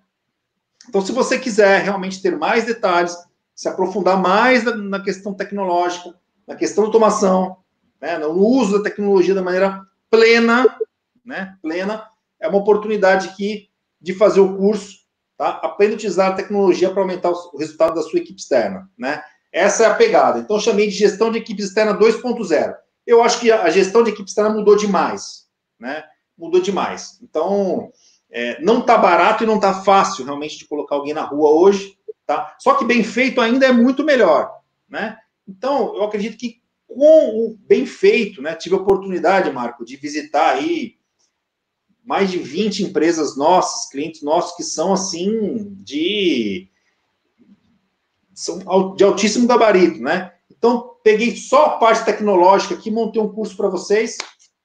Então, 0.88 1.02
se 1.02 1.12
você 1.12 1.40
quiser 1.40 1.84
realmente 1.84 2.22
ter 2.22 2.38
mais 2.38 2.66
detalhes, 2.66 3.16
se 3.56 3.68
aprofundar 3.68 4.22
mais 4.22 4.64
na, 4.64 5.00
questão 5.00 5.34
tecnológica, 5.34 6.14
na 6.48 6.56
questão 6.56 6.86
automação, 6.86 7.58
né, 8.02 8.18
no 8.18 8.32
uso 8.32 8.78
da 8.78 8.84
tecnologia 8.84 9.34
da 9.34 9.42
maneira 9.42 9.82
plena, 10.10 10.78
né, 11.26 11.56
plena, 11.62 12.08
é 12.40 12.48
uma 12.48 12.58
oportunidade 12.58 13.30
aqui 13.30 13.70
de 14.02 14.14
fazer 14.14 14.42
o 14.42 14.58
curso 14.58 15.04
Tá? 15.38 15.50
Aprenda 15.64 15.94
a 15.94 15.96
utilizar 15.96 16.32
a 16.32 16.36
tecnologia 16.36 16.92
para 16.92 17.02
aumentar 17.02 17.32
o 17.32 17.58
resultado 17.58 17.96
da 17.96 18.02
sua 18.02 18.20
equipe 18.20 18.40
externa. 18.40 18.90
Né? 18.98 19.22
Essa 19.52 19.84
é 19.84 19.86
a 19.88 19.96
pegada. 19.96 20.40
Então, 20.40 20.60
chamei 20.60 20.88
de 20.88 20.96
gestão 20.96 21.32
de 21.32 21.40
equipe 21.40 21.62
externa 21.62 21.98
2.0. 21.98 22.76
Eu 23.06 23.22
acho 23.22 23.40
que 23.40 23.52
a 23.52 23.70
gestão 23.70 24.04
de 24.04 24.12
equipe 24.12 24.30
externa 24.30 24.52
mudou 24.52 24.76
demais. 24.76 25.48
Né? 25.80 26.04
Mudou 26.38 26.62
demais. 26.62 27.20
Então, 27.22 27.92
é, 28.36 28.60
não 28.60 28.80
está 28.80 28.98
barato 28.98 29.44
e 29.44 29.48
não 29.48 29.58
está 29.58 29.84
fácil 29.84 30.26
realmente 30.26 30.58
de 30.58 30.66
colocar 30.66 30.96
alguém 30.96 31.14
na 31.14 31.22
rua 31.22 31.52
hoje. 31.52 31.96
Tá? 32.26 32.56
Só 32.60 32.74
que 32.74 32.84
bem 32.84 33.04
feito 33.04 33.40
ainda 33.40 33.68
é 33.68 33.72
muito 33.72 34.04
melhor. 34.04 34.52
Né? 34.90 35.16
Então, 35.48 35.96
eu 35.96 36.04
acredito 36.04 36.36
que 36.36 36.62
com 36.88 37.46
o 37.46 37.58
bem 37.68 37.86
feito, 37.86 38.42
né? 38.42 38.56
tive 38.56 38.76
a 38.76 38.80
oportunidade, 38.80 39.52
Marco, 39.52 39.86
de 39.86 39.98
visitar 39.98 40.56
aí 40.56 40.96
mais 42.04 42.32
de 42.32 42.40
20 42.40 42.86
empresas 42.86 43.38
nossas, 43.38 43.90
clientes 43.90 44.24
nossos, 44.24 44.56
que 44.56 44.64
são 44.64 44.94
assim 44.94 45.76
de 45.84 46.70
são 48.34 48.96
de 48.96 49.04
altíssimo 49.04 49.48
gabarito, 49.48 50.02
né? 50.02 50.34
Então, 50.50 50.98
peguei 51.04 51.36
só 51.36 51.66
a 51.66 51.78
parte 51.78 52.04
tecnológica 52.04 52.74
aqui, 52.74 52.90
montei 52.90 53.22
um 53.22 53.32
curso 53.32 53.56
para 53.56 53.70
vocês. 53.70 54.18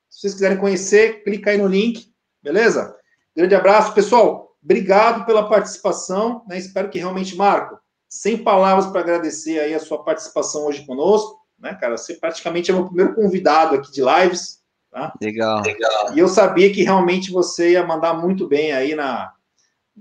Se 0.09 0.21
vocês 0.21 0.33
quiserem 0.33 0.59
conhecer, 0.59 1.23
clica 1.23 1.51
aí 1.51 1.59
no 1.59 1.69
link, 1.69 2.11
beleza? 2.43 2.98
Grande 3.39 3.55
abraço, 3.55 3.95
pessoal. 3.95 4.57
Obrigado 4.61 5.25
pela 5.25 5.49
participação, 5.49 6.43
né? 6.49 6.59
Espero 6.59 6.91
que 6.91 6.99
realmente, 6.99 7.37
Marco, 7.37 7.79
sem 8.09 8.37
palavras 8.37 8.87
para 8.87 9.01
agradecer 9.01 9.61
aí 9.61 9.73
a 9.73 9.79
sua 9.79 10.03
participação 10.03 10.67
hoje 10.67 10.85
conosco, 10.85 11.39
né, 11.57 11.73
cara? 11.73 11.97
Você 11.97 12.15
praticamente 12.15 12.73
é 12.73 12.75
meu 12.75 12.87
primeiro 12.87 13.15
convidado 13.15 13.77
aqui 13.77 13.93
de 13.93 14.03
lives. 14.03 14.59
Tá? 14.91 15.13
Legal. 15.23 15.63
Legal. 15.63 16.17
E 16.17 16.19
eu 16.19 16.27
sabia 16.27 16.73
que 16.73 16.83
realmente 16.83 17.31
você 17.31 17.75
ia 17.75 17.87
mandar 17.87 18.13
muito 18.13 18.49
bem 18.49 18.73
aí 18.73 18.97
na, 18.97 19.33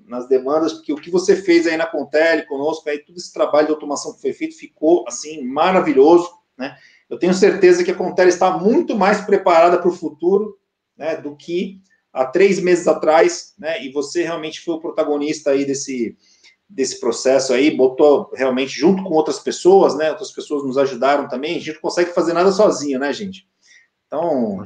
nas 0.07 0.27
demandas, 0.27 0.73
porque 0.73 0.91
o 0.91 0.97
que 0.97 1.11
você 1.11 1.35
fez 1.35 1.67
aí 1.67 1.77
na 1.77 1.85
Contele 1.85 2.41
conosco, 2.41 2.89
aí 2.89 2.97
todo 2.97 3.17
esse 3.17 3.31
trabalho 3.31 3.67
de 3.67 3.73
automação 3.73 4.15
que 4.15 4.21
foi 4.21 4.33
feito 4.33 4.57
ficou 4.57 5.05
assim 5.07 5.43
maravilhoso, 5.43 6.27
né? 6.57 6.75
Eu 7.07 7.19
tenho 7.19 7.35
certeza 7.35 7.83
que 7.83 7.91
a 7.91 7.95
Contele 7.95 8.29
está 8.29 8.57
muito 8.57 8.97
mais 8.97 9.21
preparada 9.21 9.77
para 9.77 9.89
o 9.89 9.93
futuro, 9.93 10.57
né, 10.97 11.15
do 11.15 11.35
que 11.35 11.79
há 12.17 12.25
três 12.25 12.59
meses 12.59 12.87
atrás, 12.87 13.53
né? 13.57 13.83
E 13.83 13.91
você 13.91 14.23
realmente 14.23 14.61
foi 14.61 14.75
o 14.75 14.79
protagonista 14.79 15.51
aí 15.51 15.65
desse 15.65 16.17
desse 16.69 16.99
processo 16.99 17.53
aí, 17.53 17.71
botou 17.71 18.29
realmente 18.33 18.77
junto 18.77 19.01
com 19.03 19.13
outras 19.13 19.39
pessoas, 19.39 19.95
né? 19.95 20.09
Outras 20.09 20.31
pessoas 20.31 20.65
nos 20.65 20.77
ajudaram 20.77 21.27
também. 21.27 21.55
A 21.55 21.59
gente 21.59 21.75
não 21.75 21.81
consegue 21.81 22.11
fazer 22.11 22.33
nada 22.33 22.51
sozinho, 22.51 22.99
né, 22.99 23.13
gente? 23.13 23.47
Então, 24.05 24.61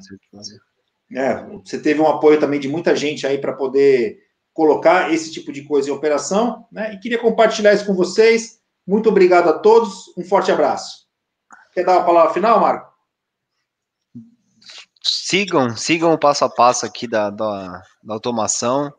é, 1.15 1.45
você 1.63 1.79
teve 1.79 2.01
um 2.01 2.07
apoio 2.07 2.39
também 2.39 2.59
de 2.59 2.67
muita 2.67 2.95
gente 2.95 3.27
aí 3.27 3.37
para 3.37 3.53
poder 3.53 4.19
colocar 4.53 5.13
esse 5.13 5.31
tipo 5.31 5.51
de 5.51 5.63
coisa 5.63 5.89
em 5.89 5.93
operação, 5.93 6.65
né? 6.71 6.93
E 6.93 6.99
queria 6.99 7.19
compartilhar 7.19 7.73
isso 7.73 7.85
com 7.85 7.93
vocês. 7.93 8.59
Muito 8.85 9.09
obrigado 9.09 9.49
a 9.49 9.59
todos. 9.59 10.11
Um 10.17 10.23
forte 10.23 10.51
abraço. 10.51 11.07
Quer 11.73 11.85
dar 11.85 11.99
uma 11.99 12.05
palavra 12.05 12.33
final, 12.33 12.59
Marco? 12.59 12.90
Sigam, 15.31 15.77
sigam 15.77 16.11
o 16.11 16.19
passo 16.19 16.43
a 16.43 16.49
passo 16.49 16.85
aqui 16.85 17.07
da, 17.07 17.29
da, 17.29 17.81
da 18.03 18.13
automação 18.13 18.93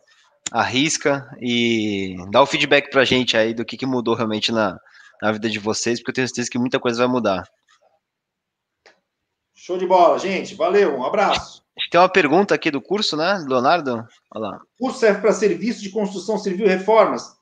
arrisca 0.51 1.31
e 1.39 2.17
dá 2.31 2.41
o 2.41 2.47
feedback 2.47 2.89
pra 2.91 3.05
gente 3.05 3.37
aí 3.37 3.53
do 3.53 3.67
que, 3.67 3.77
que 3.77 3.85
mudou 3.85 4.15
realmente 4.15 4.51
na, 4.51 4.79
na 5.21 5.31
vida 5.31 5.51
de 5.51 5.59
vocês, 5.59 6.01
porque 6.01 6.11
eu 6.11 6.15
tenho 6.15 6.27
certeza 6.27 6.49
que 6.51 6.59
muita 6.59 6.81
coisa 6.81 7.01
vai 7.01 7.07
mudar. 7.07 7.47
Show 9.55 9.77
de 9.77 9.87
bola, 9.87 10.19
gente. 10.19 10.55
Valeu, 10.55 10.97
um 10.97 11.05
abraço. 11.05 11.63
Tem 11.91 12.01
uma 12.01 12.09
pergunta 12.09 12.55
aqui 12.55 12.71
do 12.71 12.81
curso, 12.81 13.15
né, 13.15 13.45
Leonardo? 13.47 14.03
Olha 14.35 14.49
lá. 14.49 14.57
O 14.79 14.87
curso 14.87 15.01
serve 15.01 15.21
para 15.21 15.35
serviço 15.35 15.83
de 15.83 15.91
construção 15.91 16.39
civil 16.39 16.65
e 16.65 16.71
reformas. 16.71 17.37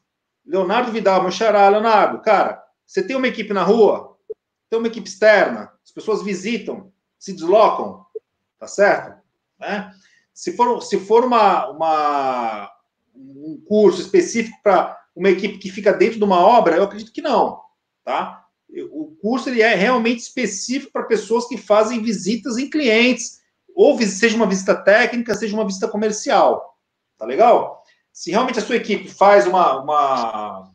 Leonardo 0.44 0.90
Vidal, 0.90 1.22
meu 1.22 1.30
xará, 1.30 1.68
Leonardo, 1.68 2.20
cara, 2.22 2.60
você 2.84 3.06
tem 3.06 3.14
uma 3.14 3.28
equipe 3.28 3.52
na 3.52 3.62
rua, 3.62 4.16
tem 4.68 4.80
uma 4.80 4.88
equipe 4.88 5.08
externa, 5.08 5.70
as 5.84 5.92
pessoas 5.92 6.24
visitam, 6.24 6.92
se 7.20 7.32
deslocam, 7.32 8.04
tá 8.60 8.68
certo? 8.68 9.18
Né? 9.58 9.90
Se 10.34 10.54
for, 10.54 10.80
se 10.82 11.00
for 11.00 11.24
uma, 11.24 11.68
uma, 11.70 12.70
um 13.16 13.60
curso 13.66 14.02
específico 14.02 14.56
para 14.62 15.00
uma 15.16 15.30
equipe 15.30 15.58
que 15.58 15.70
fica 15.70 15.92
dentro 15.92 16.18
de 16.18 16.24
uma 16.24 16.38
obra, 16.38 16.76
eu 16.76 16.84
acredito 16.84 17.12
que 17.12 17.22
não, 17.22 17.60
tá? 18.04 18.46
O 18.92 19.16
curso 19.20 19.48
ele 19.48 19.62
é 19.62 19.74
realmente 19.74 20.20
específico 20.20 20.92
para 20.92 21.02
pessoas 21.02 21.48
que 21.48 21.56
fazem 21.56 22.02
visitas 22.02 22.56
em 22.56 22.70
clientes, 22.70 23.40
ou 23.74 24.00
seja 24.02 24.36
uma 24.36 24.46
visita 24.46 24.76
técnica, 24.76 25.34
seja 25.34 25.56
uma 25.56 25.66
visita 25.66 25.88
comercial, 25.88 26.78
tá 27.18 27.26
legal? 27.26 27.82
Se 28.12 28.30
realmente 28.30 28.60
a 28.60 28.62
sua 28.62 28.76
equipe 28.76 29.08
faz 29.08 29.46
uma, 29.46 29.82
uma, 29.82 30.72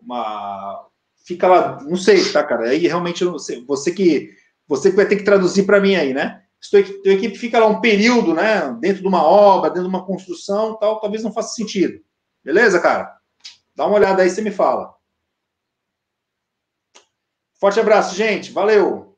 uma 0.00 0.86
fica 1.24 1.48
lá, 1.48 1.82
não 1.82 1.96
sei, 1.96 2.30
tá, 2.30 2.44
cara? 2.44 2.68
Aí 2.68 2.86
realmente 2.86 3.24
você 3.24 3.90
que 3.90 4.30
você 4.68 4.90
que 4.90 4.96
vai 4.96 5.06
ter 5.06 5.16
que 5.16 5.24
traduzir 5.24 5.64
para 5.64 5.80
mim 5.80 5.96
aí, 5.96 6.14
né? 6.14 6.43
Se 6.64 6.70
tua, 6.70 6.82
tua 7.02 7.12
equipe 7.12 7.36
fica 7.36 7.58
lá 7.58 7.66
um 7.66 7.82
período, 7.82 8.32
né, 8.32 8.74
dentro 8.80 9.02
de 9.02 9.06
uma 9.06 9.22
obra, 9.22 9.68
dentro 9.68 9.82
de 9.82 9.94
uma 9.94 10.06
construção, 10.06 10.78
tal, 10.78 10.98
talvez 10.98 11.22
não 11.22 11.30
faça 11.30 11.54
sentido. 11.54 12.02
Beleza, 12.42 12.80
cara? 12.80 13.14
Dá 13.76 13.86
uma 13.86 13.96
olhada 13.96 14.22
aí, 14.22 14.30
você 14.30 14.40
me 14.40 14.50
fala. 14.50 14.94
Forte 17.60 17.78
abraço, 17.78 18.14
gente. 18.14 18.50
Valeu! 18.50 19.13